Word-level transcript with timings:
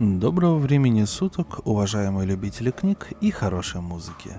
Доброго 0.00 0.56
времени 0.56 1.04
суток, 1.04 1.60
уважаемые 1.66 2.26
любители 2.26 2.70
книг 2.70 3.08
и 3.20 3.30
хорошей 3.30 3.82
музыки. 3.82 4.30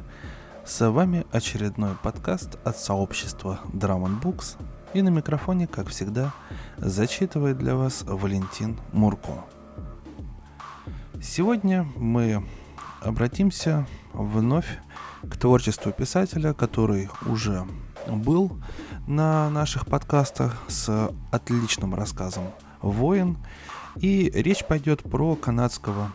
С 0.65 0.89
вами 0.89 1.23
очередной 1.31 1.91
подкаст 2.01 2.57
от 2.63 2.79
сообщества 2.79 3.59
Drum 3.71 4.19
Books. 4.19 4.57
И 4.95 5.03
на 5.03 5.09
микрофоне, 5.09 5.67
как 5.67 5.89
всегда, 5.89 6.33
зачитывает 6.77 7.59
для 7.59 7.75
вас 7.75 8.01
Валентин 8.07 8.79
Мурко. 8.91 9.45
Сегодня 11.21 11.87
мы 11.95 12.43
обратимся 13.01 13.85
вновь 14.13 14.79
к 15.21 15.37
творчеству 15.37 15.91
писателя, 15.91 16.53
который 16.53 17.07
уже 17.27 17.67
был 18.07 18.57
на 19.05 19.47
наших 19.51 19.85
подкастах 19.85 20.57
с 20.67 21.11
отличным 21.29 21.93
рассказом 21.93 22.45
«Воин», 22.81 23.37
и 23.97 24.31
речь 24.33 24.65
пойдет 24.65 25.03
про 25.03 25.35
канадского 25.35 26.11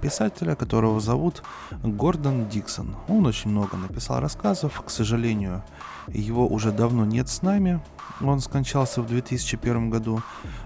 писателя, 0.00 0.54
которого 0.54 1.00
зовут 1.00 1.42
Гордон 1.82 2.48
Диксон. 2.48 2.96
Он 3.08 3.26
очень 3.26 3.50
много 3.50 3.76
написал 3.76 4.20
рассказов, 4.20 4.80
к 4.82 4.90
сожалению, 4.90 5.62
его 6.08 6.46
уже 6.46 6.72
давно 6.72 7.04
нет 7.04 7.28
с 7.28 7.42
нами, 7.42 7.80
он 8.20 8.40
скончался 8.40 9.00
в 9.02 9.06
2001 9.06 9.90
году, 9.90 10.22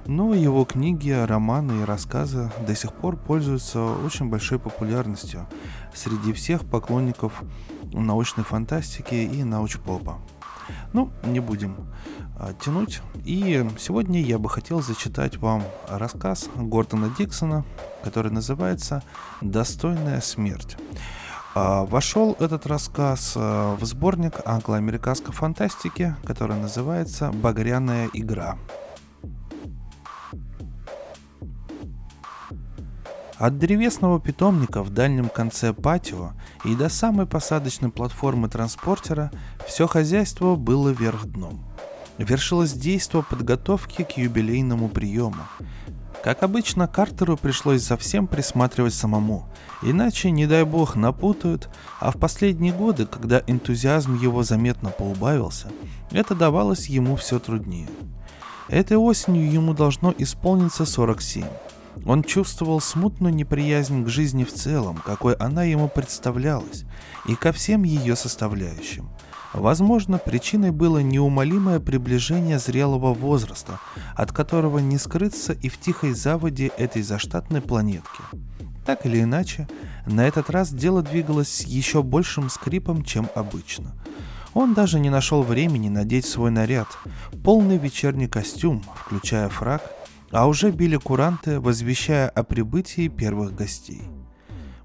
но 0.07 0.35
его 0.35 0.65
книги, 0.65 1.11
романы 1.11 1.83
и 1.83 1.85
рассказы 1.85 2.51
до 2.67 2.75
сих 2.75 2.93
пор 2.93 3.17
пользуются 3.17 3.81
очень 3.81 4.29
большой 4.29 4.59
популярностью 4.59 5.47
среди 5.95 6.33
всех 6.33 6.65
поклонников 6.65 7.43
научной 7.93 8.45
фантастики 8.45 9.15
и 9.15 9.45
научпопа. 9.45 10.19
Ну, 10.93 11.13
не 11.25 11.41
будем 11.41 11.77
тянуть. 12.63 13.01
И 13.25 13.67
сегодня 13.79 14.21
я 14.21 14.39
бы 14.39 14.49
хотел 14.49 14.83
зачитать 14.83 15.37
вам 15.39 15.63
рассказ 15.89 16.49
Гордона 16.57 17.11
Диксона, 17.17 17.65
который 18.03 18.31
называется 18.33 19.03
«Достойная 19.41 20.21
смерть». 20.21 20.77
А, 21.55 21.85
вошел 21.85 22.37
этот 22.41 22.67
рассказ 22.67 23.35
а, 23.37 23.77
в 23.77 23.85
сборник 23.85 24.41
англо-американской 24.45 25.33
фантастики, 25.33 26.17
который 26.25 26.57
называется 26.57 27.31
«Багряная 27.31 28.11
игра». 28.13 28.59
От 33.37 33.59
древесного 33.59 34.21
питомника 34.21 34.83
в 34.83 34.91
дальнем 34.91 35.29
конце 35.29 35.73
патио 35.73 36.33
и 36.65 36.75
до 36.75 36.89
самой 36.89 37.27
посадочной 37.27 37.91
платформы 37.91 38.49
транспортера 38.49 39.31
все 39.67 39.87
хозяйство 39.87 40.55
было 40.57 40.91
вверх 40.91 41.27
дном– 41.27 41.65
вершилось 42.19 42.73
действо 42.73 43.23
подготовки 43.23 44.03
к 44.03 44.17
юбилейному 44.17 44.89
приему. 44.89 45.43
Как 46.23 46.43
обычно, 46.43 46.89
Картеру 46.89 47.37
пришлось 47.37 47.83
за 47.83 47.99
всем 47.99 48.27
присматривать 48.27 48.95
самому, 48.95 49.47
иначе, 49.83 50.31
не 50.31 50.47
дай 50.47 50.65
бог, 50.65 50.97
напутают, 50.97 51.69
а 52.01 52.11
в 52.11 52.19
последние 52.19 52.73
годы, 52.73 53.05
когда 53.05 53.43
энтузиазм 53.47 54.17
его 54.19 54.43
заметно 54.43 54.89
поубавился, 54.89 55.69
это 56.13 56.35
давалось 56.35 56.87
ему 56.87 57.17
все 57.17 57.39
труднее. 57.39 57.89
Этой 58.69 58.97
осенью 58.97 59.53
ему 59.53 59.75
должно 59.75 60.15
исполниться 60.17 60.87
47. 60.87 61.45
Он 62.07 62.23
чувствовал 62.23 62.81
смутную 62.81 63.35
неприязнь 63.35 64.03
к 64.03 64.09
жизни 64.09 64.45
в 64.45 64.53
целом, 64.53 64.97
какой 65.05 65.35
она 65.35 65.65
ему 65.65 65.89
представлялась, 65.89 66.85
и 67.27 67.35
ко 67.35 67.53
всем 67.53 67.83
ее 67.83 68.17
составляющим– 68.17 69.11
Возможно, 69.55 70.19
причиной 70.19 70.73
было 70.73 70.99
неумолимое 70.99 71.79
приближение 71.79 72.59
зрелого 72.59 73.15
возраста, 73.15 73.79
от 74.17 74.33
которого 74.33 74.81
не 74.81 74.99
скрыться 74.99 75.53
и 75.53 75.69
в 75.69 75.79
тихой 75.79 76.13
заводе 76.13 76.73
этой 76.77 77.03
заштатной 77.03 77.61
планетки. 77.61 78.23
Так 78.85 79.07
или 79.07 79.23
иначе, 79.23 79.69
на 80.07 80.27
этот 80.27 80.51
раз 80.51 80.73
дело 80.73 81.03
двигалось 81.03 81.49
с 81.49 81.61
еще 81.63 82.03
большим 82.03 82.51
скрипом, 82.51 83.05
чем 83.05 83.29
обычно. 83.37 83.95
Он 84.55 84.75
даже 84.75 84.99
не 84.99 85.09
нашел 85.09 85.43
времени 85.43 85.89
надеть 85.89 86.27
свой 86.27 86.51
наряд, 86.51 86.89
полный 87.45 87.79
вечерний 87.79 88.29
костюм, 88.29 88.83
включая 88.97 89.49
фраг, 89.49 89.83
а 90.33 90.49
уже 90.49 90.73
били 90.73 90.97
куранты, 90.97 91.61
возвещая 91.61 92.29
о 92.29 92.43
прибытии 92.43 93.07
первых 93.07 93.55
гостей. 93.55 94.03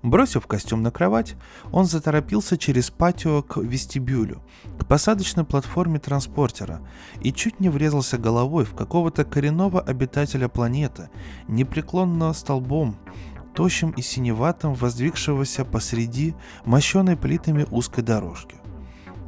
Бросив 0.02 0.48
костюм 0.48 0.82
на 0.82 0.92
кровать, 0.92 1.36
он 1.72 1.86
заторопился 1.86 2.58
через 2.58 2.90
патио 2.90 3.42
к 3.42 3.58
вестибюлю, 3.58 4.42
к 4.80 4.86
посадочной 4.86 5.44
платформе 5.44 6.00
транспортера 6.00 6.80
и 7.22 7.34
чуть 7.34 7.60
не 7.60 7.68
врезался 7.68 8.18
головой 8.18 8.64
в 8.64 8.74
какого-то 8.76 9.26
коренного 9.26 9.82
обитателя 9.82 10.48
планеты, 10.48 11.10
непреклонно 11.50 12.32
столбом, 12.32 12.96
тощим 13.54 13.92
и 13.92 14.02
синеватым, 14.02 14.74
воздвигшегося 14.74 15.66
посреди 15.66 16.34
мощенной 16.64 17.18
плитами 17.18 17.68
узкой 17.70 18.02
дорожки. 18.02 18.56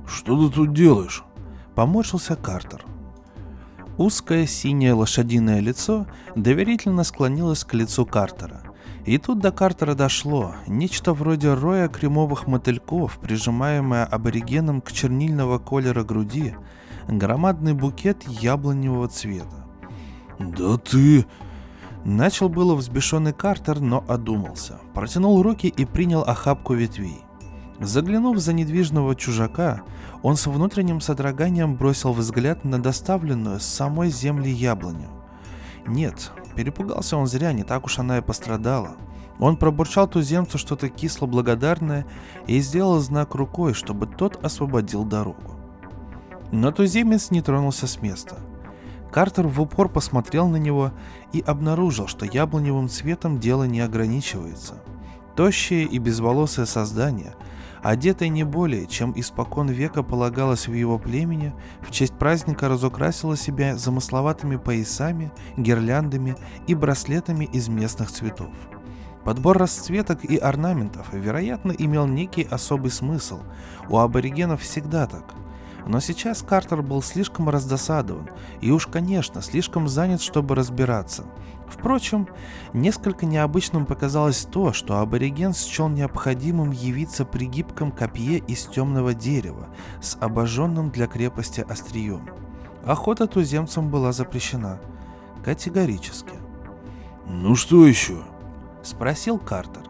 «Что 0.07 0.47
ты 0.47 0.55
тут 0.55 0.73
делаешь?»— 0.73 1.23
поморщился 1.75 2.37
Картер. 2.37 2.85
Узкое 3.97 4.47
синее 4.47 4.93
лошадиное 4.93 5.59
лицо 5.59 6.07
доверительно 6.35 7.03
склонилось 7.03 7.65
к 7.65 7.73
лицу 7.73 8.05
Картера— 8.05 8.61
и 9.05 9.17
тут 9.17 9.39
до 9.39 9.51
Картера 9.51 9.95
дошло. 9.95 10.55
Нечто 10.67 11.13
вроде 11.13 11.53
роя 11.53 11.87
кремовых 11.87 12.47
мотыльков, 12.47 13.17
прижимаемое 13.19 14.05
аборигеном 14.05 14.81
к 14.81 14.91
чернильного 14.91 15.57
колера 15.59 16.03
груди, 16.03 16.55
громадный 17.07 17.73
букет 17.73 18.27
яблоневого 18.27 19.07
цвета. 19.07 19.65
«Да 20.39 20.77
ты...» 20.77 21.25
Начал 22.03 22.49
было 22.49 22.73
взбешенный 22.73 23.31
Картер, 23.31 23.79
но 23.79 24.03
одумался. 24.07 24.79
Протянул 24.95 25.43
руки 25.43 25.67
и 25.67 25.85
принял 25.85 26.21
охапку 26.21 26.73
ветвей. 26.73 27.21
Заглянув 27.79 28.37
за 28.37 28.53
недвижного 28.53 29.15
чужака, 29.15 29.81
он 30.23 30.35
с 30.35 30.47
внутренним 30.47 30.99
содроганием 30.99 31.75
бросил 31.75 32.13
взгляд 32.13 32.63
на 32.63 32.81
доставленную 32.81 33.59
с 33.59 33.65
самой 33.65 34.09
земли 34.09 34.49
яблоню. 34.49 35.09
Нет, 35.87 36.31
Перепугался 36.55 37.17
он 37.17 37.27
зря, 37.27 37.53
не 37.53 37.63
так 37.63 37.85
уж 37.85 37.99
она 37.99 38.17
и 38.17 38.21
пострадала. 38.21 38.95
Он 39.39 39.57
пробурчал 39.57 40.07
туземцу 40.07 40.57
что-то 40.57 40.89
кисло-благодарное 40.89 42.05
и 42.47 42.59
сделал 42.59 42.99
знак 42.99 43.33
рукой, 43.35 43.73
чтобы 43.73 44.05
тот 44.05 44.43
освободил 44.43 45.03
дорогу. 45.03 45.55
Но 46.51 46.71
туземец 46.71 47.31
не 47.31 47.41
тронулся 47.41 47.87
с 47.87 48.01
места. 48.01 48.37
Картер 49.11 49.47
в 49.47 49.59
упор 49.61 49.89
посмотрел 49.89 50.47
на 50.47 50.57
него 50.57 50.91
и 51.33 51.41
обнаружил, 51.41 52.07
что 52.07 52.25
яблоневым 52.25 52.87
цветом 52.87 53.39
дело 53.39 53.63
не 53.63 53.81
ограничивается. 53.81 54.75
Тощее 55.35 55.83
и 55.83 55.97
безволосое 55.97 56.65
создание– 56.65 57.35
одетая 57.83 58.29
не 58.29 58.43
более, 58.43 58.87
чем 58.87 59.13
испокон 59.15 59.69
века 59.69 60.03
полагалось 60.03 60.67
в 60.67 60.73
его 60.73 60.99
племени, 60.99 61.53
в 61.81 61.91
честь 61.91 62.13
праздника 62.13 62.67
разукрасила 62.67 63.35
себя 63.35 63.75
замысловатыми 63.75 64.57
поясами, 64.57 65.31
гирляндами 65.57 66.35
и 66.67 66.75
браслетами 66.75 67.45
из 67.45 67.67
местных 67.67 68.11
цветов. 68.11 68.51
Подбор 69.23 69.57
расцветок 69.57 70.25
и 70.25 70.37
орнаментов, 70.37 71.07
вероятно, 71.13 71.71
имел 71.71 72.07
некий 72.07 72.47
особый 72.49 72.89
смысл. 72.89 73.39
У 73.87 73.97
аборигенов 73.99 74.61
всегда 74.61 75.05
так. 75.05 75.40
Но 75.85 75.99
сейчас 75.99 76.41
Картер 76.41 76.81
был 76.81 77.01
слишком 77.01 77.49
раздосадован 77.49 78.29
и 78.61 78.71
уж, 78.71 78.87
конечно, 78.87 79.41
слишком 79.41 79.87
занят, 79.87 80.21
чтобы 80.21 80.55
разбираться– 80.55 81.25
Впрочем, 81.71 82.27
несколько 82.73 83.25
необычным 83.25 83.85
показалось 83.85 84.45
то, 84.45 84.73
что 84.73 84.99
абориген 84.99 85.53
счел 85.53 85.87
необходимым 85.87 86.71
явиться 86.71 87.23
при 87.23 87.45
гибком 87.45 87.91
копье 87.91 88.43
из 88.45 88.65
темного 88.65 89.13
дерева 89.13 89.67
с 90.01 90.17
обожженным 90.19 90.91
для 90.91 91.07
крепости 91.07 91.61
острием. 91.61 92.29
Охота 92.85 93.25
туземцам 93.25 93.89
была 93.89 94.11
запрещена. 94.11 94.79
Категорически. 95.45 96.33
«Ну 97.25 97.55
что 97.55 97.87
еще?»— 97.87 98.21
спросил 98.83 99.39
Картер. 99.39 99.83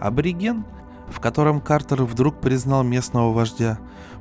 Абориген, 0.00 0.64
в 1.08 1.20
котором 1.20 1.60
Картер 1.60 2.02
вдруг 2.02 2.40
признал 2.40 2.82
местного 2.82 3.32
вождя, 3.32 3.78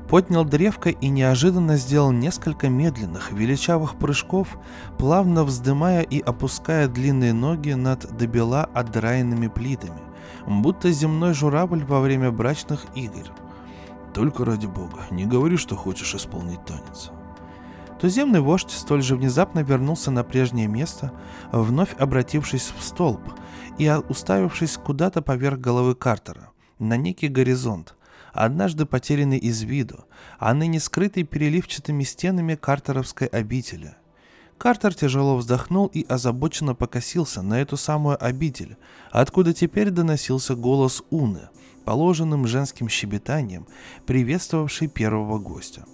поднял 0.10 0.46
древко 0.46 0.90
и 0.90 1.10
неожиданно 1.10 1.78
сделал 1.78 2.12
несколько 2.12 2.70
медленных, 2.70 3.32
величавых 3.32 3.96
прыжков, 3.96 4.58
плавно 4.98 5.44
вздымая 5.44 6.02
и 6.02 6.20
опуская 6.20 6.88
длинные 6.88 7.34
ноги 7.34 7.72
над 7.72 8.16
добела 8.18 8.64
отдраенными 8.66 9.48
плитами, 9.48 10.02
будто 10.46 10.92
земной 10.92 11.34
журавль 11.34 11.84
во 11.84 12.00
время 12.00 12.32
брачных 12.32 12.86
игр. 12.96 13.28
«Только 14.14 14.46
ради 14.46 14.66
бога, 14.66 15.02
не 15.12 15.26
говори, 15.26 15.58
что 15.58 15.76
хочешь 15.76 16.16
исполнить 16.16 16.64
танец». 16.66 17.12
Туземный 18.00 18.42
вождь 18.42 18.72
столь 18.72 19.02
же 19.02 19.16
внезапно 19.16 19.60
вернулся 19.60 20.12
на 20.12 20.24
прежнее 20.24 20.68
место, 20.68 21.12
вновь 21.52 21.96
обратившись 21.98 22.72
в 22.78 22.84
столб 22.84 23.22
и 23.80 23.92
уставившись 24.10 24.78
куда-то 24.78 25.22
поверх 25.22 25.60
головы 25.60 25.96
Картера, 25.96 26.52
на 26.78 26.96
некий 26.96 27.28
горизонт, 27.28 27.97
однажды 28.34 28.86
потерянный 28.86 29.38
из 29.38 29.62
виду, 29.62 30.06
а 30.40 30.54
ныне 30.54 30.80
скрытый 30.80 31.24
переливчатыми 31.24 32.04
стенами 32.04 32.56
картеровской 32.56 33.28
обители. 33.28 33.96
Картер 34.58 34.94
тяжело 34.96 35.38
вздохнул 35.38 35.88
и 35.88 36.06
озабоченно 36.08 36.74
покосился 36.74 37.42
на 37.42 37.62
эту 37.62 37.78
самую 37.78 38.24
обитель, 38.24 38.78
откуда 39.12 39.54
теперь 39.54 39.92
доносился 39.92 40.56
голос 40.56 41.04
Уны, 41.12 41.50
положенным 41.86 42.48
женским 42.48 42.90
щебетанием, 42.90 43.68
приветствовавший 44.06 44.88
первого 44.88 45.38
гостя. 45.38 45.86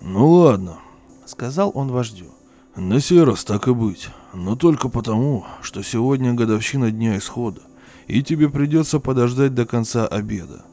«Ну 0.00 0.28
ладно»,— 0.28 0.78
сказал 1.26 1.70
он 1.74 1.88
вождю. 1.88 2.26
«На 2.74 3.00
сей 3.00 3.22
раз 3.22 3.44
так 3.44 3.68
и 3.68 3.72
быть, 3.72 4.08
но 4.34 4.56
только 4.56 4.88
потому, 4.88 5.46
что 5.62 5.82
сегодня 5.82 6.34
годовщина 6.34 6.90
Дня 6.90 7.16
Исхода, 7.16 7.60
и 8.08 8.22
тебе 8.22 8.48
придется 8.48 8.98
подождать 8.98 9.54
до 9.54 9.66
конца 9.66 10.06
обеда». 10.06 10.64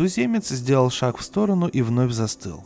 Туземец 0.00 0.48
сделал 0.48 0.88
шаг 0.88 1.18
в 1.18 1.22
сторону 1.22 1.66
и 1.66 1.82
вновь 1.82 2.12
застыл. 2.12 2.64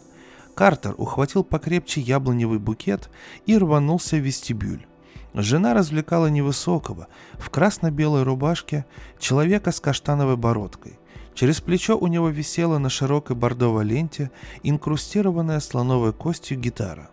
Картер 0.54 0.94
ухватил 0.98 1.42
покрепче 1.42 2.00
яблоневый 2.00 2.60
букет 2.60 3.10
и 3.44 3.58
рванулся 3.58 4.14
в 4.14 4.20
вестибюль. 4.20 4.86
Жена 5.34 5.74
развлекала 5.74 6.28
невысокого, 6.28 7.08
в 7.32 7.50
красно-белой 7.50 8.22
рубашке, 8.22 8.86
человека 9.18 9.72
с 9.72 9.80
каштановой 9.80 10.36
бородкой. 10.36 10.96
Через 11.34 11.60
плечо 11.60 11.98
у 11.98 12.06
него 12.06 12.28
висела 12.28 12.78
на 12.78 12.88
широкой 12.88 13.34
бордовой 13.34 13.84
ленте 13.84 14.30
инкрустированная 14.62 15.58
слоновой 15.58 16.12
костью 16.12 16.56
гитара. 16.56 17.10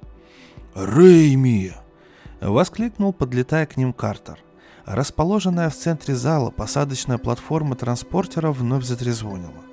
«Рейми!»— 0.75 1.71
воскликнул, 2.41 3.11
подлетая 3.11 3.65
к 3.65 3.75
ним 3.75 3.91
Картер. 3.91 4.37
Расположенная 4.85 5.71
в 5.71 5.75
центре 5.75 6.13
зала 6.13 6.51
посадочная 6.51 7.17
платформа 7.17 7.75
транспортера 7.75 8.51
вновь 8.51 8.83
затрезвонила. 8.83 9.70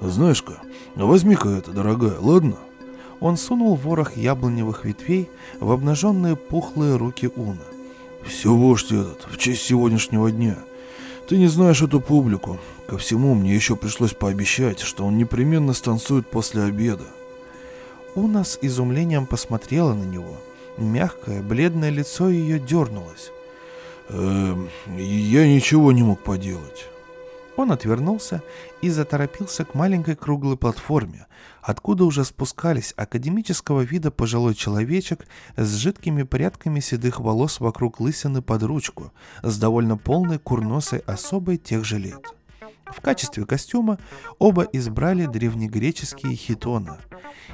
«Знаешь-ка, 0.00 0.60
возьми-ка 0.94 1.48
это, 1.50 1.72
дорогая, 1.72 2.18
ладно?» 2.18 2.56
Он 3.20 3.36
сунул 3.36 3.74
ворох 3.74 4.16
яблоневых 4.16 4.86
ветвей 4.86 5.28
в 5.60 5.70
обнаженные 5.70 6.36
пухлые 6.36 6.96
руки 6.96 7.30
Уна. 7.36 7.64
«Все 8.24 8.54
вождь 8.54 8.92
этот, 8.92 9.26
в 9.30 9.36
честь 9.36 9.62
сегодняшнего 9.62 10.30
дня. 10.30 10.56
Ты 11.28 11.36
не 11.36 11.48
знаешь 11.48 11.82
эту 11.82 12.00
публику. 12.00 12.58
Ко 12.88 12.96
всему 12.96 13.34
мне 13.34 13.54
еще 13.54 13.76
пришлось 13.76 14.14
пообещать, 14.14 14.80
что 14.80 15.04
он 15.04 15.18
непременно 15.18 15.74
станцует 15.74 16.26
после 16.28 16.62
обеда». 16.62 17.04
Уна 18.14 18.42
с 18.42 18.58
изумлением 18.62 19.26
посмотрела 19.26 19.92
на 19.92 20.04
него. 20.04 20.36
Мягкое, 20.78 21.42
бледное 21.42 21.90
лицо 21.90 22.30
ее 22.30 22.58
дернулось. 22.58 23.32
«Эм, 24.08 24.70
я 24.96 25.46
ничего 25.46 25.92
не 25.92 26.02
мог 26.02 26.20
поделать». 26.20 26.86
Он 27.56 27.72
отвернулся 27.72 28.42
и 28.82 28.88
заторопился 28.88 29.64
к 29.64 29.74
маленькой 29.74 30.16
круглой 30.16 30.56
платформе, 30.56 31.26
откуда 31.62 32.04
уже 32.04 32.24
спускались 32.24 32.94
академического 32.96 33.82
вида 33.82 34.10
пожилой 34.10 34.54
человечек 34.54 35.26
с 35.56 35.76
жидкими 35.76 36.22
порядками 36.22 36.80
седых 36.80 37.20
волос 37.20 37.60
вокруг 37.60 38.00
лысины 38.00 38.42
под 38.42 38.62
ручку, 38.62 39.12
с 39.42 39.58
довольно 39.58 39.96
полной 39.96 40.38
курносой 40.38 41.00
особой 41.00 41.58
тех 41.58 41.84
же 41.84 41.98
лет. 41.98 42.34
В 42.86 43.00
качестве 43.00 43.44
костюма 43.44 43.98
оба 44.38 44.64
избрали 44.64 45.26
древнегреческие 45.26 46.34
хитоны. 46.34 46.96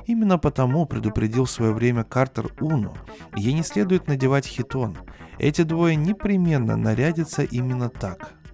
Именно 0.06 0.38
потому 0.38 0.86
предупредил 0.86 1.44
в 1.44 1.50
свое 1.50 1.72
время 1.72 2.04
Картер 2.04 2.52
Уну, 2.60 2.94
ей 3.34 3.52
не 3.52 3.62
следует 3.62 4.06
надевать 4.06 4.46
хитон. 4.46 4.96
Эти 5.38 5.62
двое 5.62 5.96
непременно 5.96 6.76
нарядятся 6.76 7.42
именно 7.42 7.90
так– 7.90 8.32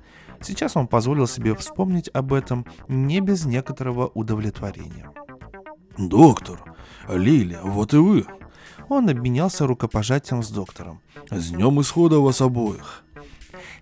Сейчас 0.42 0.76
он 0.76 0.88
позволил 0.88 1.26
себе 1.26 1.54
вспомнить 1.54 2.10
об 2.12 2.32
этом 2.32 2.66
не 2.88 3.20
без 3.20 3.44
некоторого 3.44 4.08
удовлетворения. 4.08 5.10
«Доктор! 5.96 6.74
Лили, 7.08 7.58
вот 7.62 7.94
и 7.94 7.98
вы!» 7.98 8.26
Он 8.88 9.08
обменялся 9.08 9.66
рукопожатием 9.66 10.42
с 10.42 10.50
доктором. 10.50 11.00
«С 11.30 11.50
днем 11.50 11.80
исхода 11.80 12.18
вас 12.18 12.40
обоих!» 12.40 13.04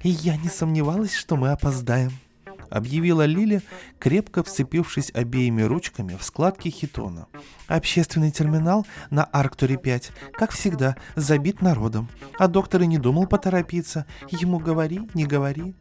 «Я 0.03 0.37
не 0.37 0.49
сомневалась, 0.49 1.15
что 1.15 1.37
мы 1.37 1.51
опоздаем»,— 1.51 2.13
объявила 2.71 3.25
Лили, 3.25 3.63
крепко 3.99 4.43
вцепившись 4.43 5.11
обеими 5.15 5.63
ручками 5.63 6.17
в 6.17 6.23
складки 6.23 6.69
хитона. 6.69 7.27
«Общественный 7.67 8.31
терминал 8.31 8.87
на 9.11 9.25
Арктуре-5, 9.25 10.11
как 10.33 10.53
всегда, 10.53 10.97
забит 11.17 11.63
народом, 11.63 12.09
а 12.39 12.49
доктор 12.49 12.83
и 12.83 12.87
не 12.87 12.99
думал 12.99 13.27
поторопиться. 13.27 14.07
Ему 14.31 14.59
говори, 14.59 15.01
не 15.15 15.27
говори». 15.27 15.75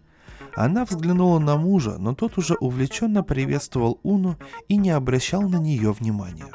Она 0.55 0.85
взглянула 0.85 1.39
на 1.39 1.57
мужа, 1.57 1.97
но 1.97 2.13
тот 2.13 2.37
уже 2.37 2.55
увлеченно 2.55 3.23
приветствовал 3.23 3.99
Уну 4.03 4.37
и 4.67 4.77
не 4.77 4.91
обращал 4.91 5.41
на 5.43 5.57
нее 5.57 5.91
внимания. 5.91 6.51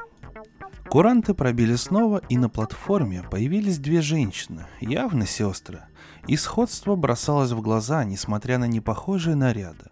Куранты 0.89 1.35
пробили 1.35 1.75
снова, 1.77 2.21
и 2.29 2.37
на 2.37 2.49
платформе 2.49 3.25
появились 3.31 3.79
две 3.79 4.01
женщины, 4.01 4.67
явно 4.81 5.27
сестры. 5.27 5.83
И 6.27 6.37
сходство 6.37 6.95
бросалось 6.95 7.53
в 7.53 7.61
глаза, 7.61 8.05
несмотря 8.05 8.59
на 8.59 8.67
непохожие 8.67 9.35
наряды. 9.35 9.87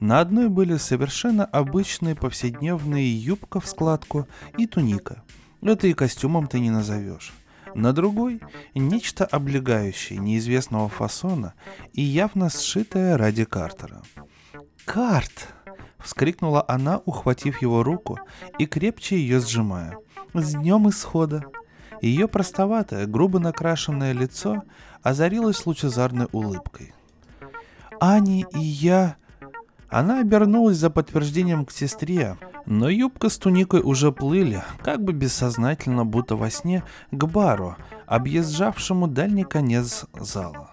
На 0.00 0.20
одной 0.20 0.48
были 0.48 0.76
совершенно 0.76 1.44
обычные 1.44 2.14
повседневные 2.14 3.14
юбка 3.14 3.60
в 3.60 3.66
складку 3.66 4.26
и 4.56 4.66
туника. 4.66 5.22
Это 5.60 5.86
и 5.86 5.92
костюмом 5.92 6.46
ты 6.46 6.58
не 6.58 6.70
назовешь 6.70 7.32
на 7.74 7.92
другой– 7.92 8.40
нечто 8.74 9.24
облегающее 9.24 10.18
неизвестного 10.18 10.88
фасона 10.88 11.54
и 11.92 12.02
явно 12.02 12.50
сшитое 12.50 13.16
ради 13.16 13.44
Картера. 13.44 14.02
«Карт!»– 14.84 15.48
вскрикнула 15.98 16.64
она, 16.66 16.98
ухватив 17.04 17.62
его 17.62 17.82
руку 17.82 18.18
и 18.58 18.66
крепче 18.66 19.16
ее 19.16 19.40
сжимая. 19.40 19.96
«С 20.34 20.54
днем 20.54 20.88
исхода!» 20.88 21.44
Ее 22.00 22.28
простоватое, 22.28 23.06
грубо 23.06 23.38
накрашенное 23.38 24.12
лицо 24.12 24.62
озарилось 25.02 25.66
лучезарной 25.66 26.28
улыбкой. 26.32 26.94
«Ани 28.00 28.46
и 28.52 28.58
я...» 28.58 29.16
Она 29.88 30.20
обернулась 30.20 30.76
за 30.76 30.88
подтверждением 30.88 31.66
к 31.66 31.72
сестре, 31.72 32.36
но 32.70 32.88
юбка 32.88 33.28
с 33.28 33.36
туникой 33.36 33.80
уже 33.80 34.12
плыли, 34.12 34.62
как 34.84 35.02
бы 35.02 35.12
бессознательно, 35.12 36.06
будто 36.06 36.36
во 36.36 36.50
сне, 36.50 36.84
к 37.10 37.24
бару, 37.24 37.76
объезжавшему 38.06 39.08
дальний 39.08 39.42
конец 39.42 40.06
зала. 40.14 40.70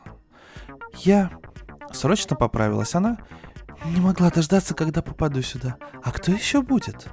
«Я...»— 0.94 1.32
срочно 1.92 2.36
поправилась 2.36 2.94
она. 2.94 3.18
«Не 3.84 4.00
могла 4.00 4.30
дождаться, 4.30 4.76
когда 4.76 5.02
попаду 5.02 5.42
сюда. 5.42 5.78
А 6.04 6.12
кто 6.12 6.32
еще 6.32 6.62
будет?» 6.62 7.08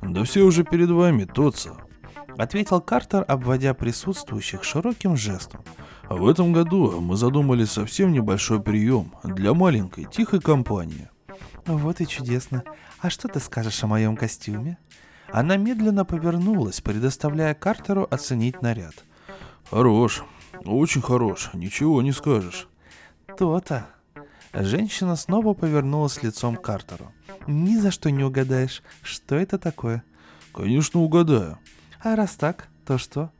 «Да 0.00 0.24
все 0.24 0.40
уже 0.44 0.64
перед 0.64 0.88
вами, 0.88 1.24
Тоца»,— 1.24 1.76
ответил 2.38 2.80
Картер, 2.80 3.26
обводя 3.28 3.74
присутствующих 3.74 4.64
широким 4.64 5.14
жестом. 5.14 5.60
«В 6.08 6.26
этом 6.26 6.54
году 6.54 7.02
мы 7.02 7.16
задумали 7.16 7.66
совсем 7.66 8.12
небольшой 8.12 8.62
прием 8.62 9.12
для 9.24 9.52
маленькой, 9.52 10.06
тихой 10.06 10.40
компании. 10.40 11.10
Вот 11.66 12.00
и 12.00 12.06
чудесно. 12.06 12.64
А 13.00 13.10
что 13.10 13.28
ты 13.28 13.40
скажешь 13.40 13.82
о 13.84 13.86
моем 13.86 14.16
костюме? 14.16 14.78
Она 15.28 15.56
медленно 15.56 16.04
повернулась, 16.04 16.80
предоставляя 16.80 17.54
Картеру 17.54 18.06
оценить 18.10 18.60
наряд. 18.62 18.94
Хорош, 19.70 20.24
очень 20.64 21.00
хорош, 21.00 21.50
ничего 21.54 22.02
не 22.02 22.12
скажешь. 22.12 22.68
То-то. 23.38 23.86
Женщина 24.52 25.16
снова 25.16 25.54
повернулась 25.54 26.22
лицом 26.22 26.56
к 26.56 26.62
Картеру. 26.62 27.12
Ни 27.46 27.76
за 27.76 27.90
что 27.90 28.10
не 28.10 28.22
угадаешь, 28.22 28.82
что 29.02 29.36
это 29.36 29.58
такое. 29.58 30.04
Конечно, 30.52 31.00
угадаю. 31.00 31.58
А 32.00 32.16
раз 32.16 32.32
так, 32.32 32.68
то 32.84 32.98
что? 32.98 33.30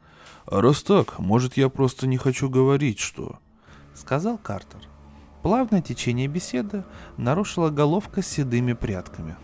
А 0.47 0.63
раз 0.63 0.83
так, 0.83 1.19
может, 1.19 1.57
я 1.57 1.69
просто 1.69 2.07
не 2.07 2.17
хочу 2.17 2.49
говорить, 2.49 2.99
что... 2.99 3.39
Сказал 3.95 4.39
Картер. 4.39 4.81
Плавное 5.43 5.83
течение 5.83 6.29
беседы 6.29 6.85
нарушила 7.17 7.71
головка 7.71 8.23
с 8.23 8.29
седыми 8.29 8.75
прядками. 8.75 9.37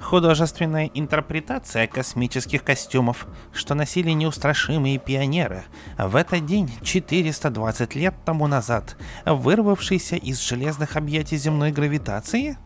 Художественная 0.00 0.90
интерпретация 0.94 1.86
космических 1.86 2.64
костюмов, 2.64 3.26
что 3.52 3.74
носили 3.74 4.10
неустрашимые 4.12 4.98
пионеры, 4.98 5.64
в 5.98 6.16
этот 6.16 6.46
день 6.46 6.72
420 6.82 7.94
лет 7.96 8.14
тому 8.24 8.46
назад, 8.46 8.96
вырвавшийся 9.26 10.16
из 10.16 10.40
железных 10.40 10.96
объятий 10.96 11.36
земной 11.36 11.70
гравитации? 11.70 12.56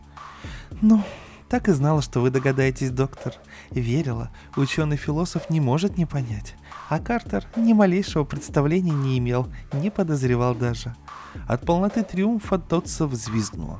Ну, 0.81 1.03
так 1.49 1.67
и 1.67 1.73
знала, 1.73 2.01
что 2.01 2.21
вы 2.21 2.31
догадаетесь, 2.31 2.89
доктор. 2.89 3.33
Верила, 3.69 4.31
ученый-философ 4.55 5.49
не 5.49 5.59
может 5.59 5.97
не 5.97 6.05
понять. 6.05 6.55
А 6.89 6.99
Картер 6.99 7.45
ни 7.57 7.73
малейшего 7.73 8.23
представления 8.23 8.93
не 8.93 9.17
имел, 9.17 9.47
не 9.73 9.89
подозревал 9.89 10.55
даже. 10.55 10.95
От 11.47 11.65
полноты 11.65 12.03
триумфа 12.03 12.57
Тотса 12.57 13.07
взвизгнула. 13.07 13.79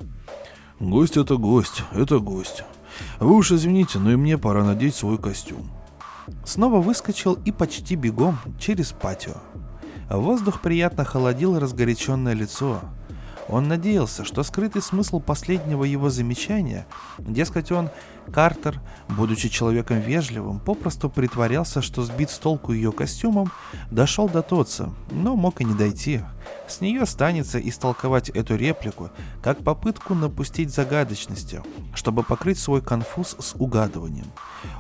«Гость 0.80 1.18
это 1.18 1.38
гость, 1.38 1.84
это 1.92 2.20
гость. 2.20 2.64
Вы 3.20 3.36
уж 3.36 3.52
извините, 3.52 4.00
но 4.00 4.12
и 4.12 4.16
мне 4.16 4.38
пора 4.38 4.64
надеть 4.64 4.96
свой 4.96 5.18
костюм». 5.18 5.70
Снова 6.44 6.82
выскочил 6.82 7.34
и 7.46 7.52
почти 7.52 7.96
бегом 7.96 8.38
через 8.60 8.92
патио. 8.92 9.36
Воздух 10.10 10.62
приятно 10.62 11.04
холодил 11.04 11.58
разгоряченное 11.60 12.34
лицо. 12.34 12.82
Он 13.48 13.68
надеялся, 13.68 14.24
что 14.24 14.44
скрытый 14.44 14.82
смысл 14.82 15.20
последнего 15.20 15.84
его 15.84 16.10
замечания, 16.10 16.88
дескать, 17.20 17.72
он, 17.72 17.90
Картер, 18.34 18.82
будучи 19.08 19.50
человеком 19.50 20.00
вежливым, 20.00 20.60
попросту 20.60 21.10
притворялся, 21.10 21.84
что 21.84 22.02
сбит 22.02 22.32
с 22.32 22.40
толку 22.40 22.74
ее 22.74 22.92
костюмом, 22.92 23.52
дошел 23.92 24.28
до 24.28 24.42
Тотса, 24.42 24.90
но 25.12 25.36
мог 25.36 25.62
и 25.62 25.64
не 25.64 25.76
дойти. 25.76 26.22
С 26.68 26.82
нее 26.82 27.06
станется 27.06 27.60
истолковать 27.60 28.30
эту 28.30 28.56
реплику 28.56 29.12
как 29.44 29.64
попытку 29.64 30.16
напустить 30.16 30.74
загадочности, 30.74 31.62
чтобы 31.94 32.24
покрыть 32.24 32.58
свой 32.58 32.82
конфуз 32.82 33.36
с 33.40 33.54
угадыванием. 33.56 34.28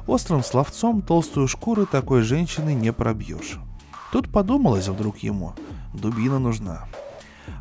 Острым 0.08 0.44
словцом 0.44 1.04
толстую 1.04 1.48
шкуру 1.48 1.86
такой 1.86 2.24
женщины 2.24 2.74
не 2.74 2.92
пробьешь. 2.92 3.60
Тут 4.12 4.32
подумалось 4.32 4.88
вдруг 4.88 5.20
ему, 5.20 5.54
дубина 5.94 6.40
нужна. 6.40 6.88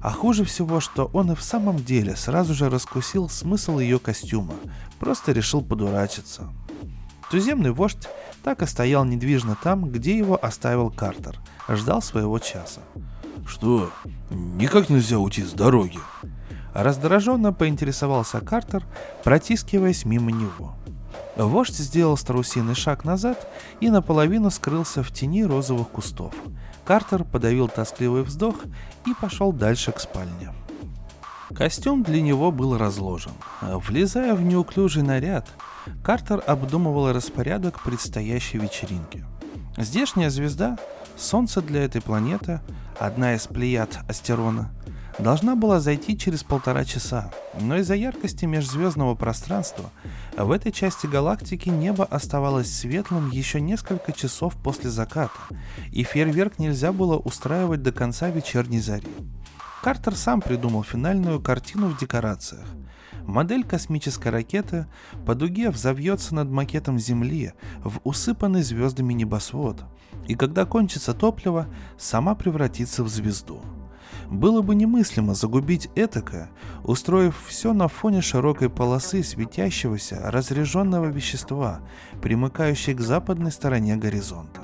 А 0.04 0.10
хуже 0.10 0.44
всего, 0.44 0.80
что 0.80 1.08
он 1.14 1.32
и 1.32 1.34
в 1.34 1.42
самом 1.42 1.82
деле 1.82 2.14
сразу 2.14 2.52
же 2.52 2.68
раскусил 2.68 3.30
смысл 3.30 3.78
ее 3.78 3.98
костюма, 3.98 4.52
просто 4.98 5.32
решил 5.32 5.62
подурачиться. 5.62 6.52
Туземный 7.30 7.70
вождь 7.70 8.06
так 8.42 8.60
и 8.60 8.66
стоял 8.66 9.06
недвижно 9.06 9.56
там, 9.62 9.88
где 9.90 10.14
его 10.18 10.38
оставил 10.44 10.90
Картер, 10.90 11.40
ждал 11.70 12.02
своего 12.02 12.38
часа. 12.38 12.82
«Что, 13.46 13.90
никак 14.28 14.90
нельзя 14.90 15.18
уйти 15.18 15.42
с 15.42 15.52
дороги?» 15.52 15.98
Раздраженно 16.74 17.54
поинтересовался 17.54 18.40
Картер, 18.42 18.84
протискиваясь 19.22 20.04
мимо 20.04 20.30
него. 20.30 20.74
Вождь 21.34 21.78
сделал 21.78 22.18
страусиный 22.18 22.74
шаг 22.74 23.06
назад 23.06 23.50
и 23.80 23.88
наполовину 23.88 24.50
скрылся 24.50 25.02
в 25.02 25.10
тени 25.12 25.44
розовых 25.44 25.88
кустов. 25.88 26.34
Картер 26.84 27.24
подавил 27.24 27.68
тоскливый 27.68 28.22
вздох 28.22 28.56
и 29.06 29.14
пошел 29.20 29.52
дальше 29.52 29.92
к 29.92 30.00
спальне. 30.00 30.52
Костюм 31.54 32.02
для 32.02 32.20
него 32.20 32.50
был 32.50 32.76
разложен. 32.76 33.32
Влезая 33.60 34.34
в 34.34 34.42
неуклюжий 34.42 35.02
наряд, 35.02 35.48
Картер 36.02 36.42
обдумывал 36.46 37.12
распорядок 37.12 37.82
предстоящей 37.82 38.58
вечеринки. 38.58 39.24
Здешняя 39.76 40.30
звезда, 40.30 40.78
солнце 41.16 41.60
для 41.62 41.84
этой 41.84 42.00
планеты, 42.00 42.60
одна 42.98 43.34
из 43.34 43.46
плеяд 43.46 43.98
Астерона– 44.08 44.70
должна 45.18 45.54
была 45.54 45.80
зайти 45.80 46.16
через 46.16 46.42
полтора 46.42 46.84
часа, 46.84 47.30
но 47.60 47.76
из-за 47.76 47.94
яркости 47.94 48.44
межзвездного 48.44 49.14
пространства 49.14 49.90
в 50.36 50.50
этой 50.50 50.72
части 50.72 51.06
галактики 51.06 51.68
небо 51.68 52.04
оставалось 52.04 52.72
светлым 52.72 53.30
еще 53.30 53.60
несколько 53.60 54.12
часов 54.12 54.54
после 54.56 54.90
заката, 54.90 55.38
и 55.92 56.02
фейерверк 56.02 56.58
нельзя 56.58 56.92
было 56.92 57.16
устраивать 57.16 57.82
до 57.82 57.92
конца 57.92 58.28
вечерней 58.28 58.80
зари. 58.80 59.08
Картер 59.82 60.16
сам 60.16 60.40
придумал 60.40 60.82
финальную 60.82 61.40
картину 61.40 61.88
в 61.88 61.98
декорациях. 61.98 62.66
Модель 63.22 63.64
космической 63.64 64.28
ракеты 64.28 64.86
по 65.24 65.34
дуге 65.34 65.70
взовьется 65.70 66.34
над 66.34 66.50
макетом 66.50 66.98
Земли 66.98 67.52
в 67.82 68.00
усыпанный 68.04 68.62
звездами 68.62 69.14
небосвод, 69.14 69.84
и 70.26 70.34
когда 70.34 70.64
кончится 70.66 71.14
топливо, 71.14 71.68
сама 71.98 72.34
превратится 72.34 73.04
в 73.04 73.08
звезду– 73.08 73.62
было 74.30 74.62
бы 74.62 74.74
немыслимо 74.74 75.34
загубить 75.34 75.90
этакое, 75.94 76.50
устроив 76.82 77.44
все 77.46 77.72
на 77.72 77.88
фоне 77.88 78.20
широкой 78.20 78.70
полосы 78.70 79.22
светящегося 79.22 80.20
разряженного 80.30 81.06
вещества, 81.06 81.80
примыкающей 82.22 82.94
к 82.94 83.00
западной 83.00 83.52
стороне 83.52 83.96
горизонта. 83.96 84.60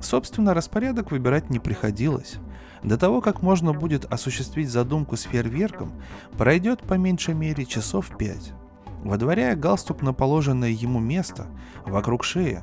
Собственно, 0.00 0.54
распорядок 0.54 1.10
выбирать 1.10 1.50
не 1.50 1.58
приходилось. 1.58 2.36
До 2.82 2.98
того, 2.98 3.22
как 3.22 3.40
можно 3.40 3.72
будет 3.72 4.04
осуществить 4.04 4.68
задумку 4.68 5.16
с 5.16 5.22
фейерверком, 5.22 5.92
пройдет 6.36 6.82
по 6.82 6.94
меньшей 6.94 7.32
мере 7.32 7.64
часов 7.64 8.14
пять. 8.18 8.52
Водворяя 9.02 9.56
галстук 9.56 10.02
на 10.02 10.12
положенное 10.12 10.70
ему 10.70 10.98
место, 10.98 11.46
вокруг 11.86 12.24
шеи, 12.24 12.62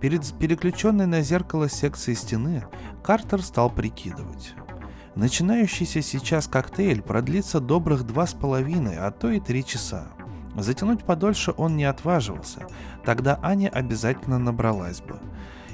перед 0.00 0.24
переключенной 0.38 1.06
на 1.06 1.22
зеркало 1.22 1.68
секцией 1.68 2.16
стены, 2.16 2.64
Картер 3.02 3.42
стал 3.42 3.70
прикидывать. 3.70 4.54
Начинающийся 5.16 6.02
сейчас 6.02 6.46
коктейль 6.46 7.02
продлится 7.02 7.60
добрых 7.60 8.06
два 8.06 8.26
с 8.26 8.32
половиной, 8.32 8.96
а 8.96 9.10
то 9.10 9.30
и 9.30 9.40
три 9.40 9.64
часа. 9.64 10.08
Затянуть 10.56 11.04
подольше 11.04 11.52
он 11.56 11.76
не 11.76 11.84
отваживался, 11.84 12.66
тогда 13.04 13.38
Аня 13.42 13.68
обязательно 13.68 14.38
набралась 14.38 15.00
бы. 15.00 15.18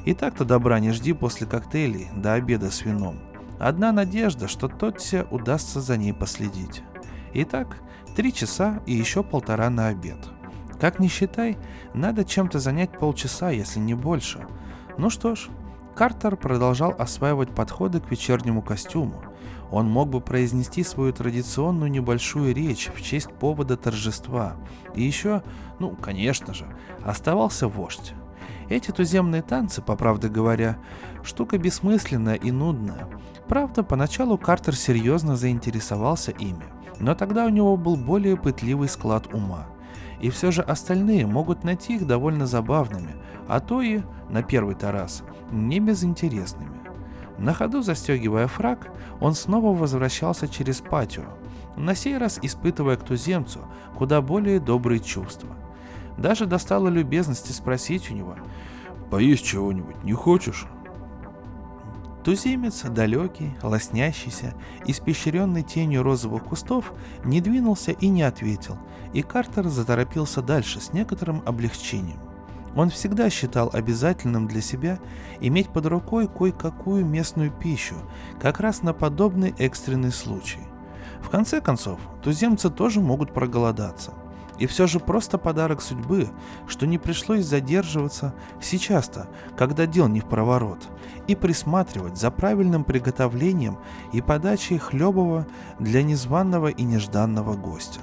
И 0.05 0.15
так-то 0.15 0.45
добра 0.45 0.79
не 0.79 0.93
жди 0.93 1.13
после 1.13 1.47
коктейлей 1.47 2.09
до 2.15 2.35
обеда 2.35 2.71
с 2.71 2.83
вином. 2.85 3.19
Одна 3.59 3.93
надежда, 3.93 4.49
что 4.49 4.69
Тотсе 4.69 5.27
удастся 5.31 5.81
за 5.81 5.97
ней 5.97 6.13
последить. 6.13 6.83
Итак, 7.35 7.79
три 8.15 8.33
часа 8.33 8.81
и 8.87 8.93
еще 8.93 9.23
полтора 9.23 9.69
на 9.71 9.89
обед. 9.89 10.19
Как 10.81 10.99
ни 10.99 11.09
считай, 11.09 11.57
надо 11.95 12.25
чем-то 12.25 12.59
занять 12.59 12.93
полчаса, 12.99 13.51
если 13.51 13.81
не 13.81 13.95
больше. 13.95 14.47
Ну 14.99 15.11
что 15.11 15.35
ж, 15.35 15.49
Картер 15.97 16.37
продолжал 16.37 16.95
осваивать 16.99 17.55
подходы 17.55 18.01
к 18.01 18.11
вечернему 18.11 18.61
костюму. 18.61 19.23
Он 19.71 19.89
мог 19.89 20.11
бы 20.11 20.21
произнести 20.21 20.85
свою 20.85 21.15
традиционную 21.15 21.91
небольшую 21.91 22.55
речь 22.55 22.91
в 22.95 23.01
честь 23.01 23.33
повода 23.33 23.79
торжества. 23.79 24.57
И 24.95 25.03
еще, 25.03 25.43
ну, 25.79 25.97
конечно 25.97 26.53
же, 26.53 26.67
оставался 27.03 27.67
вождь. 27.67 28.13
Эти 28.69 28.91
туземные 28.91 29.41
танцы, 29.41 29.81
по 29.81 29.97
правде 29.97 30.29
говоря, 30.29 30.77
штука 31.25 31.57
бессмысленная 31.57 32.35
и 32.35 32.51
нудная. 32.51 33.09
Правда, 33.49 33.83
поначалу 33.83 34.37
Картер 34.37 34.77
серьезно 34.77 35.35
заинтересовался 35.35 36.31
ими, 36.31 36.67
но 37.01 37.15
тогда 37.15 37.47
у 37.47 37.49
него 37.49 37.77
был 37.79 37.97
более 37.97 38.37
пытливый 38.37 38.91
склад 38.91 39.33
ума. 39.33 39.67
И 40.21 40.31
все 40.31 40.51
же 40.51 40.63
остальные 40.63 41.27
могут 41.27 41.65
найти 41.65 41.97
их 41.97 42.07
довольно 42.07 42.47
забавными, 42.47 43.17
а 43.49 43.61
то 43.61 43.83
и, 43.83 44.01
на 44.31 44.43
первый-то 44.43 44.93
раз, 44.93 45.23
не 45.51 45.79
безинтересными. 45.81 46.77
На 47.39 47.53
ходу 47.53 47.83
застегивая 47.83 48.47
фраг, 48.47 48.89
он 49.21 49.35
снова 49.35 49.77
возвращался 49.77 50.49
через 50.49 50.81
патио, 50.81 51.25
на 51.77 51.95
сей 51.95 52.17
раз 52.17 52.39
испытывая 52.41 52.97
к 52.97 53.05
туземцу 53.05 53.61
куда 53.97 54.23
более 54.23 54.59
добрые 54.59 55.01
чувства. 55.01 55.51
Даже 56.17 56.47
достало 56.47 56.89
любезности 56.89 57.53
спросить 57.53 58.11
у 58.11 58.15
него 58.15 58.37
«Поесть 59.11 59.45
чего-нибудь 59.45 60.03
не 60.03 60.15
хочешь?» 60.15 60.67
Туземец, 62.27 62.83
далекий, 62.83 63.55
лоснящийся, 63.63 64.55
испещренный 64.85 65.63
тенью 65.63 66.03
розовых 66.03 66.43
кустов, 66.43 66.93
не 67.25 67.41
двинулся 67.41 67.93
и 67.93 68.09
не 68.09 68.25
ответил, 68.25 68.79
и 69.13 69.23
Картер 69.23 69.69
заторопился 69.69 70.43
дальше 70.43 70.81
с 70.81 70.93
некоторым 70.93 71.45
облегчением. 71.47 72.19
Он 72.75 72.91
всегда 72.91 73.31
считал 73.31 73.71
обязательным 73.73 74.49
для 74.49 74.61
себя 74.61 74.99
иметь 75.39 75.69
под 75.69 75.87
рукой 75.87 76.27
кое-какую 76.27 77.07
местную 77.07 77.53
пищу, 77.53 77.95
как 78.41 78.59
раз 78.59 78.83
на 78.83 78.93
подобный 78.93 79.55
экстренный 79.59 80.11
случай. 80.11 80.67
В 81.21 81.31
конце 81.31 81.61
концов, 81.61 82.01
туземцы 82.25 82.71
тоже 82.71 83.01
могут 83.01 83.33
проголодаться. 83.33 84.15
И 84.59 84.67
все 84.67 84.87
же 84.87 85.01
просто 85.01 85.39
подарок 85.39 85.83
судьбы, 85.83 86.31
что 86.67 86.87
не 86.87 86.99
пришлось 86.99 87.45
задерживаться 87.45 88.35
сейчас-то, 88.61 89.29
когда 89.57 89.87
дел 89.87 90.09
не 90.09 90.21
в 90.21 90.29
проворот, 90.29 90.89
и 91.27 91.35
присматривать 91.35 92.17
за 92.17 92.31
правильным 92.31 92.85
приготовлением 92.85 93.79
и 94.13 94.21
подачей 94.21 94.79
хлебова 94.79 95.47
для 95.79 96.03
незваного 96.03 96.69
и 96.69 96.83
нежданного 96.83 97.55
гостя. 97.55 98.01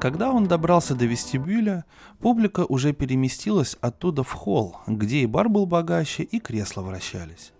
Когда 0.00 0.32
он 0.32 0.48
добрался 0.48 0.96
до 0.96 1.04
вестибюля, 1.04 1.84
публика 2.18 2.64
уже 2.68 2.92
переместилась 2.92 3.76
оттуда 3.80 4.24
в 4.24 4.32
холл, 4.32 4.78
где 4.88 5.18
и 5.18 5.26
бар 5.26 5.48
был 5.48 5.64
богаче, 5.64 6.24
и 6.24 6.40
кресла 6.40 6.82
вращались. 6.82 7.52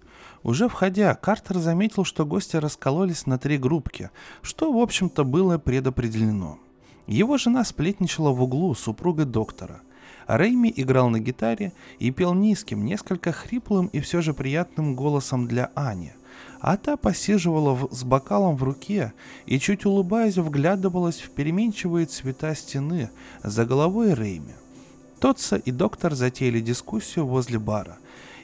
Уже 0.42 0.68
входя, 0.68 1.14
Картер 1.14 1.58
заметил, 1.58 2.04
что 2.04 2.26
гости 2.26 2.56
раскололись 2.56 3.26
на 3.26 3.38
три 3.38 3.58
группки, 3.58 4.11
что, 4.40 4.72
в 4.72 4.78
общем-то, 4.78 5.22
было 5.22 5.58
предопределено. 5.58 6.58
Его 7.06 7.37
жена 7.37 7.64
сплетничала 7.64 8.30
в 8.30 8.42
углу 8.42 8.75
супругой 8.75 9.25
доктора. 9.25 9.82
Рейми 10.28 10.73
играл 10.75 11.11
на 11.11 11.18
гитаре 11.18 11.73
и 11.99 12.11
пел 12.11 12.35
низким, 12.35 12.85
несколько 12.85 13.32
хриплым 13.32 13.88
и 13.88 14.00
все 14.00 14.23
же 14.23 14.35
приятным 14.35 14.94
голосом 14.94 15.47
для 15.47 15.71
Ани– 15.75 16.12
а 16.62 16.76
та 16.76 16.97
посиживала 16.97 17.75
в, 17.75 17.92
с 17.92 18.04
бокалом 18.04 18.56
в 18.56 18.62
руке 18.62 19.12
и, 19.47 19.59
чуть 19.59 19.85
улыбаясь, 19.85 20.37
вглядывалась 20.37 21.21
в 21.21 21.30
переменчивые 21.30 22.06
цвета 22.06 22.54
стены 22.54 23.11
за 23.42 23.64
головой 23.64 24.14
Рейми. 24.14 24.54
Тотса 25.18 25.56
и 25.56 25.73
доктор 25.73 26.14
затеяли 26.14 26.61
дискуссию 26.61 27.26
возле 27.26 27.59
бара, 27.59 27.99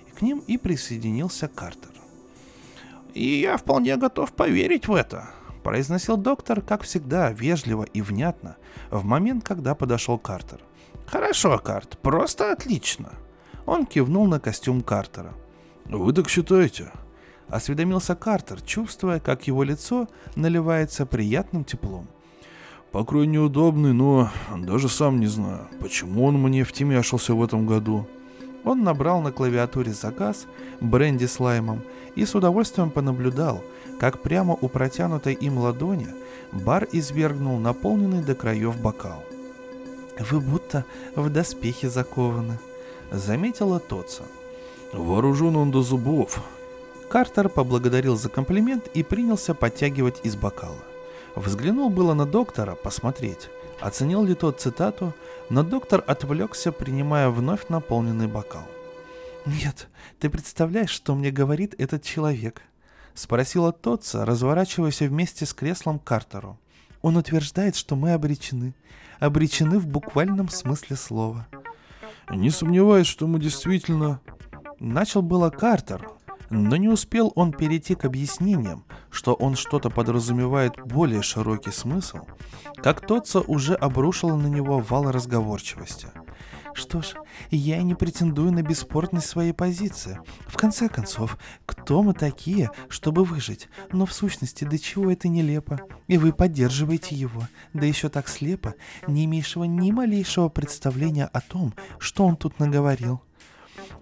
и 0.08 0.10
к 0.10 0.22
ним 0.22 0.42
и 0.48 0.58
присоединился 0.58 1.48
Картер. 1.48 1.92
«И 3.14 3.40
я 3.40 3.56
вполне 3.56 3.96
готов 3.96 4.32
поверить 4.32 4.88
в 4.88 4.94
это»,— 4.94 5.30
произносил 5.68 6.16
доктор, 6.16 6.62
как 6.62 6.82
всегда, 6.82 7.30
вежливо 7.30 7.82
и 7.82 8.00
внятно, 8.00 8.56
в 8.90 9.04
момент, 9.04 9.44
когда 9.44 9.74
подошел 9.74 10.16
Картер. 10.16 10.60
«Хорошо, 11.04 11.58
Карт, 11.58 11.98
просто 12.00 12.52
отлично». 12.52 13.10
Он 13.66 13.84
кивнул 13.84 14.26
на 14.26 14.40
костюм 14.40 14.80
Картера. 14.80 15.34
«Вы 15.84 16.14
так 16.14 16.30
считаете?» 16.30 16.90
осведомился 17.48 18.14
Картер, 18.14 18.62
чувствуя, 18.62 19.20
как 19.20 19.46
его 19.46 19.62
лицо 19.62 20.08
наливается 20.36 21.04
приятным 21.04 21.64
теплом. 21.64 22.06
Покрой 22.90 23.26
неудобный, 23.26 23.92
но 23.92 24.30
даже 24.56 24.88
сам 24.88 25.20
не 25.20 25.26
знаю, 25.26 25.68
почему 25.80 26.24
он 26.24 26.40
мне 26.40 26.64
втемяшился 26.64 27.34
в 27.34 27.44
этом 27.44 27.66
году. 27.66 28.06
Он 28.64 28.84
набрал 28.84 29.20
на 29.20 29.32
клавиатуре 29.32 29.92
заказ 29.92 30.46
бренди 30.80 31.26
с 31.26 31.38
лаймом 31.38 31.82
и 32.14 32.24
с 32.24 32.34
удовольствием 32.34 32.90
понаблюдал, 32.90 33.62
как 33.98 34.22
прямо 34.22 34.56
у 34.60 34.68
протянутой 34.68 35.34
им 35.34 35.58
ладони 35.58 36.08
бар 36.52 36.86
извергнул 36.92 37.58
наполненный 37.58 38.22
до 38.22 38.34
краев 38.34 38.80
бокал. 38.80 39.24
«Вы 40.18 40.40
будто 40.40 40.84
в 41.14 41.30
доспехи 41.30 41.88
закованы»,— 41.88 42.58
заметила 43.10 43.78
Тоца. 43.78 44.24
«Вооружен 44.92 45.56
он 45.56 45.70
до 45.70 45.82
зубов». 45.82 46.40
Картер 47.08 47.48
поблагодарил 47.48 48.16
за 48.16 48.28
комплимент 48.28 48.88
и 48.92 49.02
принялся 49.02 49.54
подтягивать 49.54 50.20
из 50.24 50.36
бокала. 50.36 50.82
Взглянул 51.36 51.88
было 51.88 52.14
на 52.14 52.26
доктора 52.26 52.74
посмотреть, 52.74 53.48
оценил 53.80 54.24
ли 54.24 54.34
тот 54.34 54.60
цитату, 54.60 55.14
но 55.48 55.62
доктор 55.62 56.04
отвлекся, 56.06 56.72
принимая 56.72 57.30
вновь 57.30 57.68
наполненный 57.68 58.26
бокал. 58.26 58.66
«Нет, 59.46 59.88
ты 60.18 60.28
представляешь, 60.28 60.90
что 60.90 61.14
мне 61.14 61.30
говорит 61.30 61.74
этот 61.78 62.02
человек?»— 62.02 62.60
спросила 63.18 63.72
Тотца, 63.72 64.24
разворачиваясь 64.24 65.00
вместе 65.00 65.44
с 65.44 65.52
креслом 65.52 65.98
Картеру. 65.98 66.58
«Он 67.02 67.16
утверждает, 67.16 67.76
что 67.76 67.96
мы 67.96 68.12
обречены. 68.12 68.74
Обречены 69.18 69.78
в 69.78 69.86
буквальном 69.86 70.48
смысле 70.48 70.96
слова». 70.96 71.46
«Не 72.30 72.50
сомневаюсь, 72.50 73.06
что 73.06 73.26
мы 73.26 73.40
действительно...» 73.40 74.20
Начал 74.80 75.22
было 75.22 75.50
Картер, 75.50 76.08
но 76.50 76.76
не 76.76 76.88
успел 76.88 77.32
он 77.34 77.52
перейти 77.52 77.96
к 77.96 78.04
объяснениям, 78.04 78.84
что 79.10 79.34
он 79.34 79.56
что-то 79.56 79.90
подразумевает 79.90 80.74
более 80.84 81.22
широкий 81.22 81.72
смысл, 81.72 82.18
как 82.76 83.04
Тотца 83.04 83.40
уже 83.40 83.74
обрушила 83.74 84.36
на 84.36 84.46
него 84.46 84.78
вал 84.78 85.10
разговорчивости. 85.10 86.08
Что 86.78 87.02
ж, 87.02 87.14
я 87.50 87.80
и 87.80 87.82
не 87.82 87.96
претендую 87.96 88.52
на 88.52 88.62
бесспортность 88.62 89.26
своей 89.26 89.52
позиции. 89.52 90.20
В 90.46 90.56
конце 90.56 90.88
концов, 90.88 91.36
кто 91.66 92.04
мы 92.04 92.14
такие, 92.14 92.70
чтобы 92.88 93.24
выжить? 93.24 93.68
Но 93.90 94.06
в 94.06 94.12
сущности, 94.12 94.62
до 94.62 94.78
чего 94.78 95.10
это 95.10 95.26
нелепо? 95.26 95.80
И 96.06 96.18
вы 96.18 96.32
поддерживаете 96.32 97.16
его, 97.16 97.42
да 97.72 97.84
еще 97.84 98.08
так 98.08 98.28
слепо, 98.28 98.74
не 99.08 99.24
имеющего 99.24 99.64
ни 99.64 99.90
малейшего 99.90 100.48
представления 100.50 101.24
о 101.24 101.40
том, 101.40 101.74
что 101.98 102.24
он 102.24 102.36
тут 102.36 102.60
наговорил. 102.60 103.22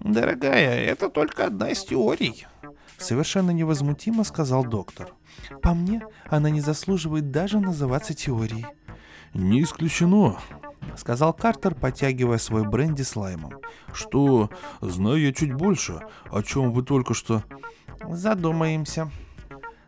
«Дорогая, 0.01 0.79
это 0.85 1.09
только 1.09 1.47
одна 1.47 1.71
из 1.71 1.83
теорий»,— 1.83 2.47
совершенно 2.99 3.53
невозмутимо 3.53 4.23
сказал 4.23 4.67
доктор. 4.67 5.15
«По 5.63 5.73
мне, 5.73 6.03
она 6.29 6.51
не 6.51 6.61
заслуживает 6.61 7.31
даже 7.31 7.59
называться 7.59 8.13
теорией». 8.13 8.67
«Не 9.33 9.63
исключено»,— 9.63 10.39
сказал 10.97 11.33
Картер, 11.33 11.75
потягивая 11.75 12.39
свой 12.39 12.67
бренди 12.67 13.03
с 13.03 13.17
лаймом. 13.17 13.53
«Что, 13.93 14.51
знаю 14.81 15.21
я 15.21 15.33
чуть 15.33 15.53
больше, 15.53 16.01
о 16.31 16.43
чем 16.43 16.73
вы 16.73 16.83
только 16.83 17.15
что...» 17.15 17.43
«Задумаемся», 18.09 19.11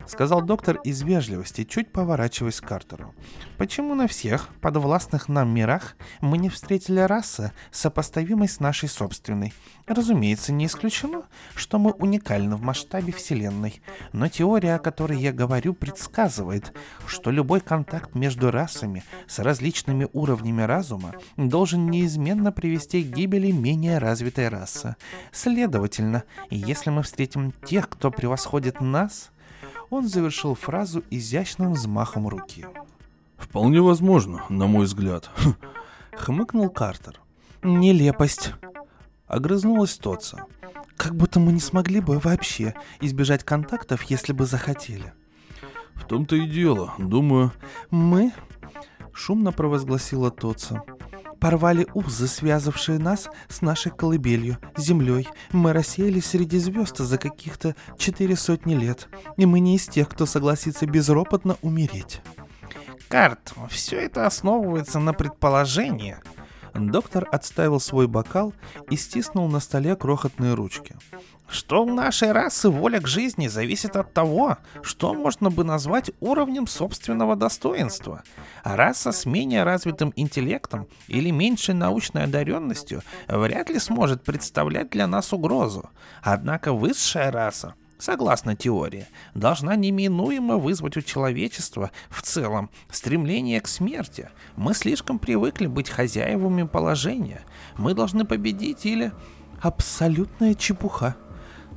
сказал 0.08 0.42
доктор 0.42 0.76
из 0.84 1.02
вежливости, 1.02 1.64
чуть 1.64 1.92
поворачиваясь 1.92 2.60
к 2.60 2.66
Картеру. 2.66 3.14
«Почему 3.56 3.94
на 3.94 4.08
всех 4.08 4.48
подвластных 4.60 5.28
нам 5.28 5.54
мирах 5.54 5.96
мы 6.20 6.38
не 6.38 6.48
встретили 6.48 7.00
расы, 7.00 7.52
сопоставимой 7.70 8.48
с 8.48 8.60
нашей 8.60 8.88
собственной? 8.88 9.52
Разумеется, 9.86 10.52
не 10.52 10.66
исключено, 10.66 11.22
что 11.54 11.78
мы 11.78 11.92
уникальны 11.92 12.56
в 12.56 12.62
масштабе 12.62 13.12
Вселенной, 13.12 13.80
но 14.12 14.28
теория, 14.28 14.74
о 14.74 14.78
которой 14.78 15.18
я 15.18 15.32
говорю, 15.32 15.74
предсказывает, 15.74 16.74
что 17.06 17.30
любой 17.30 17.60
контакт 17.60 18.14
между 18.14 18.50
расами 18.50 19.04
с 19.26 19.38
различными 19.38 20.08
уровнями 20.12 20.62
разума 20.62 21.14
должен 21.36 21.90
неизменно 21.90 22.52
привести 22.52 23.02
к 23.02 23.14
гибели 23.14 23.50
менее 23.50 23.98
развитой 23.98 24.48
расы. 24.48 24.96
Следовательно, 25.32 26.24
если 26.50 26.90
мы 26.90 27.02
встретим 27.02 27.52
тех, 27.64 27.88
кто 27.88 28.10
превосходит 28.10 28.80
нас, 28.80 29.30
он 29.90 30.08
завершил 30.08 30.54
фразу 30.54 31.02
изящным 31.10 31.72
взмахом 31.72 32.28
руки. 32.28 32.66
«Вполне 33.36 33.80
возможно, 33.80 34.44
на 34.48 34.66
мой 34.66 34.84
взгляд»,— 34.86 35.30
хмыкнул 36.16 36.68
Картер. 36.70 37.20
«Нелепость»,— 37.62 38.52
огрызнулась 39.26 39.96
Тоца. 39.96 40.44
«Как 40.96 41.14
будто 41.14 41.40
мы 41.40 41.52
не 41.52 41.60
смогли 41.60 42.00
бы 42.00 42.18
вообще 42.18 42.74
избежать 43.00 43.44
контактов, 43.44 44.02
если 44.04 44.32
бы 44.32 44.46
захотели». 44.46 45.12
«В 45.94 46.04
том-то 46.04 46.36
и 46.36 46.46
дело, 46.48 46.94
думаю...» 46.98 47.52
«Мы?»— 47.90 48.32
шумно 49.12 49.52
провозгласила 49.52 50.30
Тоца 50.30 50.82
порвали 51.40 51.86
узы, 51.94 52.26
связавшие 52.26 52.98
нас 52.98 53.28
с 53.48 53.62
нашей 53.62 53.92
колыбелью, 53.92 54.58
землей. 54.76 55.28
Мы 55.52 55.72
рассеялись 55.72 56.26
среди 56.26 56.58
звезд 56.58 56.98
за 56.98 57.18
каких-то 57.18 57.74
четыре 57.96 58.36
сотни 58.36 58.74
лет, 58.74 59.08
и 59.36 59.46
мы 59.46 59.60
не 59.60 59.76
из 59.76 59.86
тех, 59.86 60.08
кто 60.08 60.26
согласится 60.26 60.86
безропотно 60.86 61.56
умереть. 61.62 62.20
Карт, 63.08 63.54
все 63.70 64.00
это 64.00 64.26
основывается 64.26 64.98
на 64.98 65.12
предположении. 65.12 66.18
Доктор 66.74 67.26
отставил 67.32 67.80
свой 67.80 68.06
бокал 68.06 68.52
и 68.90 68.96
стиснул 68.96 69.48
на 69.48 69.60
столе 69.60 69.96
крохотные 69.96 70.54
ручки 70.54 70.94
что 71.48 71.82
у 71.82 71.92
нашей 71.92 72.32
расы 72.32 72.68
воля 72.68 73.00
к 73.00 73.08
жизни 73.08 73.48
зависит 73.48 73.96
от 73.96 74.12
того, 74.12 74.58
что 74.82 75.14
можно 75.14 75.50
бы 75.50 75.64
назвать 75.64 76.10
уровнем 76.20 76.66
собственного 76.66 77.36
достоинства. 77.36 78.22
А 78.62 78.76
раса 78.76 79.12
с 79.12 79.26
менее 79.26 79.64
развитым 79.64 80.12
интеллектом 80.16 80.86
или 81.08 81.30
меньшей 81.30 81.74
научной 81.74 82.24
одаренностью 82.24 83.02
вряд 83.26 83.70
ли 83.70 83.78
сможет 83.78 84.22
представлять 84.22 84.90
для 84.90 85.06
нас 85.06 85.32
угрозу. 85.32 85.90
Однако 86.22 86.72
высшая 86.72 87.30
раса 87.30 87.74
согласно 87.98 88.54
теории, 88.54 89.06
должна 89.34 89.76
неминуемо 89.76 90.56
вызвать 90.56 90.96
у 90.96 91.02
человечества 91.02 91.90
в 92.08 92.22
целом 92.22 92.70
стремление 92.90 93.60
к 93.60 93.68
смерти. 93.68 94.30
Мы 94.56 94.74
слишком 94.74 95.18
привыкли 95.18 95.66
быть 95.66 95.90
хозяевами 95.90 96.62
положения. 96.62 97.42
Мы 97.76 97.94
должны 97.94 98.24
победить 98.24 98.86
или... 98.86 99.12
Абсолютная 99.60 100.54
чепуха, 100.54 101.16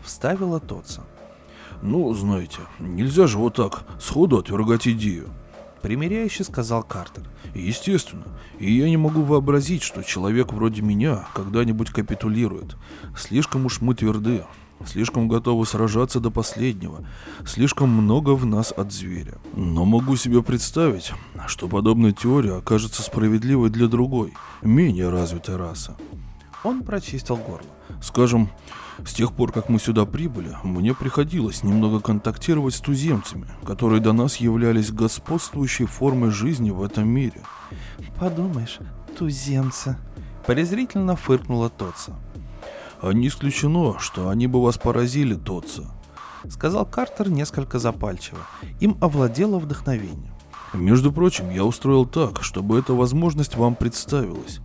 вставила 0.04 0.60
Тотса. 0.60 1.04
«Ну, 1.82 2.14
знаете, 2.14 2.60
нельзя 2.80 3.28
же 3.28 3.38
вот 3.38 3.56
так 3.56 3.84
сходу 4.00 4.38
отвергать 4.38 4.88
идею»,— 4.88 5.30
примиряюще 5.82 6.44
сказал 6.44 6.84
Картер. 6.84 7.28
«Естественно. 7.56 8.26
И 8.60 8.72
я 8.72 8.88
не 8.88 8.98
могу 8.98 9.24
вообразить, 9.24 9.82
что 9.82 10.04
человек 10.04 10.54
вроде 10.54 10.84
меня 10.84 11.28
когда-нибудь 11.34 11.90
капитулирует. 11.90 12.78
Слишком 13.18 13.66
уж 13.66 13.82
мы 13.82 13.96
тверды, 13.96 14.46
слишком 14.86 15.28
готовы 15.28 15.66
сражаться 15.66 16.20
до 16.20 16.30
последнего, 16.30 17.04
слишком 17.46 17.90
много 17.90 18.32
в 18.36 18.46
нас 18.46 18.72
от 18.72 18.92
зверя. 18.92 19.40
Но 19.56 19.84
могу 19.86 20.16
себе 20.18 20.44
представить, 20.44 21.14
что 21.48 21.68
подобная 21.68 22.12
теория 22.12 22.58
окажется 22.58 23.02
справедливой 23.02 23.72
для 23.72 23.88
другой, 23.88 24.34
менее 24.62 25.10
развитой 25.10 25.56
расы». 25.56 25.96
Он 26.64 26.84
прочистил 26.84 27.38
горло. 27.38 27.66
«Скажем, 28.04 28.52
с 29.06 29.14
тех 29.14 29.34
пор, 29.34 29.52
как 29.52 29.70
мы 29.70 29.80
сюда 29.80 30.06
прибыли, 30.06 30.56
мне 30.64 30.94
приходилось 30.94 31.64
немного 31.64 32.00
контактировать 32.00 32.76
с 32.76 32.80
туземцами, 32.80 33.48
которые 33.66 34.02
до 34.02 34.14
нас 34.14 34.38
являлись 34.38 34.92
господствующей 34.92 35.86
формой 35.86 36.32
жизни 36.32 36.72
в 36.72 36.84
этом 36.84 37.08
мире. 37.08 37.42
Подумаешь, 38.20 38.80
туземцы. 39.18 39.98
Презрительно 40.46 41.16
фыркнула 41.16 41.70
Тотса. 41.70 42.16
А 43.02 43.12
не 43.12 43.28
исключено, 43.28 43.98
что 44.00 44.30
они 44.30 44.48
бы 44.48 44.62
вас 44.62 44.78
поразили, 44.78 45.36
Тотса. 45.36 45.92
Сказал 46.50 46.86
Картер 46.86 47.30
несколько 47.30 47.80
запальчиво. 47.80 48.40
Им 48.80 48.98
овладело 49.02 49.60
вдохновение. 49.60 50.32
Между 50.74 51.12
прочим, 51.12 51.50
я 51.50 51.66
устроил 51.66 52.06
так, 52.06 52.44
чтобы 52.44 52.80
эта 52.80 52.94
возможность 52.94 53.56
вам 53.56 53.76
представилась. 53.76 54.60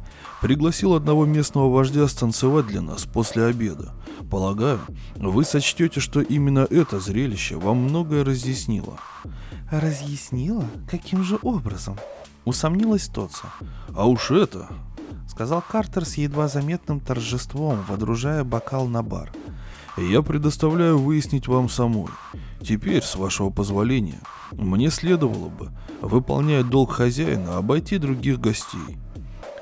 Пригласил 0.47 0.95
одного 0.95 1.27
местного 1.27 1.69
вождя 1.69 2.07
станцевать 2.07 2.69
для 2.69 2.81
нас 2.81 3.05
после 3.05 3.47
обеда. 3.47 3.95
Полагаю, 4.31 4.79
вы 5.17 5.45
сочтете, 5.45 5.99
что 5.99 6.21
именно 6.21 6.61
это 6.71 7.01
зрелище 7.01 7.57
вам 7.57 7.79
многое 7.79 8.23
разъяснило. 8.23 8.97
Разъяснило? 9.73 10.65
Каким 10.89 11.25
же 11.25 11.41
образом? 11.43 11.97
Усомнилась 12.45 13.09
Тотса. 13.09 13.49
А 13.93 14.07
уж 14.07 14.31
это, 14.31 14.69
сказал 15.29 15.65
Картер 15.69 16.05
с 16.05 16.15
едва 16.15 16.47
заметным 16.47 17.01
торжеством, 17.01 17.85
водружая 17.89 18.45
бокал 18.45 18.87
на 18.87 19.03
бар. 19.03 19.33
Я 19.97 20.23
предоставляю 20.23 20.97
выяснить 20.99 21.49
вам 21.49 21.69
самой. 21.69 22.11
Теперь, 22.63 23.03
с 23.03 23.17
вашего 23.17 23.51
позволения, 23.51 24.21
мне 24.53 24.91
следовало 24.91 25.49
бы, 25.49 25.73
выполняя 26.01 26.63
долг 26.63 26.93
хозяина, 26.93 27.57
обойти 27.57 27.99
других 27.99 28.39
гостей. 28.39 28.97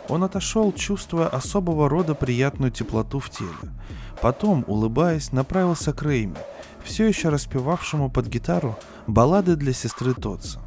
Он 0.08 0.24
отошел, 0.24 0.72
чувствуя 0.72 1.28
особого 1.28 1.88
рода 1.88 2.14
приятную 2.14 2.70
теплоту 2.70 3.20
в 3.20 3.30
теле. 3.30 3.72
Потом, 4.20 4.64
улыбаясь, 4.66 5.32
направился 5.32 5.92
к 5.92 6.02
Рейме, 6.02 6.36
все 6.84 7.06
еще 7.06 7.30
распевавшему 7.30 8.10
под 8.10 8.26
гитару 8.26 8.76
баллады 9.06 9.56
для 9.56 9.72
сестры 9.72 10.14
Тотса. 10.14 10.60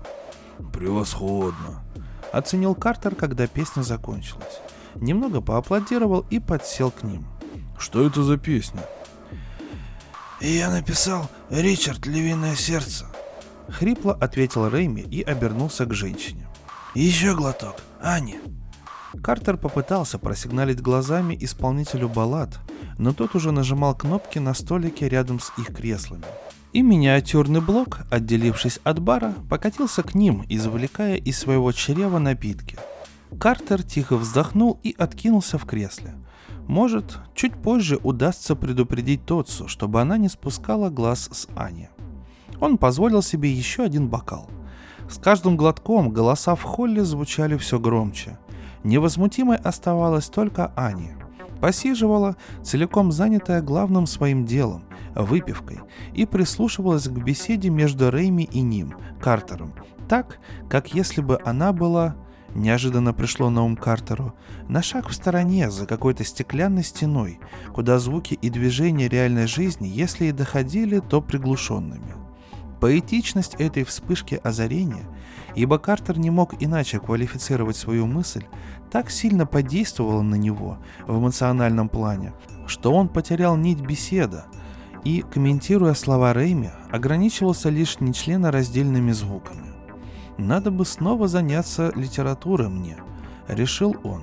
«Превосходно!» 0.74 1.84
Оценил 2.32 2.76
Картер, 2.76 3.16
когда 3.16 3.48
песня 3.48 3.84
закончилась. 3.84 4.60
Немного 4.96 5.42
поаплодировал 5.42 6.26
и 6.30 6.40
подсел 6.40 6.92
к 6.92 7.04
ним. 7.04 7.26
Что 7.78 8.06
это 8.06 8.24
за 8.24 8.38
песня? 8.38 8.82
Я 10.42 10.70
написал 10.70 11.30
«Ричард, 11.50 12.06
львиное 12.06 12.56
сердце». 12.56 13.06
Хрипло 13.70 14.14
ответил 14.14 14.70
Рэйми 14.70 15.02
и 15.02 15.22
обернулся 15.22 15.86
к 15.86 15.94
женщине. 15.94 16.48
Еще 16.96 17.36
глоток, 17.36 17.76
Ани. 18.02 18.40
Картер 19.24 19.58
попытался 19.58 20.20
просигналить 20.20 20.82
глазами 20.82 21.38
исполнителю 21.40 22.10
баллад, 22.10 22.60
но 22.98 23.14
тот 23.14 23.36
уже 23.36 23.52
нажимал 23.52 23.96
кнопки 23.96 24.40
на 24.40 24.54
столике 24.54 25.10
рядом 25.10 25.40
с 25.40 25.52
их 25.58 25.76
креслами. 25.76 26.26
И 26.74 26.82
миниатюрный 26.82 27.62
блок, 27.62 28.02
отделившись 28.10 28.80
от 28.84 29.00
бара, 29.00 29.34
покатился 29.50 30.04
к 30.04 30.16
ним, 30.16 30.46
извлекая 30.50 31.16
из 31.16 31.38
своего 31.38 31.72
чрева 31.72 32.20
напитки. 32.20 32.78
Картер 33.40 33.84
тихо 33.84 34.18
вздохнул 34.18 34.80
и 34.84 34.96
откинулся 34.98 35.58
в 35.58 35.66
кресле. 35.66 36.16
Может, 36.68 37.20
чуть 37.34 37.54
позже 37.62 38.00
удастся 38.04 38.56
предупредить 38.56 39.26
Тотсу, 39.26 39.68
чтобы 39.68 40.02
она 40.02 40.18
не 40.18 40.28
спускала 40.28 40.90
глаз 40.90 41.30
с 41.32 41.48
Ани. 41.56 41.90
Он 42.60 42.78
позволил 42.78 43.22
себе 43.22 43.52
еще 43.52 43.84
один 43.84 44.08
бокал. 44.10 44.50
С 45.10 45.18
каждым 45.18 45.56
глотком 45.56 46.10
голоса 46.10 46.56
в 46.56 46.64
холле 46.64 47.04
звучали 47.06 47.56
все 47.58 47.80
громче. 47.80 48.38
Невозмутимой 48.88 49.58
оставалась 49.58 50.30
только 50.30 50.72
Ани. 50.78 51.12
Посиживала, 51.60 52.38
целиком 52.64 53.12
занятая 53.12 53.62
главным 53.62 54.08
своим 54.08 54.46
делом– 54.46 54.86
выпивкой, 55.16 55.80
и 56.14 56.26
прислушивалась 56.26 57.10
к 57.10 57.12
беседе 57.12 57.70
между 57.70 58.10
Рейми 58.10 58.44
и 58.44 58.62
ним, 58.62 58.94
Картером, 59.20 59.74
так, 60.08 60.40
как 60.70 60.94
если 60.94 61.20
бы 61.22 61.38
она 61.44 61.74
была 61.74 62.16
Неожиданно 62.56 63.14
пришло 63.14 63.50
на 63.50 63.64
ум 63.64 63.76
Картеру. 63.76 64.34
На 64.70 64.82
шаг 64.82 65.10
в 65.10 65.14
стороне, 65.14 65.70
за 65.70 65.86
какой-то 65.86 66.24
стеклянной 66.24 66.84
стеной, 66.84 67.40
куда 67.76 68.00
звуки 68.00 68.36
и 68.36 68.50
движения 68.50 69.10
реальной 69.10 69.48
жизни, 69.48 69.88
если 69.88 70.28
и 70.28 70.32
доходили, 70.32 71.00
то 71.00 71.22
приглушенными. 71.22 72.27
Поэтичность 72.80 73.56
этой 73.56 73.84
вспышки 73.84 74.40
озарения, 74.44 75.06
ибо 75.56 75.80
Картер 75.80 76.20
не 76.20 76.30
мог 76.30 76.62
иначе 76.62 77.00
квалифицировать 77.00 77.76
свою 77.76 78.06
мысль, 78.06 78.46
так 78.92 79.10
сильно 79.10 79.46
подействовала 79.46 80.22
на 80.22 80.36
него 80.36 80.78
в 81.08 81.18
эмоциональном 81.18 81.90
плане, 81.90 82.34
что 82.68 82.94
он 82.94 83.10
потерял 83.10 83.58
нить 83.58 83.82
беседа 83.82 84.46
и, 85.04 85.22
комментируя 85.22 85.96
слова 85.96 86.34
Рейми, 86.34 86.72
ограничивался 86.92 87.70
лишь 87.70 88.00
нечленораздельными 88.00 89.12
звуками. 89.12 89.74
Надо 90.38 90.70
бы 90.70 90.86
снова 90.86 91.28
заняться 91.28 91.92
литературой 91.96 92.70
мне, 92.70 92.98
решил 93.48 93.96
он. 94.04 94.22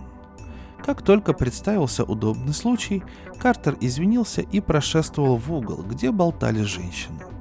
Как 0.84 1.02
только 1.02 1.32
представился 1.32 2.04
удобный 2.04 2.52
случай, 2.52 3.02
Картер 3.38 3.76
извинился 3.80 4.42
и 4.42 4.60
прошествовал 4.60 5.38
в 5.38 5.52
угол, 5.52 5.82
где 5.82 6.12
болтали 6.12 6.62
женщины. 6.62 7.33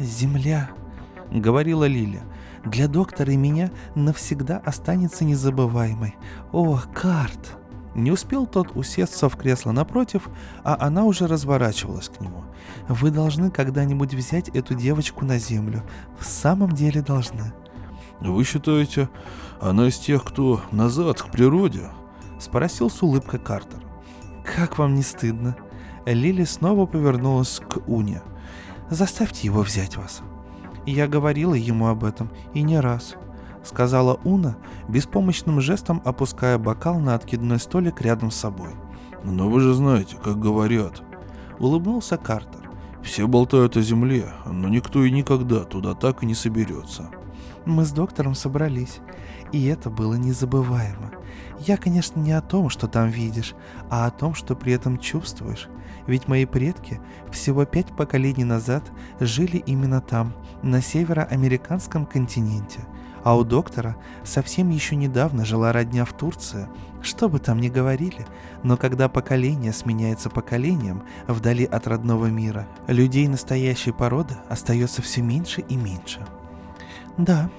«Земля»,— 0.00 0.70
говорила 1.30 1.84
Лиля,— 1.84 2.22
«для 2.64 2.88
доктора 2.88 3.32
и 3.32 3.36
меня 3.36 3.70
навсегда 3.94 4.56
останется 4.64 5.24
незабываемой. 5.24 6.16
О, 6.52 6.80
Карт!» 6.94 7.58
Не 7.94 8.12
успел 8.12 8.46
тот 8.46 8.76
усесться 8.76 9.28
в 9.28 9.36
кресло 9.36 9.72
напротив, 9.72 10.28
а 10.62 10.76
она 10.80 11.04
уже 11.04 11.26
разворачивалась 11.26 12.08
к 12.08 12.20
нему. 12.20 12.44
«Вы 12.88 13.10
должны 13.10 13.50
когда-нибудь 13.50 14.14
взять 14.14 14.48
эту 14.48 14.74
девочку 14.74 15.24
на 15.24 15.38
землю. 15.38 15.82
В 16.18 16.24
самом 16.24 16.72
деле 16.72 17.02
должны. 17.02 17.52
«Вы 18.20 18.44
считаете, 18.44 19.08
она 19.60 19.88
из 19.88 19.98
тех, 19.98 20.24
кто 20.24 20.60
назад, 20.72 21.22
к 21.22 21.30
природе?»— 21.30 21.90
спросил 22.38 22.90
с 22.90 23.02
улыбкой 23.02 23.40
Картер. 23.40 23.80
«Как 24.44 24.78
вам 24.78 24.94
не 24.94 25.02
стыдно?» 25.02 25.56
Лили 26.04 26.44
снова 26.44 26.86
повернулась 26.86 27.60
к 27.60 27.78
Уне. 27.86 28.22
«Заставьте 28.90 29.46
его 29.46 29.62
взять 29.62 29.96
вас». 29.96 30.22
«Я 30.84 31.06
говорила 31.06 31.54
ему 31.54 31.86
об 31.86 32.04
этом, 32.04 32.30
и 32.54 32.62
не 32.62 32.80
раз»,— 32.80 33.14
сказала 33.64 34.18
Уна, 34.24 34.56
беспомощным 34.88 35.60
жестом 35.60 36.02
опуская 36.04 36.58
бокал 36.58 36.98
на 36.98 37.14
откидной 37.14 37.60
столик 37.60 38.00
рядом 38.00 38.30
с 38.30 38.36
собой. 38.36 38.70
«Но 39.22 39.48
вы 39.48 39.60
же 39.60 39.74
знаете, 39.74 40.16
как 40.16 40.40
говорят»,— 40.40 41.02
улыбнулся 41.58 42.16
Картер. 42.16 42.70
«Все 43.02 43.28
болтают 43.28 43.76
о 43.76 43.82
земле, 43.82 44.32
но 44.46 44.68
никто 44.68 45.04
и 45.04 45.10
никогда 45.10 45.64
туда 45.64 45.94
так 45.94 46.22
и 46.22 46.26
не 46.26 46.34
соберется». 46.34 47.10
Мы 47.66 47.84
с 47.84 47.92
доктором 47.92 48.34
собрались, 48.34 48.98
и 49.52 49.66
это 49.66 49.90
было 49.90 50.14
незабываемо. 50.14 51.12
Я, 51.60 51.76
конечно, 51.76 52.18
не 52.18 52.32
о 52.32 52.40
том, 52.40 52.70
что 52.70 52.88
там 52.88 53.10
видишь, 53.10 53.54
а 53.90 54.06
о 54.06 54.10
том, 54.10 54.34
что 54.34 54.56
при 54.56 54.72
этом 54.72 54.98
чувствуешь. 54.98 55.68
Ведь 56.06 56.26
мои 56.26 56.46
предки 56.46 57.00
всего 57.30 57.66
пять 57.66 57.94
поколений 57.94 58.44
назад 58.44 58.90
жили 59.20 59.58
именно 59.58 60.00
там, 60.00 60.32
на 60.62 60.80
североамериканском 60.80 62.06
континенте. 62.06 62.80
А 63.22 63.36
у 63.36 63.44
доктора 63.44 63.96
совсем 64.24 64.70
еще 64.70 64.96
недавно 64.96 65.44
жила 65.44 65.72
родня 65.72 66.06
в 66.06 66.14
Турции. 66.14 66.66
Что 67.02 67.28
бы 67.28 67.38
там 67.38 67.60
ни 67.60 67.68
говорили, 67.68 68.26
но 68.62 68.78
когда 68.78 69.10
поколение 69.10 69.74
сменяется 69.74 70.30
поколением 70.30 71.02
вдали 71.28 71.66
от 71.66 71.86
родного 71.86 72.26
мира, 72.26 72.66
людей 72.86 73.28
настоящей 73.28 73.92
породы 73.92 74.34
остается 74.48 75.02
все 75.02 75.20
меньше 75.20 75.60
и 75.60 75.76
меньше. 75.76 76.26
«Да, 77.18 77.50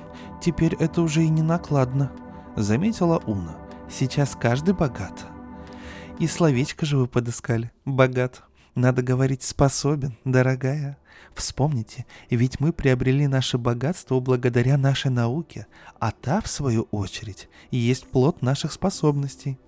теперь 0.41 0.73
это 0.75 1.03
уже 1.03 1.23
и 1.23 1.29
не 1.29 1.43
накладно»,— 1.43 2.11
заметила 2.55 3.21
Уна. 3.27 3.60
«Сейчас 3.91 4.37
каждый 4.39 4.73
богат». 4.73 5.25
«И 6.19 6.27
словечко 6.27 6.85
же 6.85 6.97
вы 6.97 7.07
подыскали. 7.07 7.71
Богат. 7.85 8.43
Надо 8.75 9.01
говорить 9.01 9.43
способен, 9.43 10.17
дорогая. 10.23 10.97
Вспомните, 11.35 12.05
ведь 12.29 12.59
мы 12.59 12.71
приобрели 12.71 13.27
наше 13.27 13.57
богатство 13.57 14.19
благодаря 14.19 14.77
нашей 14.77 15.11
науке, 15.11 15.67
а 15.99 16.11
та, 16.11 16.41
в 16.41 16.47
свою 16.47 16.87
очередь, 16.91 17.49
есть 17.69 18.07
плод 18.07 18.41
наших 18.41 18.71
способностей. 18.71 19.59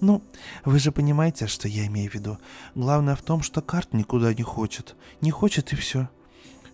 Ну, 0.00 0.22
вы 0.64 0.78
же 0.78 0.92
понимаете, 0.92 1.46
что 1.46 1.68
я 1.68 1.86
имею 1.86 2.10
в 2.10 2.14
виду. 2.14 2.38
Главное 2.74 3.16
в 3.16 3.22
том, 3.22 3.42
что 3.42 3.60
карт 3.60 3.94
никуда 3.94 4.34
не 4.34 4.42
хочет. 4.42 4.96
Не 5.20 5.30
хочет 5.30 5.72
и 5.72 5.76
все. 5.76 6.08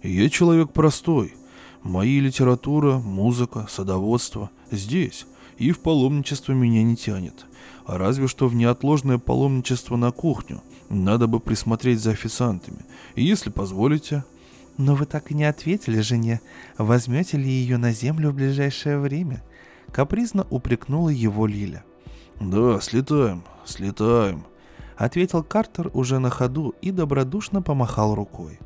Я 0.02 0.28
человек 0.28 0.72
простой, 0.72 1.34
Мои 1.84 2.18
литература, 2.18 2.96
музыка, 2.96 3.66
садоводство 3.68 4.50
здесь, 4.70 5.26
и 5.58 5.70
в 5.70 5.80
паломничество 5.80 6.52
меня 6.52 6.82
не 6.82 6.96
тянет. 6.96 7.46
А 7.86 7.98
разве 7.98 8.28
что 8.28 8.48
в 8.48 8.54
неотложное 8.54 9.18
паломничество 9.18 9.96
на 9.96 10.10
кухню. 10.10 10.62
Надо 10.88 11.26
бы 11.26 11.40
присмотреть 11.40 12.00
за 12.00 12.10
официантами. 12.10 12.84
И 13.14 13.24
если 13.24 13.50
позволите... 13.50 14.24
Но 14.76 14.96
вы 14.96 15.06
так 15.06 15.30
и 15.30 15.34
не 15.34 15.44
ответили 15.44 16.00
жене, 16.00 16.40
возьмете 16.76 17.36
ли 17.36 17.48
ее 17.48 17.76
на 17.76 17.92
землю 17.92 18.30
в 18.30 18.34
ближайшее 18.34 18.98
время? 18.98 19.40
Капризно 19.92 20.48
упрекнула 20.50 21.10
его 21.10 21.46
Лиля. 21.46 21.84
Да, 22.40 22.80
слетаем, 22.80 23.44
слетаем, 23.64 24.44
ответил 24.96 25.44
Картер 25.44 25.92
уже 25.94 26.18
на 26.18 26.30
ходу 26.30 26.74
и 26.82 26.90
добродушно 26.90 27.62
помахал 27.62 28.16
рукой. 28.16 28.58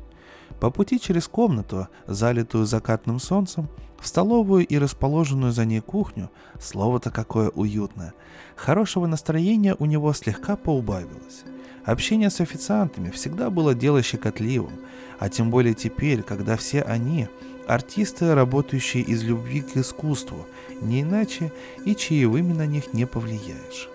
По 0.59 0.71
пути 0.71 0.99
через 0.99 1.27
комнату, 1.27 1.87
залитую 2.07 2.65
закатным 2.65 3.19
солнцем, 3.19 3.69
в 4.01 4.07
столовую 4.07 4.65
и 4.65 4.77
расположенную 4.77 5.51
за 5.51 5.65
ней 5.65 5.81
кухню, 5.81 6.29
слово-то 6.59 7.11
какое 7.11 7.49
уютное, 7.49 8.13
хорошего 8.55 9.07
настроения 9.07 9.75
у 9.77 9.85
него 9.85 10.13
слегка 10.13 10.55
поубавилось. 10.55 11.43
Общение 11.85 12.29
с 12.29 12.39
официантами 12.39 13.09
всегда 13.09 13.49
было 13.49 13.73
дело 13.73 14.03
щекотливым, 14.03 14.73
а 15.17 15.29
тем 15.29 15.49
более 15.49 15.73
теперь, 15.73 16.23
когда 16.23 16.55
все 16.57 16.81
они– 16.81 17.27
артисты, 17.67 18.33
работающие 18.33 19.03
из 19.03 19.23
любви 19.23 19.61
к 19.61 19.77
искусству, 19.77 20.47
не 20.81 21.01
иначе 21.01 21.51
и 21.85 21.95
чаевыми 21.95 22.53
на 22.53 22.65
них 22.65 22.93
не 22.93 23.05
повлияешь. 23.05 23.89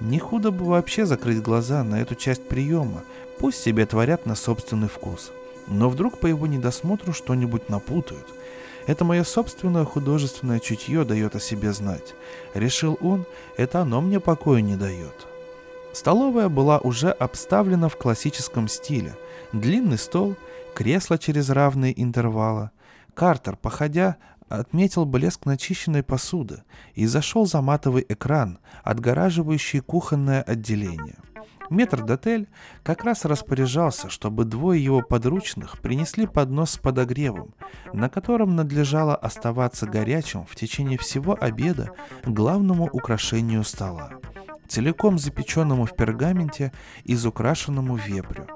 Не 0.00 0.18
худо 0.18 0.50
бы 0.50 0.64
вообще 0.64 1.04
закрыть 1.04 1.42
глаза 1.42 1.82
на 1.84 2.00
эту 2.00 2.14
часть 2.14 2.46
приема, 2.48 3.02
пусть 3.38 3.60
себе 3.60 3.84
творят 3.84 4.26
на 4.26 4.34
собственный 4.34 4.88
вкус– 4.88 5.30
но 5.70 5.88
вдруг 5.88 6.18
по 6.18 6.26
его 6.26 6.46
недосмотру 6.46 7.12
что-нибудь 7.12 7.68
напутают. 7.68 8.26
Это 8.88 9.04
мое 9.04 9.22
собственное 9.22 9.84
художественное 9.84 10.60
чутье 10.60 11.04
дает 11.04 11.36
о 11.36 11.40
себе 11.40 11.74
знать. 11.74 12.14
Решил 12.54 12.96
он, 13.02 13.26
это 13.58 13.82
оно 13.82 14.00
мне 14.00 14.18
покоя 14.18 14.62
не 14.62 14.76
дает. 14.76 15.26
Столовая 15.92 16.48
была 16.48 16.78
уже 16.78 17.10
обставлена 17.10 17.90
в 17.90 17.98
классическом 17.98 18.66
стиле. 18.66 19.14
Длинный 19.52 19.98
стол, 19.98 20.36
кресло 20.74 21.18
через 21.18 21.50
равные 21.50 22.02
интервалы. 22.02 22.70
Картер, 23.12 23.56
походя, 23.56 24.16
отметил 24.48 25.04
блеск 25.04 25.44
начищенной 25.44 26.02
посуды 26.02 26.62
и 26.94 27.04
зашел 27.04 27.44
за 27.44 27.60
матовый 27.60 28.06
экран, 28.08 28.58
отгораживающий 28.84 29.80
кухонное 29.80 30.40
отделение. 30.40 31.16
Метр 31.70 32.02
Дотель 32.02 32.48
как 32.82 33.04
раз 33.04 33.24
распоряжался, 33.24 34.08
чтобы 34.08 34.44
двое 34.44 34.82
его 34.82 35.02
подручных 35.02 35.80
принесли 35.80 36.26
поднос 36.26 36.72
с 36.72 36.78
подогревом, 36.78 37.54
на 37.92 38.08
котором 38.08 38.56
надлежало 38.56 39.14
оставаться 39.14 39.86
горячим 39.86 40.46
в 40.46 40.56
течение 40.56 40.98
всего 40.98 41.36
обеда 41.38 41.90
главному 42.24 42.88
украшению 42.90 43.64
стола, 43.64 44.12
целиком 44.66 45.18
запеченному 45.18 45.84
в 45.84 45.94
пергаменте 45.94 46.72
и 47.04 47.14
изукрашенному 47.14 47.96
вепрю. 47.96 48.46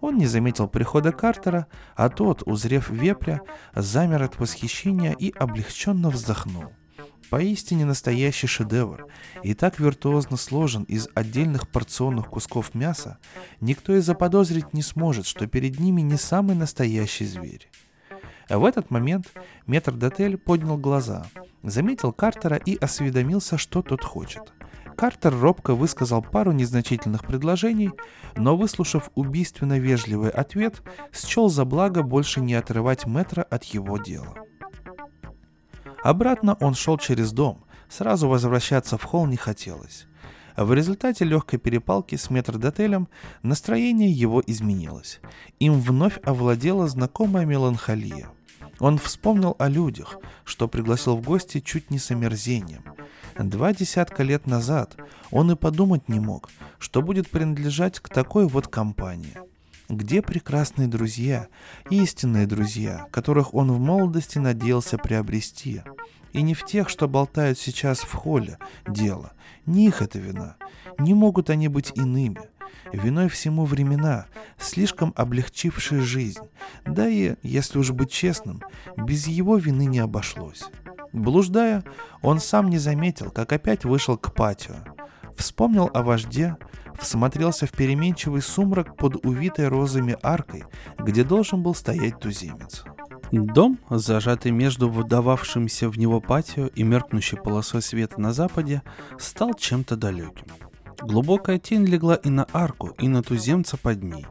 Он 0.00 0.16
не 0.16 0.26
заметил 0.26 0.68
прихода 0.68 1.10
Картера, 1.10 1.66
а 1.96 2.08
тот, 2.08 2.42
узрев 2.46 2.90
вепря, 2.90 3.40
замер 3.74 4.22
от 4.22 4.38
восхищения 4.38 5.12
и 5.12 5.32
облегченно 5.32 6.10
вздохнул. 6.10 6.72
Поистине 7.30 7.84
настоящий 7.84 8.46
шедевр, 8.46 9.06
и 9.42 9.52
так 9.52 9.78
виртуозно 9.78 10.36
сложен 10.36 10.84
из 10.84 11.08
отдельных 11.14 11.68
порционных 11.68 12.26
кусков 12.26 12.74
мяса, 12.74 13.18
никто 13.60 13.94
и 13.94 14.00
заподозрить 14.00 14.72
не 14.72 14.82
сможет, 14.82 15.26
что 15.26 15.46
перед 15.46 15.78
ними 15.78 16.00
не 16.00 16.16
самый 16.16 16.56
настоящий 16.56 17.26
зверь. 17.26 17.68
А 18.48 18.58
в 18.58 18.64
этот 18.64 18.90
момент 18.90 19.26
метр 19.66 19.92
Дотель 19.92 20.38
поднял 20.38 20.78
глаза, 20.78 21.26
заметил 21.62 22.12
Картера 22.12 22.56
и 22.56 22.76
осведомился, 22.76 23.58
что 23.58 23.82
тот 23.82 24.02
хочет. 24.02 24.54
Картер 24.96 25.38
робко 25.38 25.74
высказал 25.74 26.22
пару 26.22 26.52
незначительных 26.52 27.24
предложений, 27.24 27.92
но, 28.36 28.56
выслушав 28.56 29.10
убийственно 29.14 29.78
вежливый 29.78 30.30
ответ, 30.30 30.82
счел 31.12 31.48
за 31.50 31.64
благо 31.64 32.02
больше 32.02 32.40
не 32.40 32.54
отрывать 32.54 33.06
метра 33.06 33.42
от 33.42 33.64
его 33.64 33.98
дела. 33.98 34.47
Обратно 36.02 36.56
он 36.60 36.74
шел 36.74 36.98
через 36.98 37.32
дом, 37.32 37.64
сразу 37.88 38.28
возвращаться 38.28 38.98
в 38.98 39.02
холл 39.02 39.26
не 39.26 39.36
хотелось. 39.36 40.06
В 40.56 40.72
результате 40.72 41.24
легкой 41.24 41.58
перепалки 41.58 42.16
с 42.16 42.30
метрдотелем 42.30 43.08
настроение 43.42 44.10
его 44.10 44.42
изменилось. 44.44 45.20
Им 45.60 45.80
вновь 45.80 46.18
овладела 46.24 46.88
знакомая 46.88 47.46
меланхолия. 47.46 48.28
Он 48.80 48.98
вспомнил 48.98 49.54
о 49.58 49.68
людях, 49.68 50.18
что 50.44 50.68
пригласил 50.68 51.16
в 51.16 51.22
гости 51.22 51.60
чуть 51.60 51.90
не 51.90 51.98
с 51.98 52.10
омерзением. 52.10 52.82
Два 53.38 53.72
десятка 53.72 54.22
лет 54.22 54.46
назад 54.46 54.96
он 55.30 55.52
и 55.52 55.56
подумать 55.56 56.08
не 56.08 56.18
мог, 56.18 56.50
что 56.78 57.02
будет 57.02 57.30
принадлежать 57.30 58.00
к 58.00 58.08
такой 58.08 58.46
вот 58.46 58.66
компании– 58.68 59.36
где 59.88 60.20
прекрасные 60.20 60.86
друзья, 60.86 61.48
истинные 61.88 62.46
друзья, 62.46 63.06
которых 63.10 63.54
он 63.54 63.72
в 63.72 63.78
молодости 63.78 64.38
надеялся 64.38 64.98
приобрести? 64.98 65.82
И 66.32 66.42
не 66.42 66.52
в 66.52 66.66
тех, 66.66 66.90
что 66.90 67.08
болтают 67.08 67.58
сейчас 67.58 68.00
в 68.00 68.12
холле, 68.12 68.58
дело. 68.86 69.32
Не 69.64 69.86
их 69.86 70.02
это 70.02 70.18
вина. 70.18 70.56
Не 70.98 71.14
могут 71.14 71.48
они 71.48 71.68
быть 71.68 71.92
иными. 71.94 72.40
Виной 72.92 73.28
всему 73.28 73.64
времена, 73.64 74.26
слишком 74.58 75.12
облегчившие 75.16 76.02
жизнь. 76.02 76.40
Да 76.84 77.08
и, 77.08 77.36
если 77.42 77.78
уж 77.78 77.90
быть 77.92 78.10
честным, 78.10 78.62
без 78.96 79.26
его 79.26 79.56
вины 79.56 79.86
не 79.86 80.00
обошлось. 80.00 80.64
Блуждая, 81.12 81.82
он 82.20 82.40
сам 82.40 82.68
не 82.68 82.78
заметил, 82.78 83.30
как 83.30 83.52
опять 83.52 83.84
вышел 83.84 84.18
к 84.18 84.34
патио. 84.34 84.76
Вспомнил 85.36 85.90
о 85.94 86.02
вожде, 86.02 86.56
всмотрелся 87.00 87.66
в 87.66 87.72
переменчивый 87.72 88.42
сумрак 88.42 88.96
под 88.96 89.24
увитой 89.24 89.68
розами 89.68 90.16
аркой, 90.22 90.64
где 90.98 91.24
должен 91.24 91.62
был 91.62 91.74
стоять 91.74 92.18
туземец. 92.18 92.84
Дом, 93.30 93.78
зажатый 93.90 94.52
между 94.52 94.88
выдававшимся 94.88 95.88
в 95.90 95.98
него 95.98 96.20
патио 96.20 96.66
и 96.66 96.82
меркнущей 96.82 97.36
полосой 97.36 97.82
света 97.82 98.20
на 98.20 98.32
западе, 98.32 98.82
стал 99.18 99.54
чем-то 99.54 99.96
далеким. 99.96 100.46
Глубокая 101.00 101.58
тень 101.58 101.84
легла 101.84 102.14
и 102.16 102.30
на 102.30 102.46
арку, 102.52 102.88
и 102.98 103.06
на 103.06 103.22
туземца 103.22 103.76
под 103.76 104.02
ней. 104.02 104.26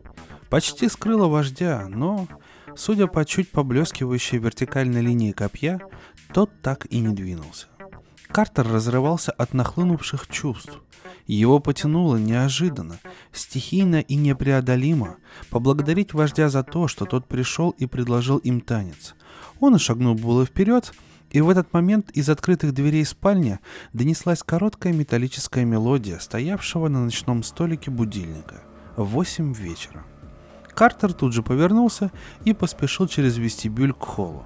Почти 0.49 0.89
скрыла 0.89 1.27
вождя, 1.27 1.88
но, 1.89 2.27
судя 2.75 3.08
по 3.08 3.23
чуть 3.23 3.51
поблескивающей 3.51 4.38
вертикальной 4.38 5.01
линии 5.01 5.32
копья, 5.32 5.80
тот 6.34 6.49
так 6.62 6.88
и 6.89 6.99
не 6.99 7.13
двинулся. 7.13 7.67
Картер 8.30 8.67
разрывался 8.67 9.32
от 9.32 9.53
нахлынувших 9.53 10.27
чувств. 10.27 10.82
Его 11.28 11.60
потянуло 11.60 12.16
неожиданно, 12.16 13.00
стихийно 13.34 14.00
и 14.00 14.16
непреодолимо 14.16 15.18
поблагодарить 15.50 16.13
вождя 16.13 16.48
за 16.48 16.63
то, 16.63 16.88
что 16.88 17.06
тот 17.06 17.28
пришел 17.28 17.72
и 17.72 17.86
предложил 17.86 18.38
им 18.38 18.62
танец. 18.62 19.13
Он 19.60 19.76
и 19.76 19.80
шагнул 19.80 20.16
было 20.16 20.46
вперед, 20.46 20.94
и 21.32 21.42
в 21.42 21.50
этот 21.50 21.74
момент 21.74 22.12
из 22.12 22.30
открытых 22.30 22.74
дверей 22.74 23.04
спальни 23.06 23.60
донеслась 23.92 24.42
короткая 24.42 24.94
металлическая 24.94 25.66
мелодия, 25.66 26.20
стоявшего 26.20 26.88
на 26.88 27.04
ночном 27.04 27.44
столике 27.44 27.92
будильника. 27.92 28.63
Восемь 28.96 29.54
вечера. 29.54 30.06
Картер 30.70 31.12
тут 31.12 31.34
же 31.34 31.44
повернулся 31.44 32.12
и 32.46 32.54
поспешил 32.54 33.08
через 33.08 33.38
вестибюль 33.38 33.94
к 33.94 34.04
холлу. 34.04 34.46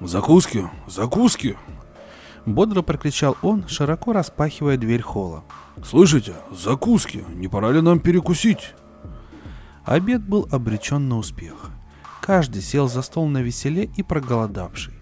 «Закуски! 0.00 0.68
Закуски!» 0.88 1.56
Бодро 2.46 2.82
прокричал 2.82 3.36
он, 3.42 3.68
широко 3.68 4.12
распахивая 4.12 4.76
дверь 4.76 5.02
холла. 5.02 5.44
«Слышите? 5.84 6.34
Закуски! 6.50 7.24
Не 7.34 7.48
пора 7.48 7.70
ли 7.72 7.80
нам 7.80 8.00
перекусить?» 8.00 8.74
Обед 9.84 10.22
был 10.22 10.48
обречен 10.50 11.08
на 11.08 11.16
успех. 11.18 11.70
Каждый 12.20 12.60
сел 12.60 12.88
за 12.88 13.02
стол 13.02 13.26
на 13.28 13.40
веселе 13.42 13.90
и 13.96 14.02
проголодавший. 14.02 14.94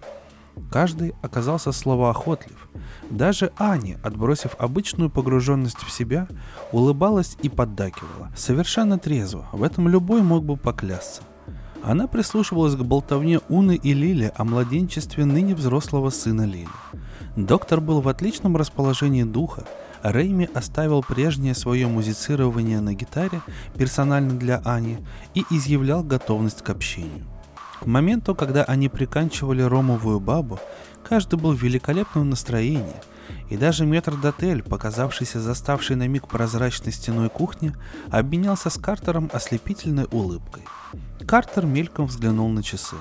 Каждый 0.71 1.15
оказался 1.23 1.73
словоохотлив. 1.73 2.69
Даже 3.11 3.53
Ани, 3.57 3.97
отбросив 4.03 4.55
обычную 4.59 5.11
погруженность 5.11 5.83
в 5.83 5.91
себя, 5.91 6.29
улыбалась 6.73 7.37
и 7.43 7.49
поддакивала. 7.49 8.31
Совершенно 8.37 8.99
трезво, 8.99 9.47
в 9.53 9.63
этом 9.63 9.89
любой 9.89 10.23
мог 10.23 10.45
бы 10.45 10.57
поклясться. 10.57 11.23
Она 11.83 12.07
прислушивалась 12.07 12.75
к 12.75 12.83
болтовне 12.83 13.41
Уны 13.49 13.77
и 13.77 13.93
Лили 13.93 14.33
о 14.35 14.45
младенчестве 14.45 15.25
ныне 15.25 15.55
взрослого 15.55 16.11
сына 16.11 16.45
Лили. 16.45 16.69
Доктор 17.37 17.81
был 17.81 18.01
в 18.01 18.09
отличном 18.09 18.57
расположении 18.57 19.23
духа, 19.23 19.65
Рейми 20.13 20.49
оставил 20.55 21.03
прежнее 21.03 21.55
свое 21.55 21.87
музицирование 21.87 22.81
на 22.81 22.95
гитаре 22.95 23.41
персонально 23.77 24.39
для 24.39 24.59
Ани 24.65 24.99
и 25.35 25.45
изъявлял 25.51 26.03
готовность 26.03 26.63
к 26.63 26.71
общению. 26.71 27.25
К 27.81 27.87
моменту, 27.87 28.35
когда 28.35 28.65
они 28.65 28.89
приканчивали 28.89 29.63
ромовую 29.63 30.21
бабу, 30.21 30.59
каждый 31.09 31.39
был 31.39 31.53
в 31.53 31.63
великолепном 31.63 32.31
настроении, 32.31 32.97
и 33.49 33.57
даже 33.57 33.87
метр 33.87 34.17
Дотель, 34.17 34.63
показавшийся 34.63 35.41
заставшей 35.41 35.97
на 35.97 36.09
миг 36.09 36.27
прозрачной 36.29 36.93
стеной 36.93 37.29
кухни, 37.29 37.75
обменялся 38.11 38.71
с 38.71 38.79
Картером 38.79 39.31
ослепительной 39.33 40.07
улыбкой. 40.11 40.65
Картер 41.27 41.67
мельком 41.67 42.07
взглянул 42.07 42.49
на 42.49 42.63
часы. 42.63 42.97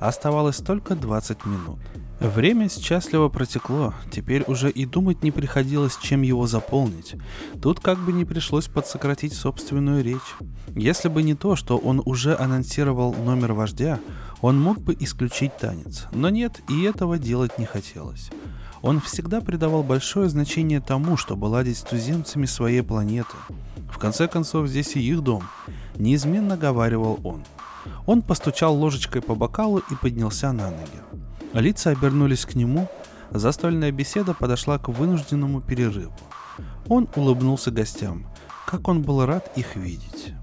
Оставалось 0.00 0.58
только 0.58 0.94
20 0.94 1.44
минут. 1.46 1.78
Время 2.24 2.70
счастливо 2.70 3.28
протекло, 3.28 3.92
теперь 4.10 4.44
уже 4.46 4.70
и 4.70 4.86
думать 4.86 5.22
не 5.22 5.30
приходилось, 5.30 5.98
чем 5.98 6.22
его 6.22 6.46
заполнить. 6.46 7.16
Тут 7.60 7.80
как 7.80 7.98
бы 7.98 8.14
не 8.14 8.24
пришлось 8.24 8.66
подсократить 8.66 9.34
собственную 9.34 10.02
речь. 10.02 10.34
Если 10.68 11.08
бы 11.08 11.22
не 11.22 11.34
то, 11.34 11.54
что 11.54 11.76
он 11.76 12.00
уже 12.02 12.34
анонсировал 12.34 13.12
номер 13.12 13.52
вождя, 13.52 14.00
он 14.40 14.58
мог 14.58 14.80
бы 14.80 14.96
исключить 14.98 15.54
танец. 15.58 16.06
Но 16.12 16.30
нет, 16.30 16.62
и 16.70 16.84
этого 16.84 17.18
делать 17.18 17.58
не 17.58 17.66
хотелось. 17.66 18.30
Он 18.80 19.02
всегда 19.02 19.42
придавал 19.42 19.82
большое 19.82 20.30
значение 20.30 20.80
тому, 20.80 21.18
чтобы 21.18 21.44
ладить 21.44 21.76
с 21.76 21.82
туземцами 21.82 22.46
своей 22.46 22.80
планеты. 22.80 23.36
В 23.92 23.98
конце 23.98 24.28
концов, 24.28 24.68
здесь 24.68 24.96
и 24.96 25.00
их 25.00 25.20
дом. 25.20 25.42
Неизменно 25.96 26.56
говаривал 26.56 27.20
он. 27.22 27.44
Он 28.06 28.22
постучал 28.22 28.74
ложечкой 28.74 29.20
по 29.20 29.34
бокалу 29.34 29.82
и 29.90 29.94
поднялся 29.94 30.52
на 30.52 30.70
ноги. 30.70 31.23
Лица 31.54 31.90
обернулись 31.90 32.44
к 32.44 32.56
нему, 32.56 32.88
застольная 33.30 33.92
беседа 33.92 34.34
подошла 34.34 34.78
к 34.78 34.88
вынужденному 34.88 35.60
перерыву. 35.60 36.12
Он 36.88 37.08
улыбнулся 37.14 37.70
гостям. 37.70 38.26
Как 38.66 38.88
он 38.88 39.02
был 39.02 39.24
рад 39.24 39.50
их 39.56 39.76
видеть. 39.76 40.34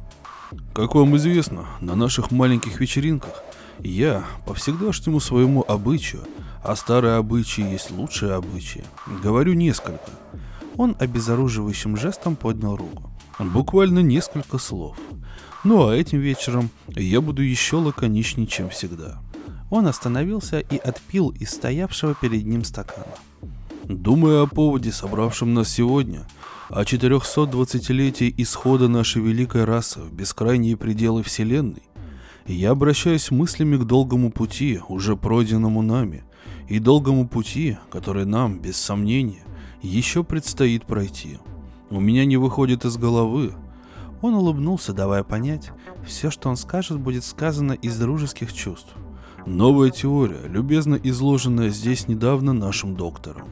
Как 0.73 0.95
вам 0.95 1.17
известно, 1.17 1.67
на 1.81 1.95
наших 1.95 2.31
маленьких 2.31 2.79
вечеринках 2.79 3.43
я, 3.79 4.23
по 4.45 4.53
всегдашнему 4.53 5.19
своему 5.19 5.65
обычаю, 5.67 6.23
а 6.63 6.75
старые 6.77 7.15
обычаи 7.15 7.69
есть 7.69 7.91
лучшие 7.91 8.33
обычаи, 8.33 8.85
говорю 9.21 9.53
несколько. 9.53 10.11
Он 10.77 10.95
обезоруживающим 10.97 11.97
жестом 11.97 12.37
поднял 12.37 12.77
руку. 12.77 13.11
Буквально 13.37 13.99
несколько 13.99 14.57
слов. 14.59 14.97
Ну 15.63 15.87
а 15.87 15.95
этим 15.95 16.19
вечером 16.19 16.69
я 16.87 17.19
буду 17.19 17.41
еще 17.41 17.77
лаконичнее, 17.77 18.47
чем 18.47 18.69
всегда. 18.69 19.21
Он 19.71 19.87
остановился 19.87 20.59
и 20.59 20.77
отпил 20.77 21.29
из 21.29 21.51
стоявшего 21.51 22.13
перед 22.13 22.45
ним 22.45 22.65
стакана. 22.65 23.15
Думая 23.85 24.43
о 24.43 24.47
поводе, 24.47 24.91
собравшем 24.91 25.53
нас 25.53 25.69
сегодня, 25.69 26.27
о 26.69 26.83
420-летии 26.83 28.33
исхода 28.37 28.89
нашей 28.89 29.21
великой 29.21 29.63
расы 29.63 30.01
в 30.01 30.13
бескрайние 30.13 30.75
пределы 30.75 31.23
Вселенной, 31.23 31.83
я 32.45 32.71
обращаюсь 32.71 33.31
мыслями 33.31 33.77
к 33.77 33.85
долгому 33.85 34.29
пути, 34.29 34.81
уже 34.89 35.15
пройденному 35.15 35.81
нами, 35.81 36.25
и 36.67 36.79
долгому 36.79 37.25
пути, 37.27 37.77
который 37.89 38.25
нам, 38.25 38.59
без 38.59 38.75
сомнения, 38.75 39.45
еще 39.81 40.25
предстоит 40.25 40.85
пройти. 40.85 41.37
У 41.89 42.01
меня 42.01 42.25
не 42.25 42.35
выходит 42.35 42.83
из 42.83 42.97
головы, 42.97 43.53
Он 44.21 44.35
улыбнулся, 44.35 44.91
давая 44.91 45.23
понять, 45.23 45.71
все, 46.05 46.29
что 46.29 46.49
он 46.49 46.57
скажет, 46.57 46.99
будет 46.99 47.23
сказано 47.23 47.71
из 47.71 47.97
дружеских 47.97 48.53
чувств. 48.53 48.93
Новая 49.45 49.89
теория, 49.89 50.47
любезно 50.47 50.99
изложенная 51.01 51.69
здесь 51.69 52.07
недавно 52.07 52.53
нашим 52.53 52.95
доктором. 52.95 53.47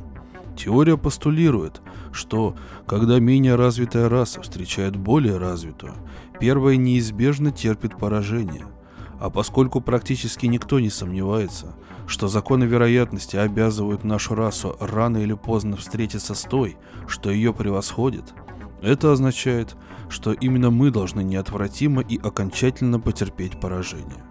Теория 0.56 0.98
постулирует, 0.98 1.82
что 2.12 2.56
когда 2.86 3.20
менее 3.20 3.56
развитая 3.56 4.08
раса 4.08 4.42
встречает 4.42 4.96
более 4.96 5.38
развитую, 5.38 5.94
первая 6.40 6.76
неизбежно 6.76 7.52
терпит 7.52 7.98
поражение. 7.98 8.66
А 9.20 9.30
поскольку 9.30 9.82
практически 9.82 10.46
никто 10.46 10.80
не 10.80 10.90
сомневается, 10.90 11.76
что 12.08 12.28
законы 12.28 12.66
вероятности 12.66 13.36
обязывают 13.36 14.04
нашу 14.04 14.36
расу 14.36 14.78
рано 14.80 15.18
или 15.18 15.34
поздно 15.34 15.76
встретиться 15.76 16.36
с 16.36 16.44
той, 16.44 16.78
что 17.08 17.32
ее 17.32 17.52
превосходит, 17.52 18.34
это 18.82 19.12
означает, 19.12 19.76
что 20.08 20.34
именно 20.34 20.70
мы 20.70 20.92
должны 20.92 21.22
неотвратимо 21.22 22.02
и 22.02 22.18
окончательно 22.18 23.00
потерпеть 23.00 23.60
поражение. 23.60 24.24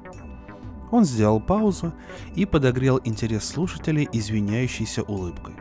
Он 0.91 1.05
сделал 1.05 1.41
паузу 1.41 1.93
и 2.35 2.47
подогрел 2.47 3.01
интерес 3.05 3.45
слушателей 3.45 4.09
извиняющейся 4.13 5.03
улыбкой. 5.03 5.55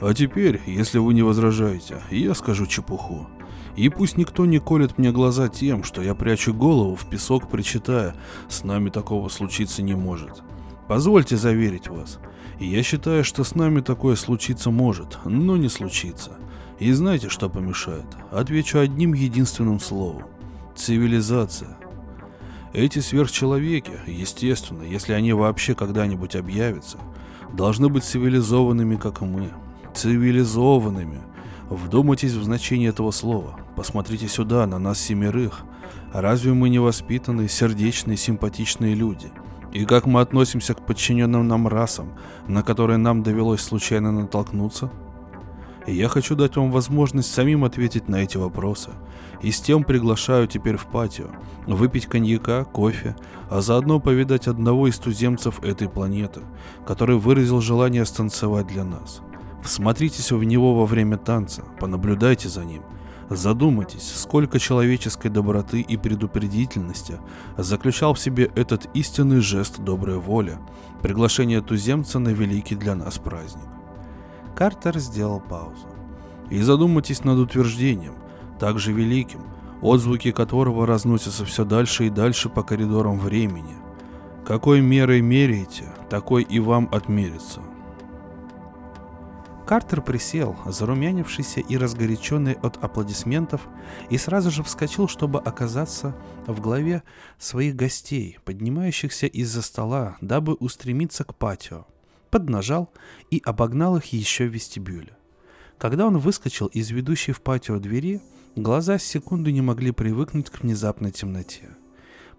А 0.00 0.12
теперь, 0.12 0.60
если 0.66 0.98
вы 0.98 1.14
не 1.14 1.22
возражаете, 1.22 2.02
я 2.10 2.34
скажу 2.34 2.66
чепуху. 2.66 3.28
И 3.76 3.88
пусть 3.88 4.16
никто 4.16 4.46
не 4.46 4.58
колет 4.58 4.98
мне 4.98 5.12
глаза 5.12 5.48
тем, 5.48 5.84
что 5.84 6.02
я 6.02 6.14
прячу 6.14 6.54
голову 6.54 6.96
в 6.96 7.06
песок, 7.08 7.48
причитая, 7.50 8.14
с 8.48 8.64
нами 8.64 8.90
такого 8.90 9.28
случиться 9.28 9.82
не 9.82 9.94
может. 9.94 10.42
Позвольте 10.88 11.36
заверить 11.36 11.88
вас. 11.88 12.18
Я 12.58 12.82
считаю, 12.82 13.22
что 13.22 13.44
с 13.44 13.54
нами 13.54 13.80
такое 13.80 14.16
случиться 14.16 14.70
может, 14.70 15.18
но 15.24 15.56
не 15.56 15.68
случится. 15.68 16.38
И 16.78 16.92
знаете, 16.92 17.28
что 17.28 17.48
помешает? 17.48 18.06
Отвечу 18.30 18.78
одним 18.78 19.12
единственным 19.12 19.80
словом. 19.80 20.24
Цивилизация. 20.74 21.76
Эти 22.72 22.98
сверхчеловеки, 22.98 23.92
естественно, 24.06 24.82
если 24.82 25.12
они 25.12 25.32
вообще 25.32 25.74
когда-нибудь 25.74 26.36
объявятся, 26.36 26.98
должны 27.52 27.88
быть 27.88 28.04
цивилизованными, 28.04 28.96
как 28.96 29.20
мы. 29.20 29.50
Цивилизованными. 29.94 31.20
Вдумайтесь 31.70 32.32
в 32.32 32.44
значение 32.44 32.90
этого 32.90 33.10
слова. 33.10 33.58
Посмотрите 33.76 34.28
сюда, 34.28 34.66
на 34.66 34.78
нас 34.78 35.00
семерых. 35.00 35.64
Разве 36.12 36.52
мы 36.52 36.68
не 36.68 36.78
воспитанные, 36.78 37.48
сердечные, 37.48 38.16
симпатичные 38.16 38.94
люди? 38.94 39.30
И 39.72 39.84
как 39.84 40.06
мы 40.06 40.20
относимся 40.20 40.74
к 40.74 40.86
подчиненным 40.86 41.46
нам 41.48 41.68
расам, 41.68 42.12
на 42.46 42.62
которые 42.62 42.98
нам 42.98 43.22
довелось 43.22 43.60
случайно 43.60 44.12
натолкнуться? 44.12 44.90
И 45.86 45.94
я 45.94 46.08
хочу 46.08 46.34
дать 46.34 46.56
вам 46.56 46.72
возможность 46.72 47.32
самим 47.32 47.64
ответить 47.64 48.08
на 48.08 48.16
эти 48.16 48.36
вопросы. 48.36 48.90
И 49.40 49.52
с 49.52 49.60
тем 49.60 49.84
приглашаю 49.84 50.48
теперь 50.48 50.76
в 50.76 50.86
патио, 50.86 51.26
выпить 51.66 52.06
коньяка, 52.06 52.64
кофе, 52.64 53.16
а 53.48 53.60
заодно 53.60 54.00
повидать 54.00 54.48
одного 54.48 54.88
из 54.88 54.98
туземцев 54.98 55.62
этой 55.62 55.88
планеты, 55.88 56.40
который 56.86 57.16
выразил 57.16 57.60
желание 57.60 58.04
станцевать 58.04 58.66
для 58.66 58.84
нас. 58.84 59.20
Всмотритесь 59.62 60.32
в 60.32 60.42
него 60.42 60.74
во 60.74 60.86
время 60.86 61.18
танца, 61.18 61.64
понаблюдайте 61.78 62.48
за 62.48 62.64
ним. 62.64 62.82
Задумайтесь, 63.28 64.12
сколько 64.14 64.60
человеческой 64.60 65.30
доброты 65.30 65.80
и 65.80 65.96
предупредительности 65.96 67.18
заключал 67.56 68.14
в 68.14 68.20
себе 68.20 68.50
этот 68.54 68.88
истинный 68.94 69.40
жест 69.40 69.80
доброй 69.80 70.18
воли, 70.18 70.58
приглашение 71.02 71.60
туземца 71.60 72.20
на 72.20 72.28
великий 72.28 72.76
для 72.76 72.94
нас 72.94 73.18
праздник. 73.18 73.65
Картер 74.56 74.98
сделал 74.98 75.38
паузу. 75.38 75.86
И 76.48 76.62
задумайтесь 76.62 77.24
над 77.24 77.38
утверждением, 77.38 78.14
также 78.58 78.90
великим, 78.90 79.42
отзвуки 79.82 80.32
которого 80.32 80.86
разносятся 80.86 81.44
все 81.44 81.66
дальше 81.66 82.06
и 82.06 82.10
дальше 82.10 82.48
по 82.48 82.62
коридорам 82.62 83.18
времени. 83.18 83.76
Какой 84.46 84.80
мерой 84.80 85.20
меряете, 85.20 85.84
такой 86.08 86.42
и 86.42 86.58
вам 86.58 86.88
отмерится. 86.90 87.60
Картер 89.66 90.00
присел, 90.00 90.56
зарумянившийся 90.64 91.60
и 91.60 91.76
разгоряченный 91.76 92.54
от 92.54 92.82
аплодисментов, 92.82 93.62
и 94.08 94.16
сразу 94.16 94.50
же 94.50 94.62
вскочил, 94.62 95.06
чтобы 95.06 95.38
оказаться 95.38 96.16
в 96.46 96.60
главе 96.60 97.02
своих 97.36 97.76
гостей, 97.76 98.38
поднимающихся 98.44 99.26
из-за 99.26 99.60
стола, 99.60 100.16
дабы 100.22 100.54
устремиться 100.54 101.24
к 101.24 101.34
патио. 101.34 101.84
Поднажал 102.38 102.90
и 103.30 103.40
обогнал 103.44 103.96
их 103.96 104.06
еще 104.12 104.46
в 104.46 104.52
вестибюле. 104.54 105.16
Когда 105.78 106.06
он 106.06 106.18
выскочил 106.18 106.66
из 106.66 106.90
ведущей 106.90 107.32
в 107.32 107.40
патио 107.40 107.78
двери, 107.78 108.20
глаза 108.56 108.98
с 108.98 109.04
секунды 109.04 109.52
не 109.52 109.60
могли 109.60 109.90
привыкнуть 109.90 110.50
к 110.50 110.62
внезапной 110.62 111.12
темноте. 111.12 111.70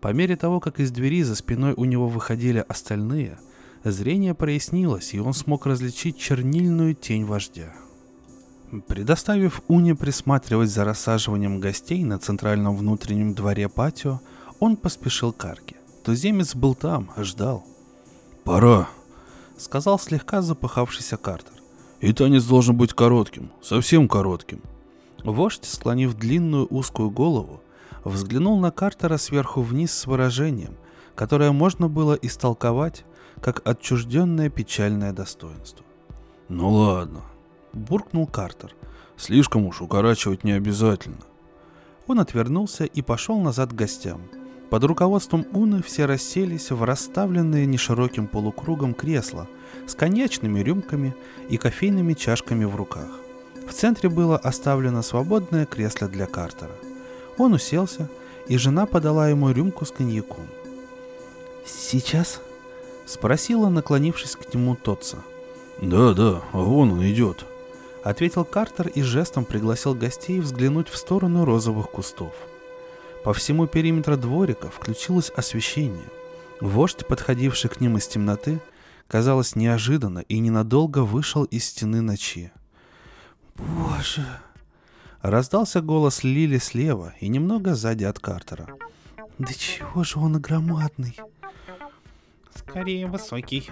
По 0.02 0.14
мере 0.14 0.36
того, 0.36 0.60
как 0.60 0.80
из 0.80 0.92
двери 0.92 1.24
за 1.24 1.36
спиной 1.36 1.74
у 1.76 1.86
него 1.86 2.08
выходили 2.08 2.64
остальные– 2.68 3.40
Зрение 3.84 4.34
прояснилось, 4.34 5.14
и 5.14 5.20
он 5.20 5.34
смог 5.34 5.66
различить 5.66 6.18
чернильную 6.18 6.94
тень 6.96 7.26
вождя. 7.26 7.74
Предоставив 8.88 9.62
Уне 9.68 9.96
присматривать 9.96 10.70
за 10.70 10.84
рассаживанием 10.84 11.60
гостей 11.60 12.04
на 12.04 12.20
центральном 12.20 12.76
внутреннем 12.76 13.34
дворе 13.34 13.70
патио, 13.70 14.20
он 14.60 14.76
поспешил 14.76 15.32
к 15.32 15.46
арке. 15.46 15.78
Туземец 16.04 16.54
был 16.54 16.76
там, 16.76 17.12
ждал. 17.18 17.66
«Пора»,— 18.44 18.90
сказал 19.58 20.00
слегка 20.00 20.42
запыхавшийся 20.42 21.18
Картер. 21.18 21.54
«И 22.00 22.14
танец 22.14 22.44
должен 22.44 22.78
быть 22.78 22.94
коротким, 22.94 23.52
совсем 23.62 24.08
коротким». 24.08 24.62
Вождь, 25.24 25.66
склонив 25.66 26.14
длинную 26.14 26.68
узкую 26.70 27.10
голову, 27.10 27.62
взглянул 28.04 28.60
на 28.60 28.72
Картера 28.72 29.18
сверху 29.18 29.62
вниз 29.62 29.92
с 29.92 30.06
выражением, 30.06 30.78
которое 31.16 31.52
можно 31.52 31.90
было 31.90 32.14
истолковать 32.14 33.04
как 33.42 33.68
отчужденное 33.68 34.50
печальное 34.50 35.12
достоинство. 35.12 35.86
«Ну 36.50 36.70
ладно»,— 36.70 37.22
буркнул 37.74 38.28
Картер. 38.28 38.76
«Слишком 39.18 39.66
уж 39.66 39.82
укорачивать 39.82 40.44
не 40.44 40.52
обязательно». 40.52 41.26
Он 42.06 42.20
отвернулся 42.20 42.86
и 42.86 43.02
пошел 43.02 43.40
назад 43.40 43.72
к 43.72 43.76
гостям. 43.76 44.22
Под 44.70 44.84
руководством 44.84 45.46
Уны 45.54 45.82
все 45.82 46.06
расселись 46.06 46.72
в 46.72 46.84
расставленные 46.84 47.66
нешироким 47.66 48.28
полукругом 48.28 48.94
кресла 48.94 49.48
с 49.86 49.96
коньячными 49.96 50.60
рюмками 50.60 51.16
и 51.50 51.58
кофейными 51.58 52.14
чашками 52.14 52.66
в 52.66 52.76
руках. 52.76 53.10
В 53.68 53.74
центре 53.74 54.10
было 54.10 54.38
оставлено 54.38 55.02
свободное 55.02 55.66
кресло 55.66 56.08
для 56.08 56.26
Картера. 56.26 56.72
Он 57.38 57.54
уселся, 57.54 58.10
и 58.48 58.58
жена 58.58 58.86
подала 58.86 59.30
ему 59.30 59.52
рюмку 59.52 59.86
с 59.86 59.92
коньяком. 59.92 60.48
«Сейчас?» 61.66 62.42
Спросила, 63.08 63.70
наклонившись 63.70 64.36
к 64.36 64.54
нему 64.54 64.76
Тотца. 64.76 65.20
«Да, 65.82 66.14
да, 66.14 66.42
вон 66.52 66.92
он 66.92 67.08
идет»,— 67.10 67.46
ответил 68.04 68.44
Картер 68.44 68.90
и 68.90 69.02
жестом 69.02 69.46
пригласил 69.46 69.96
гостей 69.96 70.42
взглянуть 70.42 70.90
в 70.90 70.98
сторону 70.98 71.46
розовых 71.46 71.90
кустов. 71.90 72.34
По 73.28 73.34
всему 73.34 73.68
периметру 73.68 74.16
дворика 74.16 74.70
включилось 74.70 75.34
освещение. 75.36 76.10
Вождь, 76.62 77.06
подходивший 77.06 77.70
к 77.70 77.82
ним 77.82 77.98
из 77.98 78.08
темноты, 78.08 78.62
казалось, 79.10 79.58
неожиданно 79.58 80.20
и 80.20 80.40
ненадолго 80.40 81.00
вышел 81.00 81.44
из 81.44 81.66
стены 81.66 82.00
ночи. 82.00 82.54
«Боже!» 83.58 84.26
Раздался 85.22 85.82
голос 85.82 86.24
Лили 86.24 86.58
слева 86.58 87.16
и 87.20 87.28
немного 87.28 87.76
сзади 87.76 88.06
от 88.06 88.18
Картера. 88.18 88.70
«Да 89.38 89.52
чего 89.52 90.06
же 90.06 90.20
он 90.20 90.40
громадный!» 90.40 91.20
скорее 92.56 93.08
высокий. 93.08 93.70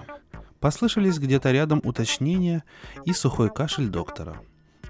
Послышались 0.59 1.17
где-то 1.17 1.53
рядом 1.53 1.79
уточнения 1.85 2.65
и 3.05 3.13
сухой 3.13 3.49
кашель 3.49 3.87
доктора. 3.87 4.35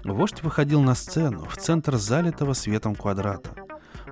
Вождь 0.02 0.42
выходил 0.42 0.80
на 0.80 0.96
сцену, 0.96 1.44
в 1.44 1.56
центр 1.56 1.98
залитого 1.98 2.52
светом 2.52 2.96
квадрата. 2.96 3.65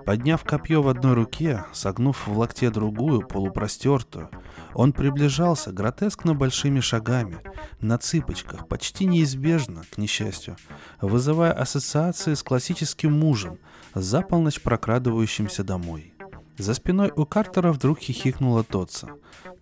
Подняв 0.06 0.44
копье 0.44 0.82
в 0.82 0.88
одной 0.88 1.14
руке, 1.14 1.64
согнув 1.72 2.26
в 2.26 2.38
локте 2.38 2.70
другую, 2.70 3.26
полупростертую, 3.26 4.28
он 4.74 4.92
приближался 4.92 5.72
гротескно 5.72 6.34
большими 6.34 6.80
шагами, 6.80 7.38
на 7.80 7.96
цыпочках, 7.96 8.68
почти 8.68 9.06
неизбежно, 9.06 9.84
к 9.90 9.96
несчастью, 9.96 10.56
вызывая 11.00 11.52
ассоциации 11.52 12.34
с 12.34 12.42
классическим 12.42 13.12
мужем, 13.12 13.58
за 13.94 14.20
полночь 14.20 14.60
прокрадывающимся 14.60 15.64
домой. 15.64 16.12
За 16.58 16.74
спиной 16.74 17.12
у 17.16 17.24
Картера 17.24 17.72
вдруг 17.72 17.98
хихикнула 17.98 18.62
Тотса. 18.62 19.08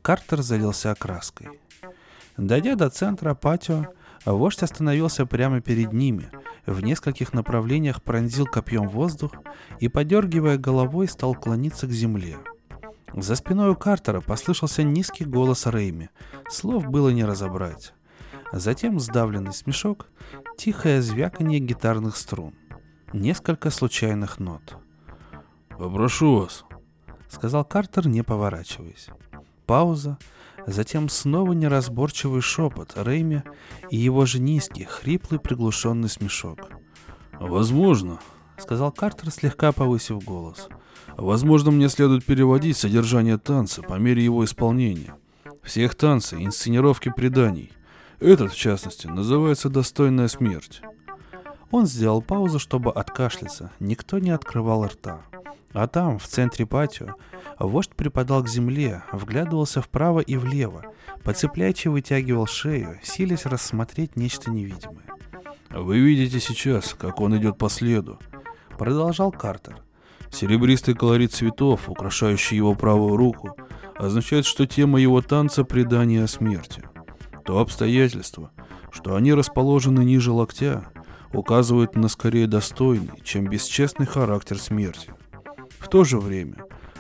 Картер 0.03 0.43
залился 0.43 0.91
окраской. 0.91 1.61
Дойдя 2.37 2.75
до 2.75 2.91
центра 2.91 3.35
патио, 3.35 3.87
вождь 4.25 4.63
остановился 4.63 5.27
прямо 5.27 5.61
перед 5.61 5.93
ними, 5.93 6.31
в 6.67 6.83
нескольких 6.83 7.33
направлениях 7.33 8.03
пронзил 8.03 8.47
копьем 8.47 8.89
воздух 8.89 9.33
и, 9.81 9.89
подергивая 9.89 10.59
головой, 10.59 11.09
стал 11.09 11.35
клониться 11.35 11.87
к 11.87 11.91
земле. 11.91 12.37
За 13.15 13.37
спиной 13.37 13.71
у 13.71 13.77
Картера 13.77 14.21
послышался 14.21 14.83
низкий 14.83 15.25
голос 15.25 15.67
Рейми. 15.67 16.09
Слов 16.49 16.87
было 16.87 17.11
не 17.11 17.25
разобрать. 17.25 17.93
Затем 18.53 19.01
сдавленный 19.01 19.53
смешок, 19.53 20.07
тихое 20.57 21.03
звяканье 21.03 21.59
гитарных 21.59 22.17
струн. 22.17 22.55
Несколько 23.13 23.71
случайных 23.71 24.39
нот. 24.39 24.77
Попрошу 25.71 26.41
вас, 26.41 26.65
сказал 27.29 27.65
Картер, 27.65 28.09
не 28.09 28.23
поворачиваясь. 28.23 29.09
Пауза, 29.67 30.19
затем 30.67 31.09
снова 31.09 31.53
неразборчивый 31.53 32.41
шепот 32.41 32.93
Рэйми 32.97 33.43
и 33.91 33.97
его 33.97 34.27
же 34.27 34.41
низкий, 34.41 34.85
хриплый, 34.85 35.41
приглушенный 35.41 36.09
смешок. 36.09 36.71
«Возможно»,— 37.39 38.21
сказал 38.59 38.93
Картер, 38.93 39.31
слегка 39.31 39.73
повысив 39.73 40.23
голос. 40.23 40.69
«Возможно, 41.17 41.71
мне 41.71 41.89
следует 41.89 42.25
переводить 42.25 42.77
содержание 42.77 43.39
танца 43.39 43.83
по 43.83 43.95
мере 43.95 44.25
его 44.25 44.45
исполнения. 44.45 45.17
Всех 45.63 45.95
танцев, 45.95 46.41
инсценировки 46.41 47.13
преданий. 47.15 47.73
Этот, 48.21 48.53
в 48.53 48.57
частности, 48.57 49.07
называется 49.07 49.69
«Достойная 49.69 50.29
смерть». 50.29 50.83
Он 51.71 51.87
сделал 51.87 52.21
паузу, 52.21 52.59
чтобы 52.59 52.93
откашляться. 52.93 53.71
Никто 53.81 54.19
не 54.19 54.31
открывал 54.31 54.87
рта. 54.87 55.23
А 55.73 55.87
там, 55.87 56.19
в 56.19 56.27
центре 56.27 56.67
патио, 56.67 57.15
вождь 57.59 57.95
припадал 57.95 58.43
к 58.43 58.49
земле, 58.49 59.05
вглядывался 59.13 59.81
вправо 59.81 60.21
и 60.21 60.37
влево, 60.37 60.85
подцепляче 61.25 61.89
вытягивал 61.89 62.47
шею, 62.47 63.01
силясь 63.03 63.47
рассмотреть 63.47 64.17
нечто 64.17 64.51
невидимое. 64.51 65.05
«Вы 65.71 66.01
видите 66.01 66.39
сейчас, 66.41 66.95
как 66.99 67.21
он 67.21 67.37
идет 67.39 67.57
по 67.57 67.71
следу»,— 67.71 68.19
продолжал 68.79 69.33
Картер. 69.33 69.77
«Серебристый 70.31 70.95
колорит 70.95 71.33
цветов, 71.33 71.89
украшающий 71.89 72.59
его 72.59 72.75
правую 72.75 73.17
руку, 73.17 73.57
означает, 73.97 74.45
что 74.45 74.67
тема 74.67 75.01
его 75.01 75.23
танца— 75.23 75.65
предание 75.65 76.25
о 76.25 76.29
смерти. 76.29 76.83
То 77.45 77.59
обстоятельство, 77.59 78.51
что 78.91 79.17
они 79.17 79.33
расположены 79.33 80.01
ниже 80.05 80.33
локтя, 80.33 80.85
указывает 81.33 81.97
на 81.97 82.09
скорее 82.09 82.47
достойный, 82.47 83.21
чем 83.25 83.47
бесчестный 83.47 84.07
характер 84.07 84.59
смерти. 84.59 85.13
В 85.93 85.95
то 85.95 86.05
же 86.05 86.19
время, 86.19 86.57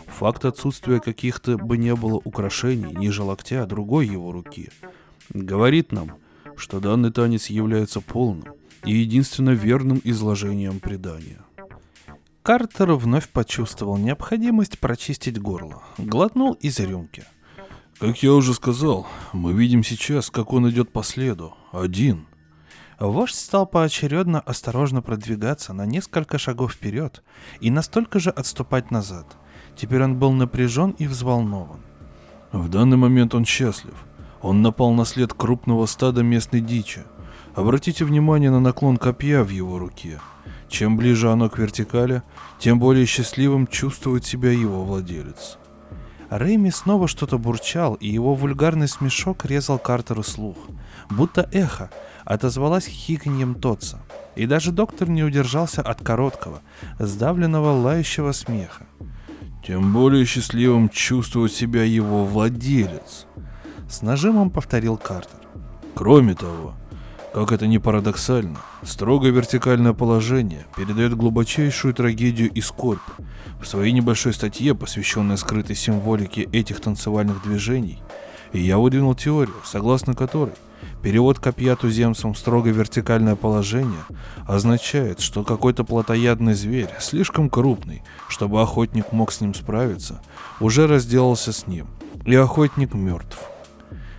факт 0.06 0.44
отсутствия 0.44 1.00
каких-то 1.00 1.56
бы 1.56 1.78
не 1.78 1.94
было 1.94 2.20
украшений 2.24 2.94
ниже 2.94 3.22
локтя 3.22 3.64
другой 3.64 4.06
его 4.06 4.32
руки 4.32 4.68
говорит 5.30 5.92
нам, 5.92 6.18
что 6.56 6.78
данный 6.78 7.10
танец 7.10 7.46
является 7.46 8.02
полным 8.02 8.52
и 8.84 8.92
единственно 8.92 9.52
верным 9.52 9.98
изложением 10.04 10.78
предания. 10.78 11.38
Картер 12.42 12.92
вновь 12.92 13.30
почувствовал 13.30 13.96
необходимость 13.96 14.78
прочистить 14.78 15.40
горло, 15.40 15.82
глотнул 15.96 16.52
из 16.52 16.78
рюмки. 16.78 17.24
Как 17.98 18.22
я 18.22 18.34
уже 18.34 18.52
сказал, 18.52 19.06
мы 19.32 19.54
видим 19.54 19.82
сейчас, 19.82 20.28
как 20.28 20.52
он 20.52 20.68
идет 20.68 20.92
по 20.92 21.02
следу, 21.02 21.56
один– 21.72 22.26
Вождь 23.08 23.34
стал 23.34 23.66
поочередно 23.66 24.38
осторожно 24.38 25.02
продвигаться 25.02 25.72
на 25.72 25.86
несколько 25.86 26.38
шагов 26.38 26.74
вперед 26.74 27.24
и 27.60 27.68
настолько 27.68 28.20
же 28.20 28.30
отступать 28.30 28.92
назад. 28.92 29.26
Теперь 29.74 30.04
он 30.04 30.20
был 30.20 30.30
напряжен 30.30 30.90
и 30.92 31.08
взволнован. 31.08 31.80
В 32.52 32.68
данный 32.68 32.96
момент 32.96 33.34
он 33.34 33.44
счастлив. 33.44 33.94
Он 34.40 34.62
напал 34.62 34.92
на 34.92 35.04
след 35.04 35.32
крупного 35.32 35.86
стада 35.86 36.22
местной 36.22 36.60
дичи. 36.60 37.02
Обратите 37.56 38.04
внимание 38.04 38.52
на 38.52 38.60
наклон 38.60 38.98
копья 38.98 39.42
в 39.42 39.48
его 39.48 39.80
руке. 39.80 40.20
Чем 40.68 40.96
ближе 40.96 41.28
оно 41.28 41.50
к 41.50 41.58
вертикали, 41.58 42.22
тем 42.60 42.78
более 42.78 43.06
счастливым 43.06 43.66
чувствует 43.66 44.24
себя 44.24 44.52
его 44.52 44.84
владелец. 44.84 45.58
Рэйми 46.30 46.70
снова 46.70 47.08
что-то 47.08 47.36
бурчал, 47.36 47.94
и 47.94 48.08
его 48.08 48.34
вульгарный 48.34 48.88
смешок 48.88 49.44
резал 49.44 49.78
Картеру 49.78 50.22
слух, 50.22 50.56
будто 51.10 51.46
эхо, 51.52 51.90
отозвалась 52.24 52.86
хиканьем 52.86 53.54
Тотса. 53.54 54.00
И 54.34 54.46
даже 54.46 54.72
доктор 54.72 55.08
не 55.08 55.22
удержался 55.22 55.82
от 55.82 56.02
короткого, 56.02 56.60
сдавленного 56.98 57.70
лающего 57.72 58.32
смеха. 58.32 58.86
«Тем 59.66 59.92
более 59.92 60.24
счастливым 60.24 60.88
чувствует 60.88 61.52
себя 61.52 61.84
его 61.84 62.24
владелец»,— 62.24 63.26
с 63.88 64.02
нажимом 64.02 64.50
повторил 64.50 64.96
Картер. 64.96 65.38
«Кроме 65.94 66.34
того, 66.34 66.74
как 67.32 67.52
это 67.52 67.66
ни 67.66 67.78
парадоксально, 67.78 68.58
строгое 68.82 69.30
вертикальное 69.30 69.92
положение 69.92 70.66
передает 70.76 71.14
глубочайшую 71.14 71.94
трагедию 71.94 72.50
и 72.50 72.60
скорбь. 72.60 73.00
В 73.60 73.66
своей 73.66 73.92
небольшой 73.92 74.32
статье, 74.32 74.74
посвященной 74.74 75.38
скрытой 75.38 75.76
символике 75.76 76.42
этих 76.52 76.80
танцевальных 76.80 77.42
движений, 77.42 78.02
я 78.52 78.78
выдвинул 78.78 79.14
теорию, 79.14 79.54
согласно 79.64 80.14
которой– 80.14 80.54
Перевод 81.02 81.40
копья 81.40 81.74
туземцам 81.74 82.32
в 82.32 82.38
строго 82.38 82.70
вертикальное 82.70 83.34
положение 83.34 84.04
означает, 84.46 85.18
что 85.18 85.42
какой-то 85.42 85.82
плотоядный 85.82 86.54
зверь, 86.54 86.90
слишком 87.00 87.50
крупный, 87.50 88.04
чтобы 88.28 88.62
охотник 88.62 89.10
мог 89.10 89.32
с 89.32 89.40
ним 89.40 89.52
справиться, 89.52 90.22
уже 90.60 90.86
разделался 90.86 91.52
с 91.52 91.66
ним, 91.66 91.88
и 92.24 92.36
охотник 92.36 92.94
мертв. 92.94 93.36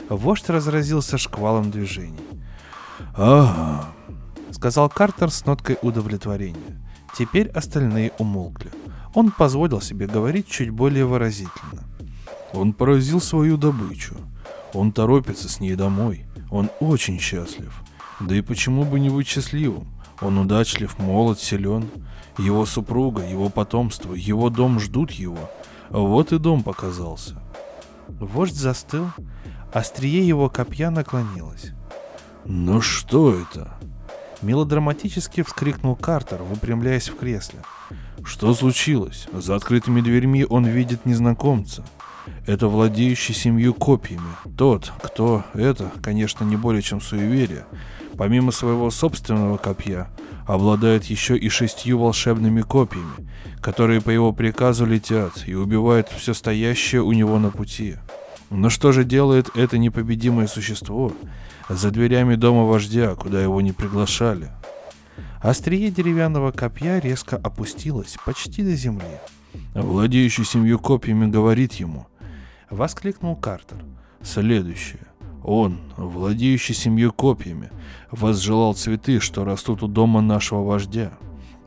Вождь 0.09 0.49
разразился 0.49 1.17
шквалом 1.17 1.71
движений. 1.71 2.19
«Ага»,— 3.15 3.85
сказал 4.51 4.89
Картер 4.89 5.31
с 5.31 5.45
ноткой 5.45 5.77
удовлетворения. 5.81 6.83
Теперь 7.17 7.47
остальные 7.49 8.11
умолкли. 8.17 8.71
Он 9.13 9.31
позволил 9.31 9.79
себе 9.79 10.07
говорить 10.07 10.47
чуть 10.47 10.71
более 10.71 11.05
выразительно. 11.05 11.83
Он 12.51 12.73
поразил 12.73 13.21
свою 13.21 13.55
добычу. 13.55 14.15
Он 14.73 14.91
торопится 14.91 15.47
с 15.47 15.59
ней 15.59 15.75
домой. 15.75 16.25
Он 16.53 16.69
очень 16.79 17.19
счастлив. 17.19 17.73
Да 18.19 18.35
и 18.35 18.41
почему 18.41 18.83
бы 18.83 18.99
не 18.99 19.09
быть 19.09 19.27
счастливым? 19.27 19.87
Он 20.21 20.37
удачлив, 20.37 20.99
молод, 20.99 21.39
силен. 21.39 21.89
Его 22.37 22.67
супруга, 22.67 23.25
его 23.27 23.49
потомство, 23.49 24.13
его 24.13 24.51
дом 24.51 24.79
ждут 24.79 25.09
его. 25.09 25.49
Вот 25.89 26.31
и 26.31 26.37
дом 26.37 26.61
показался. 26.61 27.41
Вождь 28.07 28.53
застыл, 28.53 29.07
острие 29.73 30.27
его 30.27 30.47
копья 30.47 30.91
наклонилось. 30.91 31.71
«Ну 32.45 32.81
что 32.81 33.35
это?» 33.35 33.75
Мелодраматически 34.43 35.41
вскрикнул 35.41 35.95
Картер, 35.95 36.43
выпрямляясь 36.43 37.09
в 37.09 37.15
кресле. 37.15 37.61
«Что 38.23 38.53
случилось? 38.53 39.27
За 39.33 39.55
открытыми 39.55 40.01
дверьми 40.01 40.45
он 40.47 40.65
видит 40.65 41.07
незнакомца. 41.07 41.83
Это 42.45 42.67
владеющий 42.67 43.33
семью 43.33 43.73
копьями. 43.73 44.21
Тот, 44.57 44.91
кто 45.01 45.43
это, 45.53 45.91
конечно, 46.01 46.43
не 46.43 46.55
более 46.55 46.81
чем 46.81 47.01
суеверие, 47.01 47.65
помимо 48.17 48.51
своего 48.51 48.89
собственного 48.91 49.57
копья, 49.57 50.09
обладает 50.45 51.05
еще 51.05 51.37
и 51.37 51.49
шестью 51.49 51.99
волшебными 51.99 52.61
копьями, 52.61 53.29
которые 53.61 54.01
по 54.01 54.09
его 54.09 54.33
приказу 54.33 54.85
летят 54.85 55.43
и 55.47 55.53
убивают 55.53 56.09
все 56.09 56.33
стоящее 56.33 57.01
у 57.01 57.11
него 57.13 57.39
на 57.39 57.49
пути. 57.49 57.95
Но 58.49 58.69
что 58.69 58.91
же 58.91 59.03
делает 59.03 59.49
это 59.55 59.77
непобедимое 59.77 60.47
существо 60.47 61.11
за 61.69 61.91
дверями 61.91 62.35
дома 62.35 62.65
вождя, 62.65 63.15
куда 63.15 63.41
его 63.41 63.61
не 63.61 63.71
приглашали? 63.71 64.51
Острие 65.41 65.89
деревянного 65.89 66.51
копья 66.51 66.99
резко 66.99 67.35
опустилось 67.35 68.17
почти 68.25 68.63
до 68.63 68.75
земли. 68.75 69.19
Владеющий 69.73 70.45
семью 70.45 70.79
копьями 70.79 71.29
говорит 71.29 71.73
ему, 71.73 72.07
Воскликнул 72.73 73.35
Картер. 73.35 73.77
Следующее. 74.23 75.05
Он, 75.43 75.77
владеющий 75.95 76.73
семью 76.73 77.13
копьями, 77.13 77.69
возжелал 78.09 78.73
цветы, 78.73 79.19
что 79.19 79.45
растут 79.45 79.83
у 79.83 79.87
дома 79.87 80.21
нашего 80.21 80.63
вождя. 80.63 81.11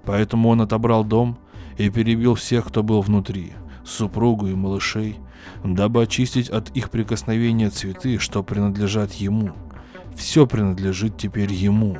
Поэтому 0.04 0.48
он 0.48 0.62
отобрал 0.62 1.04
дом 1.04 1.38
и 1.78 1.90
перебил 1.90 2.34
всех, 2.34 2.66
кто 2.66 2.82
был 2.82 3.02
внутри, 3.02 3.52
супругу 3.84 4.48
и 4.48 4.54
малышей, 4.54 5.20
дабы 5.62 6.02
очистить 6.02 6.48
от 6.48 6.70
их 6.70 6.90
прикосновения 6.90 7.70
цветы, 7.70 8.18
что 8.18 8.42
принадлежат 8.42 9.12
ему. 9.12 9.52
Все 10.16 10.44
принадлежит 10.44 11.16
теперь 11.16 11.52
ему. 11.52 11.98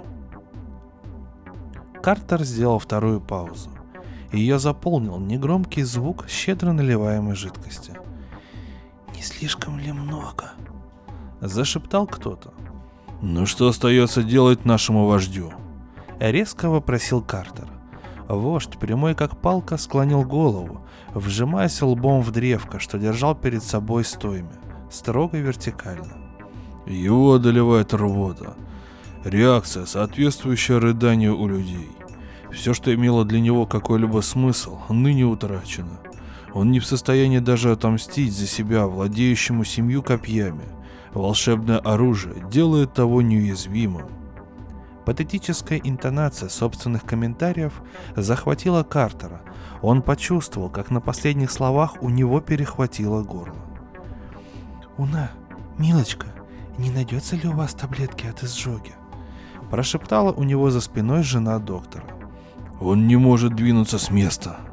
Картер 2.03 2.43
сделал 2.43 2.81
вторую 2.81 3.21
паузу. 3.21 3.71
Ее 4.33 4.59
заполнил 4.59 5.21
негромкий 5.21 5.85
звук 5.85 6.29
щедро 6.29 6.73
наливаемой 6.73 7.37
жидкости– 7.37 7.93
«Не 9.17 9.23
слишком 9.23 9.79
ли 9.79 9.93
много?» 9.93 10.51
Зашептал 11.41 12.07
кто-то. 12.07 12.53
«Ну 13.23 13.47
что 13.47 13.69
остается 13.69 14.23
делать 14.23 14.67
нашему 14.67 15.07
вождю?» 15.07 15.55
Резко 16.21 16.69
вопросил 16.69 17.23
Картер. 17.23 17.67
Вождь, 18.29 18.77
прямой 18.79 19.15
как 19.15 19.41
палка, 19.41 19.79
склонил 19.79 20.23
голову, 20.23 20.83
вжимаясь 21.15 21.81
лбом 21.81 22.21
в 22.21 22.31
древко, 22.31 22.79
что 22.79 22.99
держал 22.99 23.35
перед 23.35 23.63
собой 23.63 24.05
стойми, 24.05 24.51
строго 24.91 25.39
вертикально. 25.39 26.13
Его 26.85 27.35
одолевает 27.35 27.95
рвота. 27.95 28.55
Реакция, 29.25 29.87
соответствующая 29.87 30.79
рыданию 30.79 31.39
у 31.39 31.49
людей. 31.49 31.91
Все, 32.53 32.75
что 32.75 32.95
имело 32.95 33.25
для 33.25 33.41
него 33.41 33.65
какой-либо 33.65 34.21
смысл, 34.21 34.79
ныне 34.91 35.25
утрачено. 35.25 36.01
Он 36.57 36.71
не 36.71 36.81
в 36.81 36.87
состоянии 36.87 37.39
даже 37.39 37.71
отомстить 37.71 38.33
за 38.33 38.47
себя 38.47 38.87
владеющему 38.87 39.63
семью 39.63 40.03
копьями. 40.03 40.65
Волшебное 41.13 41.79
оружие 41.81 42.49
делает 42.51 42.95
того 42.95 43.21
неуязвимым. 43.21 44.07
Патетическая 45.05 45.79
интонация 45.79 46.49
собственных 46.49 47.05
комментариев 47.05 47.83
захватила 48.17 48.85
Картера. 48.85 49.43
Он 49.83 50.01
почувствовал, 50.01 50.71
как 50.71 50.91
на 50.91 51.03
последних 51.03 51.51
словах 51.51 52.03
у 52.03 52.09
него 52.09 52.41
перехватило 52.41 53.23
горло. 53.23 53.63
«Уна, 54.97 55.33
милочка, 55.77 56.29
не 56.79 56.91
найдется 56.91 57.37
ли 57.37 57.47
у 57.51 57.53
вас 57.53 57.75
таблетки 57.75 58.27
от 58.29 58.43
изжоги?» 58.43 58.95
Прошептала 59.71 60.33
у 60.33 60.43
него 60.43 60.71
за 60.71 60.81
спиной 60.81 61.23
жена 61.23 61.59
доктора. 61.59 62.07
«Он 62.81 63.07
не 63.07 63.17
может 63.17 63.55
двинуться 63.55 63.99
с 63.99 64.11
места!» 64.11 64.66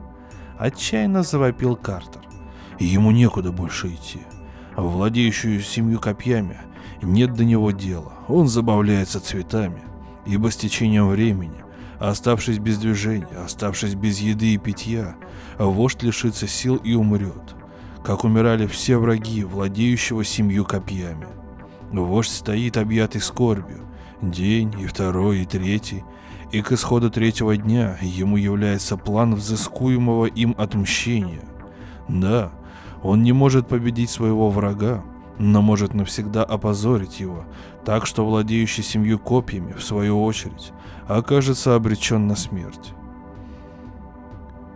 Отчаянно 0.64 1.24
завопил 1.24 1.76
Картер. 1.76 2.22
Ему 2.80 3.11
некуда 3.11 3.51
больше 3.51 3.89
идти. 3.89 4.22
Владеющую 4.78 5.59
семью 5.59 5.99
копьями 5.99 6.57
нет 7.01 7.34
до 7.34 7.43
него 7.43 7.72
дела. 7.72 8.14
Он 8.30 8.47
забавляется 8.47 9.20
цветами, 9.20 9.82
ибо 10.26 10.49
с 10.49 10.55
течением 10.55 11.09
времени, 11.09 11.66
оставшись 11.99 12.59
без 12.59 12.78
движения, 12.78 13.43
оставшись 13.43 13.95
без 13.95 14.20
еды 14.20 14.53
и 14.53 14.57
питья, 14.57 15.18
вождь 15.59 16.01
лишится 16.01 16.47
сил 16.47 16.78
и 16.78 16.93
умрет, 16.93 17.55
как 18.01 18.24
умирали 18.24 18.66
все 18.66 18.95
враги, 18.97 19.43
владеющего 19.43 20.24
семью 20.24 20.64
копьями. 20.64 21.28
Вождь 21.91 22.32
стоит 22.32 22.78
объятый 22.78 23.20
скорбью, 23.20 23.82
день 24.22 24.74
и 24.80 24.86
второй 24.86 25.41
и 25.41 25.45
третий, 25.45 26.05
и 26.53 26.61
к 26.61 26.71
исходу 26.71 27.09
третьего 27.09 27.57
дня 27.57 27.97
ему 27.99 28.37
является 28.37 28.95
план 28.95 29.33
взыскуемого 29.33 30.27
им 30.27 30.53
отмщения. 30.55 31.43
Да, 32.07 32.51
он 33.01 33.23
не 33.23 33.33
может 33.33 33.67
победить 33.67 34.11
своего 34.11 34.51
врага, 34.51 35.03
но 35.39 35.63
может 35.63 35.95
навсегда 35.95 36.43
опозорить 36.43 37.19
его, 37.19 37.45
так 37.83 38.05
что 38.05 38.23
владеющий 38.23 38.83
семью 38.83 39.17
копьями, 39.17 39.73
в 39.73 39.83
свою 39.83 40.23
очередь, 40.23 40.73
окажется 41.07 41.73
обречен 41.73 42.27
на 42.27 42.35
смерть. 42.35 42.93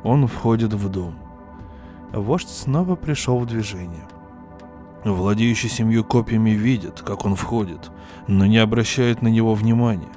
Он 0.03 0.25
входит 0.25 0.73
в 0.73 0.89
дом. 0.89 1.13
Вождь 2.11 2.49
снова 2.49 2.95
пришел 2.95 3.38
в 3.38 3.45
движение. 3.45 4.07
Владеющий 5.03 5.69
семью 5.69 6.03
копьями 6.03 6.51
видит, 6.51 7.03
как 7.05 7.23
он 7.23 7.36
входит, 7.36 7.91
но 8.25 8.47
не 8.47 8.57
обращает 8.57 9.21
на 9.21 9.28
него 9.28 9.53
внимания, 9.53 10.09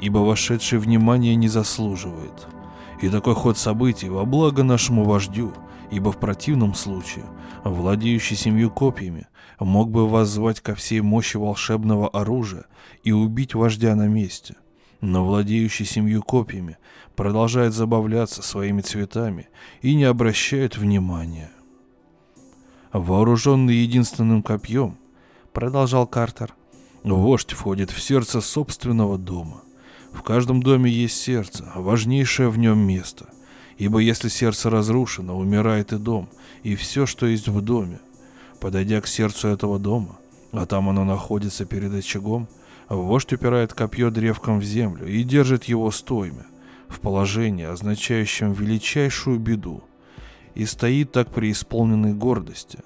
ибо 0.00 0.18
вошедший 0.18 0.78
внимания 0.78 1.34
не 1.34 1.48
заслуживает. 1.48 2.46
И 3.00 3.08
такой 3.08 3.34
ход 3.34 3.56
событий 3.56 4.08
во 4.08 4.24
благо 4.24 4.62
нашему 4.62 5.04
вождю, 5.04 5.52
ибо 5.90 6.12
в 6.12 6.18
противном 6.18 6.74
случае 6.74 7.24
владеющий 7.64 8.36
семью 8.36 8.70
копьями, 8.70 9.26
мог 9.58 9.90
бы 9.90 10.08
воззвать 10.08 10.60
ко 10.60 10.74
всей 10.74 11.00
мощи 11.00 11.36
волшебного 11.36 12.08
оружия 12.08 12.66
и 13.02 13.12
убить 13.12 13.54
вождя 13.54 13.94
на 13.94 14.06
месте. 14.06 14.56
Но 15.00 15.24
владеющий 15.24 15.84
семью 15.84 16.22
копьями 16.22 16.76
продолжает 17.14 17.72
забавляться 17.72 18.42
своими 18.42 18.80
цветами 18.80 19.48
и 19.80 19.94
не 19.94 20.04
обращает 20.04 20.76
внимания. 20.76 21.50
Вооруженный 22.92 23.76
единственным 23.76 24.42
копьем, 24.42 24.96
продолжал 25.52 26.06
Картер, 26.06 26.54
вождь 27.04 27.52
входит 27.52 27.90
в 27.90 28.00
сердце 28.00 28.40
собственного 28.40 29.18
дома. 29.18 29.62
В 30.18 30.22
каждом 30.22 30.62
доме 30.62 30.90
есть 30.90 31.16
сердце, 31.16 31.64
важнейшее 31.74 32.50
в 32.50 32.58
нем 32.58 32.78
место– 32.78 33.30
Ибо 33.78 34.00
если 34.00 34.28
сердце 34.28 34.70
разрушено, 34.70 35.38
умирает 35.38 35.92
и 35.92 35.98
дом, 35.98 36.28
и 36.64 36.74
все, 36.74 37.06
что 37.06 37.26
есть 37.26 37.48
в 37.48 37.60
доме. 37.60 38.00
Подойдя 38.60 39.00
к 39.00 39.06
сердцу 39.06 39.48
этого 39.48 39.78
дома, 39.78 40.18
а 40.50 40.66
там 40.66 40.88
оно 40.88 41.04
находится 41.04 41.64
перед 41.64 41.94
очагом, 41.94 42.48
вождь 42.88 43.32
упирает 43.32 43.72
копье 43.72 44.10
древком 44.10 44.58
в 44.58 44.64
землю 44.64 45.06
и 45.06 45.22
держит 45.22 45.64
его 45.64 45.92
стойме, 45.92 46.44
в 46.88 46.98
положении, 46.98 47.66
означающем 47.66 48.52
величайшую 48.52 49.38
беду, 49.38 49.84
и 50.56 50.66
стоит 50.66 51.12
так 51.12 51.28
при 51.28 51.52
исполненной 51.52 52.14
гордости. 52.14 52.80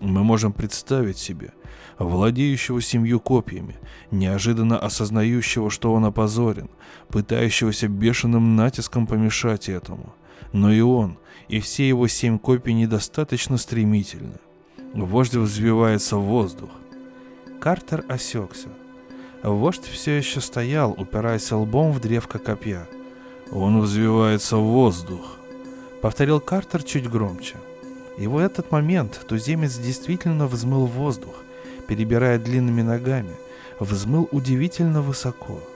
Мы 0.00 0.24
можем 0.24 0.52
представить 0.52 1.18
себе 1.18 1.52
владеющего 1.98 2.80
семью 2.80 3.20
копьями, 3.20 3.76
неожиданно 4.10 4.78
осознающего, 4.78 5.70
что 5.70 5.92
он 5.92 6.04
опозорен, 6.04 6.70
пытающегося 7.08 7.88
бешеным 7.88 8.56
натиском 8.56 9.06
помешать 9.06 9.68
этому– 9.68 10.14
но 10.54 10.72
и 10.72 10.80
он, 10.80 11.18
и 11.48 11.58
все 11.58 11.86
его 11.86 12.06
семь 12.06 12.38
копий 12.38 12.74
недостаточно 12.74 13.58
стремительны. 13.58 14.36
Вождь 14.94 15.34
взвивается 15.34 16.16
в 16.16 16.22
воздух. 16.22 16.70
Картер 17.60 18.04
осекся. 18.08 18.68
Вождь 19.42 19.84
все 19.84 20.16
еще 20.16 20.40
стоял, 20.40 20.92
упираясь 20.92 21.50
лбом 21.50 21.90
в 21.90 22.00
древко 22.00 22.38
копья. 22.38 22.86
«Он 23.50 23.80
взвивается 23.80 24.56
в 24.56 24.62
воздух»,— 24.62 25.38
повторил 26.02 26.40
Картер 26.40 26.84
чуть 26.84 27.10
громче. 27.10 27.56
И 28.16 28.28
в 28.28 28.38
этот 28.38 28.70
момент 28.70 29.26
туземец 29.28 29.76
действительно 29.76 30.46
взмыл 30.46 30.86
воздух, 30.86 31.34
перебирая 31.86 32.38
длинными 32.38 32.82
ногами, 32.82 33.34
взмыл 33.78 34.28
удивительно 34.32 35.02
высоко— 35.02 35.60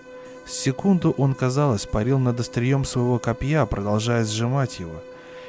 Секунду 0.48 1.10
он, 1.18 1.34
казалось, 1.34 1.84
парил 1.84 2.18
над 2.18 2.40
острием 2.40 2.86
своего 2.86 3.18
копья, 3.18 3.66
продолжая 3.66 4.24
сжимать 4.24 4.80
его. 4.80 5.02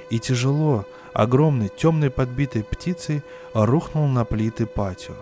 И 0.10 0.20
тяжело, 0.20 0.86
огромной, 1.14 1.70
темной 1.70 2.10
подбитой 2.10 2.64
птицей 2.64 3.24
рухнул 3.54 4.08
на 4.08 4.26
плиты 4.26 4.66
патио. 4.66 5.16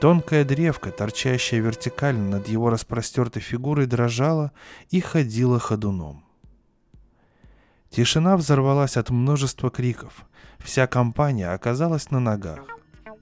Тонкая 0.00 0.44
древка, 0.44 0.90
торчащая 0.90 1.60
вертикально 1.60 2.38
над 2.38 2.48
его 2.48 2.70
распростертой 2.70 3.42
фигурой, 3.42 3.86
дрожала 3.86 4.50
и 4.90 5.00
ходила 5.00 5.58
ходуном. 5.58 6.24
Тишина 7.90 8.38
взорвалась 8.38 8.96
от 8.96 9.10
множества 9.10 9.70
криков. 9.70 10.24
Вся 10.58 10.86
компания 10.86 11.52
оказалась 11.52 12.10
на 12.10 12.18
ногах. 12.18 12.60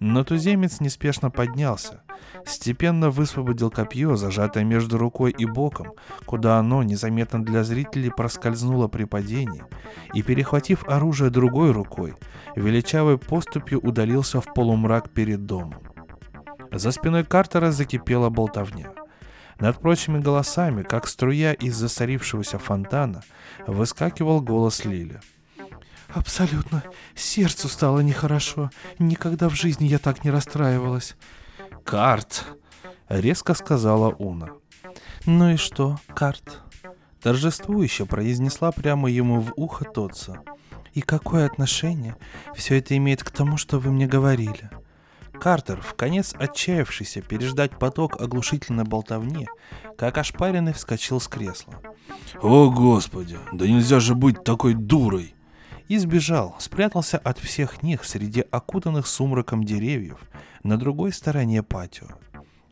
Но 0.01 0.25
туземец 0.25 0.81
неспешно 0.81 1.31
поднялся, 1.31 2.03
степенно 2.47 3.11
высвободил 3.11 3.71
копье, 3.71 4.17
зажатое 4.17 4.65
между 4.65 4.97
рукой 4.97 5.31
и 5.31 5.45
боком, 5.45 5.93
куда 6.25 6.59
оно, 6.59 6.83
незаметно 6.83 7.45
для 7.45 7.65
зрителей, 7.65 8.11
проскользнуло 8.11 8.89
при 8.89 9.05
падении, 9.05 9.63
и, 10.15 10.23
перехватив 10.23 10.89
оружие 10.89 11.29
другой 11.29 11.73
рукой, 11.73 12.15
величавой 12.57 13.19
поступью 13.19 13.79
удалился 13.79 14.41
в 14.41 14.47
полумрак 14.55 15.11
перед 15.11 15.45
домом. 15.45 15.83
За 16.73 16.93
спиной 16.93 17.25
Картера 17.25 17.71
закипела 17.71 18.31
болтовня. 18.31 18.93
Над 19.59 19.81
прочими 19.81 20.19
голосами, 20.19 20.83
как 20.83 21.07
струя 21.07 21.53
из 21.53 21.77
засорившегося 21.77 22.59
фонтана, 22.59 23.23
выскакивал 23.67 24.41
голос 24.41 24.87
Лили— 24.87 25.21
Абсолютно. 26.15 26.83
Сердцу 27.15 27.69
стало 27.69 28.01
нехорошо. 28.01 28.71
Никогда 28.99 29.49
в 29.49 29.55
жизни 29.55 29.87
я 29.87 29.99
так 29.99 30.25
не 30.25 30.31
расстраивалась. 30.31 31.17
Карт, 31.85 32.45
резко 33.09 33.55
сказала 33.55 34.15
Уна. 34.19 34.51
Ну 35.27 35.51
и 35.53 35.57
что, 35.57 35.99
Карт? 36.15 36.61
Торжествующе 37.23 38.07
произнесла 38.07 38.73
прямо 38.73 39.11
ему 39.11 39.41
в 39.41 39.53
ухо 39.57 39.85
Тотса. 39.85 40.41
И 40.95 41.03
какое 41.03 41.47
отношение 41.47 42.17
все 42.55 42.79
это 42.79 42.97
имеет 42.97 43.23
к 43.23 43.31
тому, 43.31 43.57
что 43.57 43.79
вы 43.79 43.91
мне 43.91 44.07
говорили? 44.07 44.71
Картер, 45.41 45.81
в 45.81 45.95
конец 45.95 46.35
отчаявшийся 46.37 47.23
переждать 47.23 47.79
поток 47.79 48.21
оглушительной 48.21 48.85
болтовни, 48.85 49.49
как 49.97 50.19
ошпаренный 50.19 50.75
вскочил 50.75 51.21
с 51.21 51.29
кресла. 51.29 51.81
«О, 52.43 52.71
Господи, 52.71 53.39
да 53.53 53.67
нельзя 53.67 54.01
же 54.01 54.15
быть 54.15 54.45
такой 54.45 54.75
дурой!» 54.75 55.35
И 55.91 55.99
сбежал, 55.99 56.55
спрятался 56.61 57.19
от 57.19 57.41
всех 57.41 57.83
них 57.83 58.05
среди 58.05 58.43
окутанных 58.53 59.09
сумраком 59.09 59.65
деревьев 59.65 60.21
на 60.63 60.79
другой 60.79 61.13
стороне 61.13 61.65
патио. 61.65 62.07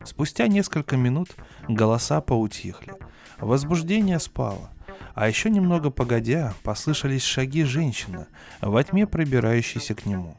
Спустя 0.05 0.47
несколько 0.47 0.95
минут 0.95 1.35
голоса 1.67 2.21
поутихли, 2.21 2.93
возбуждение 3.37 4.19
спало, 4.19 4.69
а 5.15 5.27
еще 5.27 5.49
немного 5.49 5.89
погодя 5.89 6.53
послышались 6.63 7.23
шаги 7.23 7.65
женщины, 7.65 8.25
во 8.61 8.81
тьме 8.85 9.05
пробирающейся 9.05 9.95
к 9.95 10.05
нему. 10.05 10.37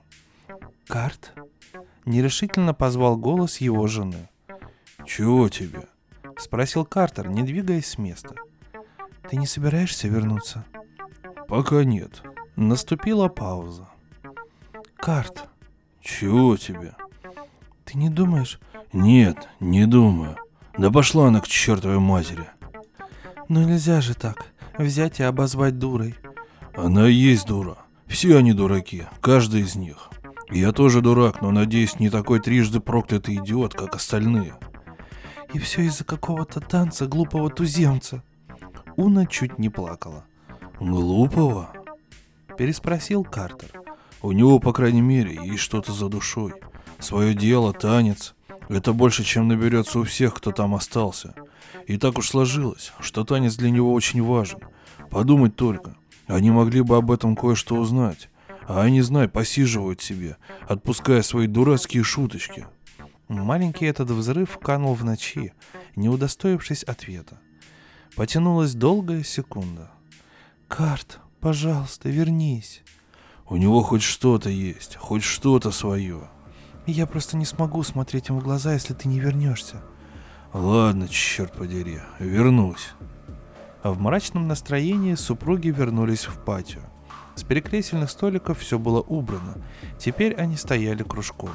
«Карт?»— 0.87 1.35
нерешительно 2.07 2.73
позвал 2.73 3.19
голос 3.19 3.59
его 3.59 3.87
жены. 3.89 4.31
«Чего 5.05 5.51
тебе?»— 5.51 5.83
спросил 6.39 6.87
Картер, 6.87 7.29
не 7.29 7.43
двигаясь 7.43 7.89
с 7.89 7.99
места. 7.99 8.35
«Ты 9.29 9.37
не 9.37 9.47
собираешься 9.47 10.09
вернуться?» 10.09 10.65
«Пока 11.47 11.85
нет», 11.85 12.23
Наступила 12.57 13.29
пауза. 13.29 13.89
«Карт». 14.97 15.49
«Чего 16.03 16.57
тебе?» 16.57 16.95
«Ты 17.85 17.99
не 17.99 18.09
думаешь?» 18.09 18.59
«Нет, 18.93 19.49
не 19.61 19.87
думаю. 19.87 20.37
Да 20.77 20.91
пошла 20.91 21.29
она 21.29 21.41
к 21.41 21.49
чертовой 21.49 21.99
матери». 21.99 22.47
«Ну 23.49 23.63
нельзя 23.63 24.01
же 24.01 24.15
так, 24.15 24.47
взять 24.79 25.21
и 25.21 25.23
обозвать 25.23 25.79
дурой». 25.79 26.15
«Она 26.75 27.09
и 27.09 27.13
есть 27.13 27.47
дура. 27.47 27.79
Все 28.07 28.37
они 28.37 28.53
дураки, 28.53 29.05
каждый 29.21 29.63
из 29.63 29.75
них. 29.75 30.11
Я 30.51 30.73
тоже 30.73 31.01
дурак, 31.01 31.43
но, 31.43 31.51
надеюсь, 31.51 31.99
не 31.99 32.11
такой 32.11 32.41
трижды 32.41 32.81
проклятый 32.81 33.37
идиот, 33.37 33.75
как 33.75 33.95
остальные». 33.95 34.55
И 35.53 35.59
все 35.59 35.83
из-за 35.83 36.05
какого-то 36.05 36.61
танца 36.61 37.07
глупого 37.07 37.51
туземца. 37.51 38.23
Уна 38.97 39.27
чуть 39.27 39.59
не 39.59 39.69
плакала. 39.69 40.25
Глупого? 40.79 41.73
Переспросил 42.61 43.25
Картер. 43.25 43.71
У 44.21 44.33
него, 44.33 44.59
по 44.59 44.75
крайней 44.75 45.01
мере, 45.01 45.35
есть 45.47 45.63
что-то 45.63 45.93
за 45.93 46.11
душой. 46.11 46.53
Свое 46.99 47.33
дело, 47.33 47.73
танец. 47.73 48.35
Это 48.69 48.93
больше, 48.93 49.25
чем 49.25 49.49
наберется 49.49 49.99
у 49.99 50.05
всех, 50.05 50.35
кто 50.35 50.53
там 50.53 50.75
остался. 50.75 51.35
И 51.87 51.97
так 51.97 52.19
уж 52.19 52.29
сложилось, 52.29 52.93
что 53.01 53.25
танец 53.25 53.57
для 53.57 53.71
него 53.71 53.95
очень 53.95 54.23
важен. 54.23 54.59
Подумать 55.09 55.57
только. 55.57 55.97
Они 56.27 56.51
могли 56.51 56.83
бы 56.83 56.99
об 56.99 57.11
этом 57.11 57.35
кое-что 57.35 57.77
узнать. 57.77 58.29
А 58.69 58.83
они, 58.83 59.01
знай, 59.01 59.27
посиживают 59.27 60.03
себе, 60.03 60.37
отпуская 60.69 61.23
свои 61.23 61.47
дурацкие 61.47 62.03
шуточки. 62.03 62.67
Маленький 63.29 63.87
этот 63.87 64.11
взрыв 64.11 64.59
канул 64.59 64.93
в 64.93 65.03
ночи, 65.03 65.55
не 65.97 66.11
удостоившись 66.11 66.83
ответа. 66.83 67.41
Потянулась 68.17 68.75
долгая 68.75 69.23
секунда. 69.23 69.91
«Карт, 70.69 71.21
пожалуйста, 71.41 72.09
вернись». 72.09 72.83
У 73.51 73.57
него 73.57 73.83
хоть 73.83 74.03
что-то 74.03 74.49
есть, 74.49 74.95
хоть 74.95 75.25
что-то 75.25 75.73
свое. 75.73 76.21
Я 76.87 77.07
просто 77.07 77.37
не 77.37 77.45
смогу 77.45 77.83
смотреть 77.83 78.29
ему 78.29 78.39
в 78.39 78.45
глаза, 78.45 78.75
если 78.75 78.95
ты 78.95 79.09
не 79.09 79.19
вернешься. 79.19 79.83
Ладно, 80.53 81.09
черт 81.09 81.53
подери, 81.55 81.99
вернусь. 82.21 82.91
А 83.83 83.91
в 83.91 84.01
мрачном 84.01 84.47
настроении 84.47 85.17
супруги 85.17 85.69
вернулись 85.69 86.27
в 86.27 86.45
патио. 86.45 86.83
С 87.35 87.43
перекресельных 87.43 88.11
столиков 88.11 88.61
все 88.61 88.79
было 88.79 89.01
убрано. 89.01 89.57
Теперь 89.99 90.35
они 90.35 90.57
стояли 90.57 91.03
кружком. 91.03 91.51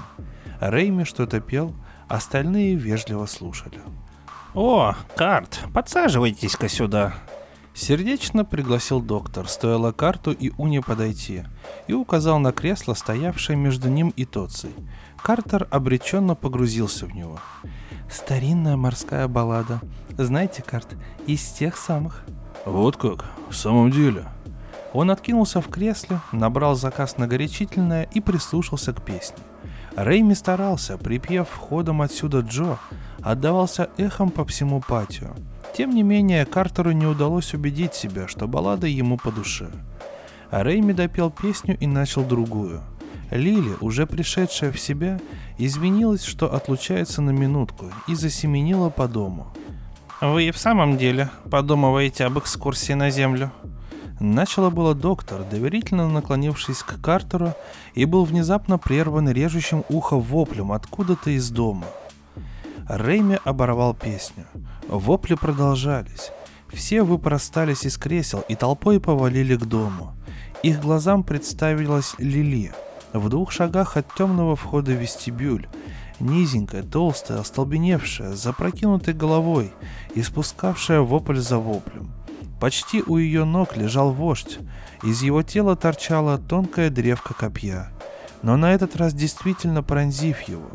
Рейми 0.59 1.05
что-то 1.05 1.39
пел, 1.39 1.73
остальные 2.09 2.75
вежливо 2.75 3.25
слушали. 3.25 3.79
«О, 4.53 4.95
Карт, 5.15 5.61
подсаживайтесь-ка 5.73 6.67
сюда!» 6.67 7.13
Сердечно 7.75 8.45
пригласил 8.45 9.01
доктор, 9.01 9.49
стоило 9.49 9.91
карту 9.91 10.31
и 10.31 10.53
Уне 10.57 10.81
подойти, 10.81 11.43
и 11.87 11.93
указал 11.93 12.39
на 12.39 12.53
кресло, 12.53 12.93
стоявшее 12.93 13.57
между 13.57 13.89
ним 13.89 14.13
и 14.15 14.23
Тоцей. 14.23 14.73
Картер 15.21 15.67
обреченно 15.71 16.35
погрузился 16.35 17.05
в 17.05 17.13
него. 17.13 17.37
«Старинная 18.09 18.77
морская 18.77 19.27
баллада. 19.27 19.81
Знаете, 20.17 20.63
Карт, 20.63 20.95
из 21.27 21.43
тех 21.49 21.75
самых». 21.75 22.23
«Вот 22.65 22.95
как? 22.95 23.25
В 23.49 23.53
самом 23.53 23.91
деле?» 23.91 24.25
Он 24.93 25.11
откинулся 25.11 25.59
в 25.59 25.67
кресле, 25.67 26.21
набрал 26.31 26.75
заказ 26.75 27.17
на 27.17 27.27
горячительное 27.27 28.03
и 28.03 28.21
прислушался 28.21 28.93
к 28.93 29.03
песне. 29.03 29.43
Рейми 29.97 30.33
старался, 30.33 30.97
припев 30.97 31.49
входом 31.49 32.01
отсюда 32.01 32.39
Джо, 32.39 32.77
отдавался 33.21 33.89
эхом 33.97 34.29
по 34.29 34.45
всему 34.45 34.79
патио. 34.79 35.31
Тем 35.75 35.89
не 35.89 36.03
менее, 36.03 36.45
Картеру 36.45 36.91
не 36.91 37.05
удалось 37.05 37.53
убедить 37.53 37.93
себя, 37.93 38.29
что 38.29 38.47
баллада 38.47 38.87
ему 38.87 39.17
по 39.17 39.29
душе. 39.29 39.67
А 40.49 40.63
Рейми 40.63 40.93
допел 40.93 41.29
песню 41.29 41.77
и 41.77 41.85
начал 41.85 42.23
другую. 42.23 42.81
Лили, 43.29 43.75
уже 43.81 44.07
пришедшая 44.07 44.71
в 44.71 44.79
себя, 44.79 45.19
извинилась, 45.57 46.23
что 46.23 46.53
отлучается 46.53 47.21
на 47.21 47.31
минутку 47.31 47.91
и 48.07 48.15
засеменила 48.15 48.89
по 48.89 49.09
дому. 49.09 49.47
«Вы 50.21 50.45
и 50.45 50.51
в 50.51 50.57
самом 50.57 50.97
деле 50.97 51.29
подумываете 51.51 52.23
об 52.23 52.39
экскурсии 52.39 52.93
на 52.93 53.09
Землю?» 53.09 53.51
Начало 54.21 54.69
было 54.69 54.95
доктор, 54.95 55.43
доверительно 55.43 56.07
наклонившись 56.07 56.83
к 56.83 57.01
Картеру, 57.01 57.53
и 57.95 58.05
был 58.05 58.23
внезапно 58.23 58.77
прерван 58.77 59.27
режущим 59.29 59.83
ухо 59.89 60.17
воплем 60.17 60.71
откуда-то 60.71 61.31
из 61.31 61.49
дома. 61.49 61.85
Рейми 62.87 63.39
оборвал 63.43 63.95
песню. 63.95 64.45
Вопли 64.87 65.33
продолжались. 65.33 66.31
Все 66.71 67.01
выпростались 67.01 67.85
из 67.85 67.97
кресел 67.97 68.43
и 68.47 68.55
толпой 68.55 68.99
повалили 68.99 69.55
к 69.55 69.65
дому. 69.65 70.13
Их 70.61 70.81
глазам 70.81 71.23
представилась 71.23 72.13
Лили. 72.19 72.73
В 73.11 73.29
двух 73.29 73.51
шагах 73.51 73.97
от 73.97 74.13
темного 74.13 74.55
входа 74.55 74.91
вестибюль. 74.91 75.67
Низенькая, 76.19 76.83
толстая, 76.83 77.39
остолбеневшая, 77.39 78.33
с 78.33 78.43
запрокинутой 78.43 79.13
головой, 79.13 79.73
испускавшая 80.13 81.01
вопль 81.01 81.39
за 81.39 81.57
воплем. 81.57 82.11
Почти 82.59 83.01
у 83.01 83.17
ее 83.17 83.45
ног 83.45 83.75
лежал 83.75 84.11
вождь. 84.11 84.59
Из 85.03 85.23
его 85.23 85.43
тела 85.43 85.75
торчала 85.75 86.37
тонкая 86.37 86.89
древка 86.89 87.33
копья. 87.33 87.91
Но 88.43 88.57
на 88.57 88.73
этот 88.73 88.95
раз 88.95 89.13
действительно 89.13 89.81
пронзив 89.81 90.41
его. 90.41 90.69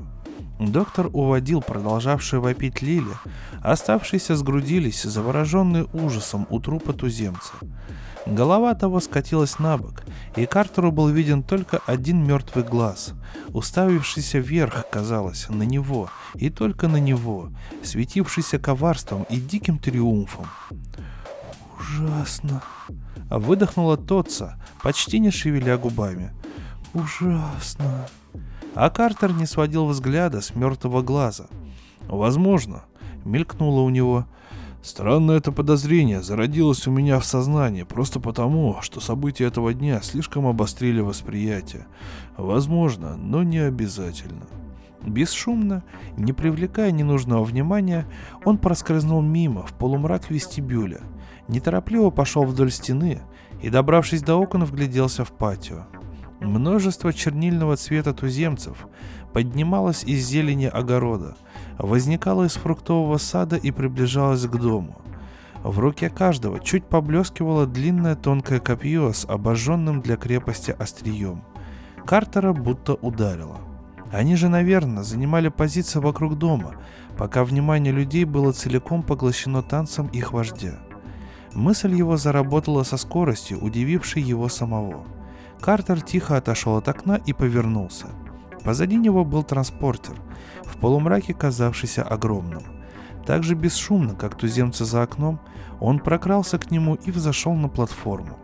Доктор 0.61 1.09
уводил 1.15 1.63
продолжавшую 1.63 2.43
вопить 2.43 2.83
Лили, 2.83 3.15
оставшиеся 3.63 4.37
сгрудились, 4.37 5.03
завороженные 5.03 5.85
ужасом 5.95 6.47
у 6.51 6.61
трупа 6.61 6.93
туземца. 6.93 7.55
Голова 8.27 8.75
того 8.75 9.01
скатилась 9.01 9.59
на 9.59 9.79
бок, 9.79 10.03
и 10.37 10.45
Картеру 10.45 10.93
был 10.93 11.09
виден 11.09 11.43
только 11.43 11.81
один 11.87 12.23
мертвый 12.23 12.63
глаз, 12.63 13.15
уставившийся 13.49 14.39
вверх, 14.39 14.85
казалось, 14.91 15.49
на 15.49 15.63
него, 15.63 16.11
и 16.35 16.51
только 16.51 16.89
на 16.89 16.99
него, 16.99 17.49
светившийся 17.83 18.59
коварством 18.59 19.23
и 19.31 19.41
диким 19.41 19.79
триумфом. 19.79 20.47
«Ужасно!»— 21.81 22.63
выдохнула 23.31 23.97
Тотца, 23.97 24.63
почти 24.83 25.21
не 25.21 25.31
шевеля 25.31 25.79
губами. 25.79 26.33
«Ужасно!» 26.93 28.07
А 28.75 28.89
Картер 28.89 29.33
не 29.33 29.47
сводил 29.47 29.87
взгляда 29.87 30.41
с 30.41 30.55
мертвого 30.55 31.03
глаза. 31.03 31.47
«Возможно»,— 32.09 32.85
мелькнуло 33.25 33.81
у 33.81 33.91
него. 33.91 34.27
«Странное 34.83 35.39
это 35.39 35.53
подозрение 35.53 36.23
зародилось 36.23 36.87
у 36.87 36.91
меня 36.91 37.18
в 37.18 37.27
сознании 37.27 37.83
просто 37.83 38.21
потому, 38.21 38.79
что 38.81 39.01
события 39.01 39.47
этого 39.47 39.75
дня 39.75 40.01
слишком 40.03 40.47
обострили 40.47 41.01
восприятие. 41.01 41.87
Возможно, 42.37 43.16
но 43.16 43.43
не 43.43 43.59
обязательно». 43.59 44.47
Бесшумно, 45.03 45.83
не 46.16 46.33
привлекая 46.33 46.91
ненужного 46.91 47.43
внимания, 47.43 48.07
он 48.45 48.59
проскользнул 48.59 49.23
мимо 49.23 49.66
в 49.66 49.73
полумрак 49.73 50.31
вестибюля, 50.31 51.01
неторопливо 51.49 52.11
пошел 52.11 52.45
вдоль 52.45 52.71
стены 52.71 53.23
и, 53.62 53.71
добравшись 53.71 54.23
до 54.23 54.37
окон, 54.37 54.64
вгляделся 54.64 55.25
в 55.25 55.33
патио. 55.33 55.87
Множество 56.41 57.12
чернильного 57.12 57.76
цвета 57.76 58.14
туземцев 58.14 58.86
поднималось 59.34 60.05
из 60.05 60.26
зелени 60.26 60.64
огорода, 60.64 61.36
возникало 61.76 62.45
из 62.45 62.55
фруктового 62.55 63.18
сада 63.18 63.57
и 63.57 63.70
приближалось 63.70 64.47
к 64.47 64.57
дому. 64.57 64.97
В 65.62 65.78
руке 65.78 66.09
каждого 66.09 66.59
чуть 66.59 66.84
поблескивало 66.84 67.66
длинное 67.66 68.16
тонкое 68.16 68.59
копье 68.59 69.12
с 69.12 69.26
обожженным 69.26 70.01
для 70.01 70.16
крепости 70.16 70.70
острием. 70.70 71.43
Картера 72.07 72.55
будто 72.55 72.95
ударило. 72.95 73.59
Они 74.11 74.34
же, 74.34 74.49
наверное, 74.49 75.03
занимали 75.03 75.49
позиции 75.49 75.99
вокруг 75.99 76.38
дома, 76.38 76.76
пока 77.18 77.45
внимание 77.45 77.93
людей 77.93 78.24
было 78.24 78.53
целиком 78.53 79.03
поглощено 79.03 79.62
танцем 79.62 80.07
их 80.07 80.32
вождя. 80.32 80.78
Мысль 81.53 81.95
его 81.95 82.16
заработала 82.16 82.82
со 82.82 82.97
скоростью, 82.97 83.62
удивившей 83.62 84.22
его 84.22 84.49
самого– 84.49 85.05
Картер 85.61 86.01
тихо 86.01 86.39
отошел 86.39 86.77
от 86.77 86.89
окна 86.89 87.21
и 87.27 87.33
повернулся. 87.33 88.07
Позади 88.65 88.97
него 88.97 89.25
был 89.25 89.43
транспортер, 89.43 90.17
в 90.65 90.79
полумраке 90.79 91.35
казавшийся 91.35 92.03
огромным. 92.03 92.63
Так 93.27 93.43
же 93.43 93.55
бесшумно, 93.55 94.15
как 94.15 94.37
туземцы 94.37 94.85
за 94.85 95.03
окном, 95.03 95.39
он 95.79 95.99
прокрался 95.99 96.59
к 96.59 96.71
нему 96.71 96.95
и 96.95 97.11
взошел 97.11 97.55
на 97.55 97.69
платформу. 97.69 98.39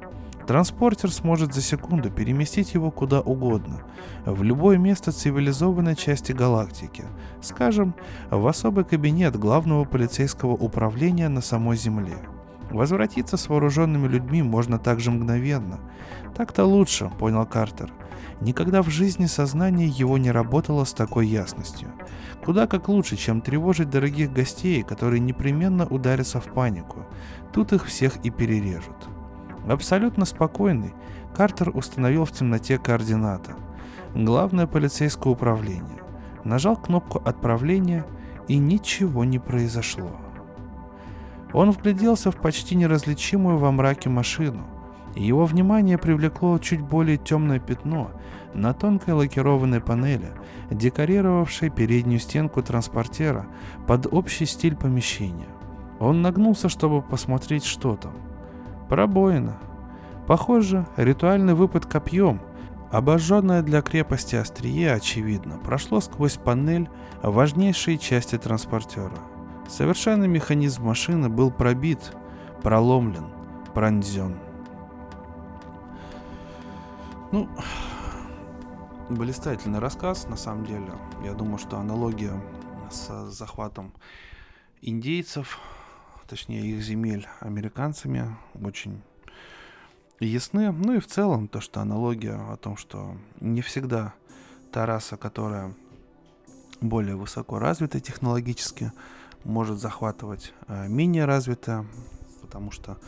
Транспортер 0.47 1.11
сможет 1.11 1.55
за 1.55 1.61
секунду 1.61 2.11
переместить 2.11 2.75
его 2.75 2.91
куда 2.91 3.21
угодно, 3.21 3.83
в 4.25 4.43
любое 4.43 4.79
место 4.79 5.11
цивилизованной 5.11 5.97
части 5.97 6.33
галактики, 6.33 7.05
скажем, 7.41 7.95
в 8.31 8.47
особый 8.47 8.85
кабинет 8.85 9.37
главного 9.37 9.85
полицейского 9.85 10.53
управления 10.53 11.29
на 11.29 11.41
самой 11.41 11.77
Земле. 11.77 12.19
Возвратиться 12.71 13.37
с 13.37 13.49
вооруженными 13.49 14.09
людьми 14.09 14.43
можно 14.43 14.79
также 14.79 15.11
мгновенно. 15.11 15.79
Так-то 16.35 16.64
лучше, 16.64 17.11
понял 17.19 17.47
Картер. 17.47 17.93
Никогда 18.41 18.83
в 18.83 18.91
жизни 18.91 19.27
сознание 19.27 19.89
его 19.89 20.19
не 20.19 20.31
работало 20.31 20.85
с 20.85 20.93
такой 20.93 21.27
ясностью. 21.27 21.89
Куда 22.45 22.67
как 22.67 22.89
лучше, 22.89 23.17
чем 23.17 23.41
тревожить 23.41 23.89
дорогих 23.89 24.33
гостей, 24.33 24.83
которые 24.83 25.21
непременно 25.21 25.87
ударятся 25.87 26.41
в 26.41 26.47
панику. 26.53 27.07
Тут 27.53 27.73
их 27.73 27.87
всех 27.87 28.17
и 28.25 28.31
перережут. 28.31 29.09
Абсолютно 29.69 30.25
спокойный, 30.25 30.95
Картер 31.35 31.71
установил 31.75 32.25
в 32.25 32.33
темноте 32.33 32.79
координаты. 32.79 33.55
Главное 34.14 34.67
полицейское 34.67 35.33
управление. 35.33 36.03
Нажал 36.45 36.77
кнопку 36.77 37.21
отправления, 37.25 38.05
и 38.49 38.59
ничего 38.59 39.25
не 39.25 39.39
произошло. 39.39 40.11
Он 41.53 41.70
вгляделся 41.70 42.30
в 42.30 42.36
почти 42.36 42.74
неразличимую 42.74 43.59
во 43.59 43.70
мраке 43.70 44.09
машину. 44.09 44.66
Его 45.14 45.47
внимание 45.47 45.97
привлекло 45.97 46.59
чуть 46.59 46.80
более 46.80 47.16
темное 47.16 47.59
пятно 47.59 48.11
на 48.53 48.74
тонкой 48.74 49.14
лакированной 49.14 49.80
панели, 49.80 50.30
декорировавшей 50.70 51.70
переднюю 51.70 52.20
стенку 52.20 52.62
транспортера 52.62 53.47
под 53.86 54.12
общий 54.12 54.47
стиль 54.47 54.76
помещения. 54.76 55.49
Он 56.01 56.20
нагнулся, 56.20 56.68
чтобы 56.68 57.01
посмотреть, 57.01 57.64
что 57.64 57.97
там. 57.97 58.12
Пробоина. 58.88 59.59
Похоже, 60.26 60.86
ритуальный 60.97 61.55
выпад 61.55 61.86
копьем, 61.86 62.40
обожженное 62.90 63.62
для 63.62 63.80
крепости 63.80 64.36
острие, 64.36 64.92
очевидно, 64.92 65.59
прошло 65.59 66.01
сквозь 66.01 66.36
панель 66.36 66.88
важнейшей 67.22 67.97
части 67.97 68.36
транспортера. 68.36 69.16
Совершенный 69.69 70.29
механизм 70.29 70.85
машины 70.85 71.29
был 71.29 71.51
пробит, 71.51 72.12
проломлен, 72.62 73.27
пронзен. 73.75 74.39
Ну, 77.33 77.49
блистательный 79.11 79.81
рассказ, 79.81 80.27
на 80.29 80.37
самом 80.37 80.64
деле. 80.64 80.93
Я 81.25 81.35
думаю, 81.35 81.59
что 81.59 81.79
аналогия 81.79 82.33
с 82.91 83.31
захватом 83.31 83.93
индейцев, 84.81 85.59
точнее 86.29 86.64
их 86.64 86.83
земель 86.83 87.27
американцами, 87.41 88.37
очень 88.55 89.03
ясны. 90.21 90.73
Ну 90.73 90.95
и 90.95 91.01
в 91.01 91.07
целом 91.07 91.49
то, 91.49 91.61
что 91.61 91.81
аналогия 91.81 92.35
о 92.35 92.57
том, 92.57 92.77
что 92.77 93.17
не 93.41 93.61
всегда 93.61 94.14
та 94.73 94.87
раса, 94.87 95.17
которая 95.17 95.75
более 96.81 97.17
высоко 97.17 97.59
развита 97.59 98.01
технологически, 98.01 98.93
может 99.47 99.78
захватывать 99.78 100.53
э, 100.68 100.88
менее 100.88 101.24
развитая, 101.24 101.86
потому 102.42 102.70
что 102.70 102.99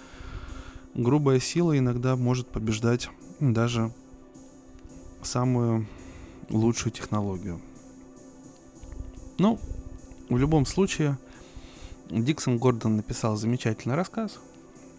грубая 0.94 1.40
сила 1.40 1.76
иногда 1.76 2.16
может 2.16 2.48
побеждать 2.48 3.10
даже 3.40 3.92
самую 5.22 5.86
лучшую 6.48 6.92
технологию. 6.92 7.60
Ну, 9.38 9.58
в 10.28 10.38
любом 10.38 10.64
случае, 10.64 11.18
Диксон 12.10 12.58
Гордон 12.58 12.96
написал 12.96 13.36
замечательный 13.36 13.94
рассказ. 13.94 14.38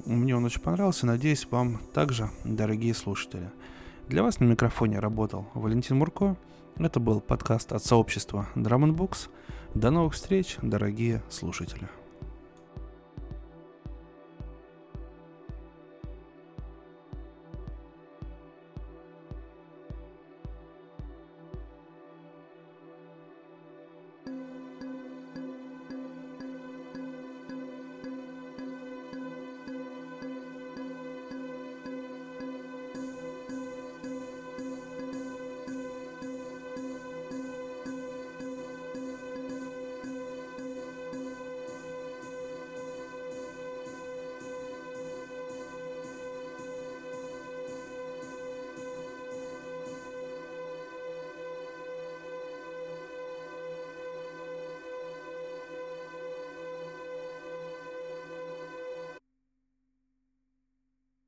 Мне 0.05 0.35
он 0.35 0.45
очень 0.45 0.61
понравился. 0.61 1.05
Надеюсь, 1.05 1.47
вам 1.49 1.81
также, 1.93 2.29
дорогие 2.43 2.93
слушатели. 2.93 3.49
Для 4.07 4.23
вас 4.23 4.39
на 4.39 4.45
микрофоне 4.45 4.99
работал 4.99 5.47
Валентин 5.53 5.97
Мурко. 5.97 6.35
Это 6.79 7.01
был 7.01 7.19
подкаст 7.19 7.73
от 7.73 7.83
сообщества 7.83 8.47
Drum 8.55 8.95
Books. 8.95 9.29
До 9.75 9.91
новых 9.91 10.13
встреч, 10.13 10.55
дорогие 10.61 11.21
слушатели. 11.29 11.89